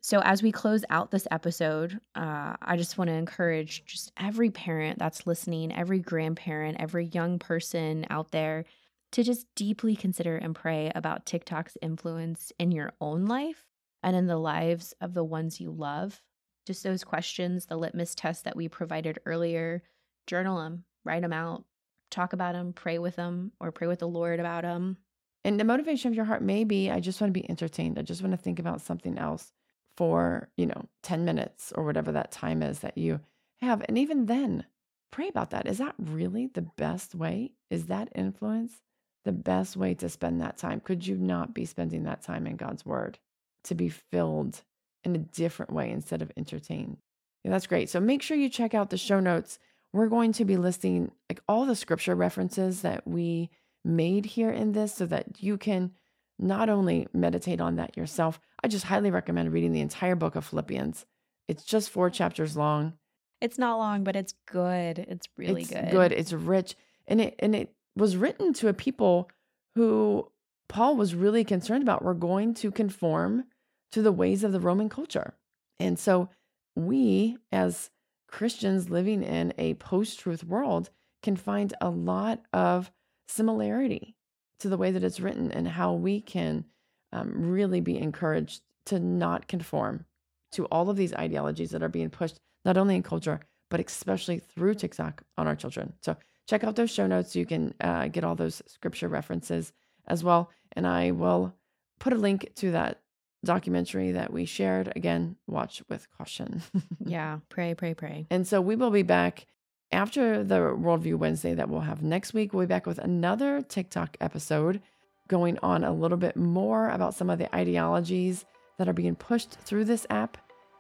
So, 0.06 0.20
as 0.20 0.40
we 0.40 0.52
close 0.52 0.84
out 0.88 1.10
this 1.10 1.26
episode, 1.32 1.98
uh, 2.14 2.54
I 2.62 2.76
just 2.76 2.96
want 2.96 3.08
to 3.08 3.14
encourage 3.14 3.84
just 3.86 4.12
every 4.16 4.50
parent 4.52 5.00
that's 5.00 5.26
listening, 5.26 5.72
every 5.72 5.98
grandparent, 5.98 6.76
every 6.78 7.06
young 7.06 7.40
person 7.40 8.06
out 8.08 8.30
there 8.30 8.66
to 9.10 9.24
just 9.24 9.52
deeply 9.56 9.96
consider 9.96 10.36
and 10.36 10.54
pray 10.54 10.92
about 10.94 11.26
TikTok's 11.26 11.76
influence 11.82 12.52
in 12.60 12.70
your 12.70 12.92
own 13.00 13.26
life 13.26 13.66
and 14.04 14.14
in 14.14 14.28
the 14.28 14.36
lives 14.36 14.94
of 15.00 15.12
the 15.12 15.24
ones 15.24 15.60
you 15.60 15.72
love. 15.72 16.22
Just 16.66 16.84
those 16.84 17.02
questions, 17.02 17.66
the 17.66 17.76
litmus 17.76 18.14
test 18.14 18.44
that 18.44 18.54
we 18.54 18.68
provided 18.68 19.18
earlier, 19.26 19.82
journal 20.28 20.62
them, 20.62 20.84
write 21.04 21.22
them 21.22 21.32
out, 21.32 21.64
talk 22.12 22.32
about 22.32 22.52
them, 22.52 22.72
pray 22.72 23.00
with 23.00 23.16
them, 23.16 23.50
or 23.58 23.72
pray 23.72 23.88
with 23.88 23.98
the 23.98 24.06
Lord 24.06 24.38
about 24.38 24.62
them. 24.62 24.98
And 25.44 25.58
the 25.58 25.64
motivation 25.64 26.12
of 26.12 26.14
your 26.14 26.26
heart 26.26 26.42
may 26.42 26.62
be 26.62 26.92
I 26.92 27.00
just 27.00 27.20
want 27.20 27.34
to 27.34 27.40
be 27.40 27.50
entertained. 27.50 27.98
I 27.98 28.02
just 28.02 28.22
want 28.22 28.34
to 28.34 28.38
think 28.40 28.60
about 28.60 28.80
something 28.80 29.18
else 29.18 29.52
for, 29.96 30.48
you 30.56 30.66
know, 30.66 30.86
10 31.02 31.24
minutes 31.24 31.72
or 31.74 31.84
whatever 31.84 32.12
that 32.12 32.30
time 32.30 32.62
is 32.62 32.80
that 32.80 32.98
you 32.98 33.20
have. 33.60 33.82
And 33.88 33.96
even 33.98 34.26
then, 34.26 34.64
pray 35.10 35.28
about 35.28 35.50
that. 35.50 35.66
Is 35.66 35.78
that 35.78 35.94
really 35.98 36.46
the 36.46 36.62
best 36.62 37.14
way? 37.14 37.52
Is 37.70 37.86
that 37.86 38.08
influence 38.14 38.82
the 39.24 39.32
best 39.32 39.76
way 39.76 39.94
to 39.94 40.08
spend 40.08 40.40
that 40.40 40.56
time? 40.56 40.80
Could 40.80 41.06
you 41.06 41.16
not 41.16 41.54
be 41.54 41.64
spending 41.64 42.04
that 42.04 42.22
time 42.22 42.46
in 42.46 42.56
God's 42.56 42.84
word 42.84 43.18
to 43.64 43.74
be 43.74 43.88
filled 43.88 44.62
in 45.04 45.14
a 45.14 45.18
different 45.18 45.72
way 45.72 45.90
instead 45.90 46.22
of 46.22 46.30
entertained? 46.36 46.98
Yeah, 47.42 47.50
that's 47.52 47.66
great. 47.66 47.88
So 47.88 48.00
make 48.00 48.22
sure 48.22 48.36
you 48.36 48.48
check 48.48 48.74
out 48.74 48.90
the 48.90 48.98
show 48.98 49.20
notes. 49.20 49.58
We're 49.92 50.08
going 50.08 50.32
to 50.34 50.44
be 50.44 50.56
listing 50.56 51.12
like 51.30 51.40
all 51.48 51.64
the 51.64 51.76
scripture 51.76 52.14
references 52.14 52.82
that 52.82 53.06
we 53.06 53.50
made 53.84 54.26
here 54.26 54.50
in 54.50 54.72
this 54.72 54.94
so 54.94 55.06
that 55.06 55.42
you 55.42 55.56
can 55.56 55.92
not 56.38 56.68
only 56.68 57.08
meditate 57.12 57.60
on 57.60 57.76
that 57.76 57.96
yourself, 57.96 58.40
I 58.62 58.68
just 58.68 58.84
highly 58.84 59.10
recommend 59.10 59.52
reading 59.52 59.72
the 59.72 59.80
entire 59.80 60.16
book 60.16 60.36
of 60.36 60.44
Philippians. 60.44 61.06
It's 61.48 61.64
just 61.64 61.90
four 61.90 62.10
chapters 62.10 62.56
long. 62.56 62.94
It's 63.40 63.58
not 63.58 63.78
long, 63.78 64.04
but 64.04 64.16
it's 64.16 64.34
good. 64.46 64.98
It's 64.98 65.28
really 65.36 65.62
it's 65.62 65.70
good. 65.70 65.90
Good. 65.90 66.12
It's 66.12 66.32
rich. 66.32 66.74
And 67.06 67.20
it 67.20 67.36
and 67.38 67.54
it 67.54 67.72
was 67.94 68.16
written 68.16 68.52
to 68.54 68.68
a 68.68 68.74
people 68.74 69.30
who 69.74 70.30
Paul 70.68 70.96
was 70.96 71.14
really 71.14 71.44
concerned 71.44 71.82
about 71.82 72.02
were 72.02 72.14
going 72.14 72.54
to 72.54 72.70
conform 72.70 73.44
to 73.92 74.02
the 74.02 74.12
ways 74.12 74.42
of 74.42 74.52
the 74.52 74.60
Roman 74.60 74.88
culture. 74.88 75.34
And 75.78 75.98
so 75.98 76.28
we 76.74 77.36
as 77.52 77.90
Christians 78.28 78.90
living 78.90 79.22
in 79.22 79.54
a 79.56 79.74
post-truth 79.74 80.44
world 80.44 80.90
can 81.22 81.36
find 81.36 81.72
a 81.80 81.90
lot 81.90 82.42
of 82.52 82.90
similarity 83.28 84.15
to 84.60 84.68
the 84.68 84.76
way 84.76 84.90
that 84.90 85.04
it's 85.04 85.20
written 85.20 85.50
and 85.52 85.68
how 85.68 85.92
we 85.92 86.20
can 86.20 86.64
um, 87.12 87.50
really 87.50 87.80
be 87.80 87.98
encouraged 87.98 88.62
to 88.86 88.98
not 88.98 89.48
conform 89.48 90.04
to 90.52 90.64
all 90.66 90.88
of 90.90 90.96
these 90.96 91.14
ideologies 91.14 91.70
that 91.70 91.82
are 91.82 91.88
being 91.88 92.10
pushed, 92.10 92.38
not 92.64 92.76
only 92.76 92.96
in 92.96 93.02
culture, 93.02 93.40
but 93.68 93.80
especially 93.80 94.38
through 94.38 94.74
TikTok 94.74 95.22
on 95.36 95.46
our 95.46 95.56
children. 95.56 95.92
So 96.02 96.16
check 96.48 96.64
out 96.64 96.76
those 96.76 96.90
show 96.90 97.06
notes. 97.06 97.36
You 97.36 97.46
can 97.46 97.74
uh, 97.80 98.08
get 98.08 98.24
all 98.24 98.34
those 98.34 98.62
scripture 98.66 99.08
references 99.08 99.72
as 100.06 100.22
well. 100.22 100.50
And 100.72 100.86
I 100.86 101.10
will 101.10 101.54
put 101.98 102.12
a 102.12 102.16
link 102.16 102.52
to 102.56 102.70
that 102.72 103.00
documentary 103.44 104.12
that 104.12 104.32
we 104.32 104.44
shared. 104.44 104.92
Again, 104.94 105.36
watch 105.46 105.82
with 105.88 106.06
caution. 106.16 106.62
yeah, 107.04 107.38
pray, 107.48 107.74
pray, 107.74 107.94
pray. 107.94 108.26
And 108.30 108.46
so 108.46 108.60
we 108.60 108.76
will 108.76 108.90
be 108.90 109.02
back 109.02 109.46
after 109.92 110.42
the 110.42 110.56
Worldview 110.56 111.16
Wednesday 111.16 111.54
that 111.54 111.68
we'll 111.68 111.80
have 111.80 112.02
next 112.02 112.34
week. 112.34 112.52
We'll 112.52 112.66
be 112.66 112.68
back 112.68 112.86
with 112.86 112.98
another 112.98 113.62
TikTok 113.62 114.16
episode 114.20 114.80
going 115.28 115.58
on 115.62 115.84
a 115.84 115.92
little 115.92 116.18
bit 116.18 116.36
more 116.36 116.90
about 116.90 117.14
some 117.14 117.30
of 117.30 117.38
the 117.38 117.54
ideologies 117.54 118.44
that 118.78 118.88
are 118.88 118.92
being 118.92 119.16
pushed 119.16 119.52
through 119.60 119.84
this 119.84 120.06
app 120.10 120.38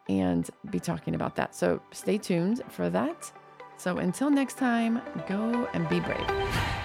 and 0.08 0.48
be 0.70 0.78
talking 0.78 1.14
about 1.14 1.36
that. 1.36 1.54
So 1.54 1.80
stay 1.92 2.18
tuned 2.18 2.62
for 2.68 2.88
that. 2.90 3.30
So 3.76 3.98
until 3.98 4.30
next 4.30 4.56
time, 4.56 5.02
go 5.26 5.68
and 5.72 5.88
be 5.88 6.00
brave. 6.00 6.75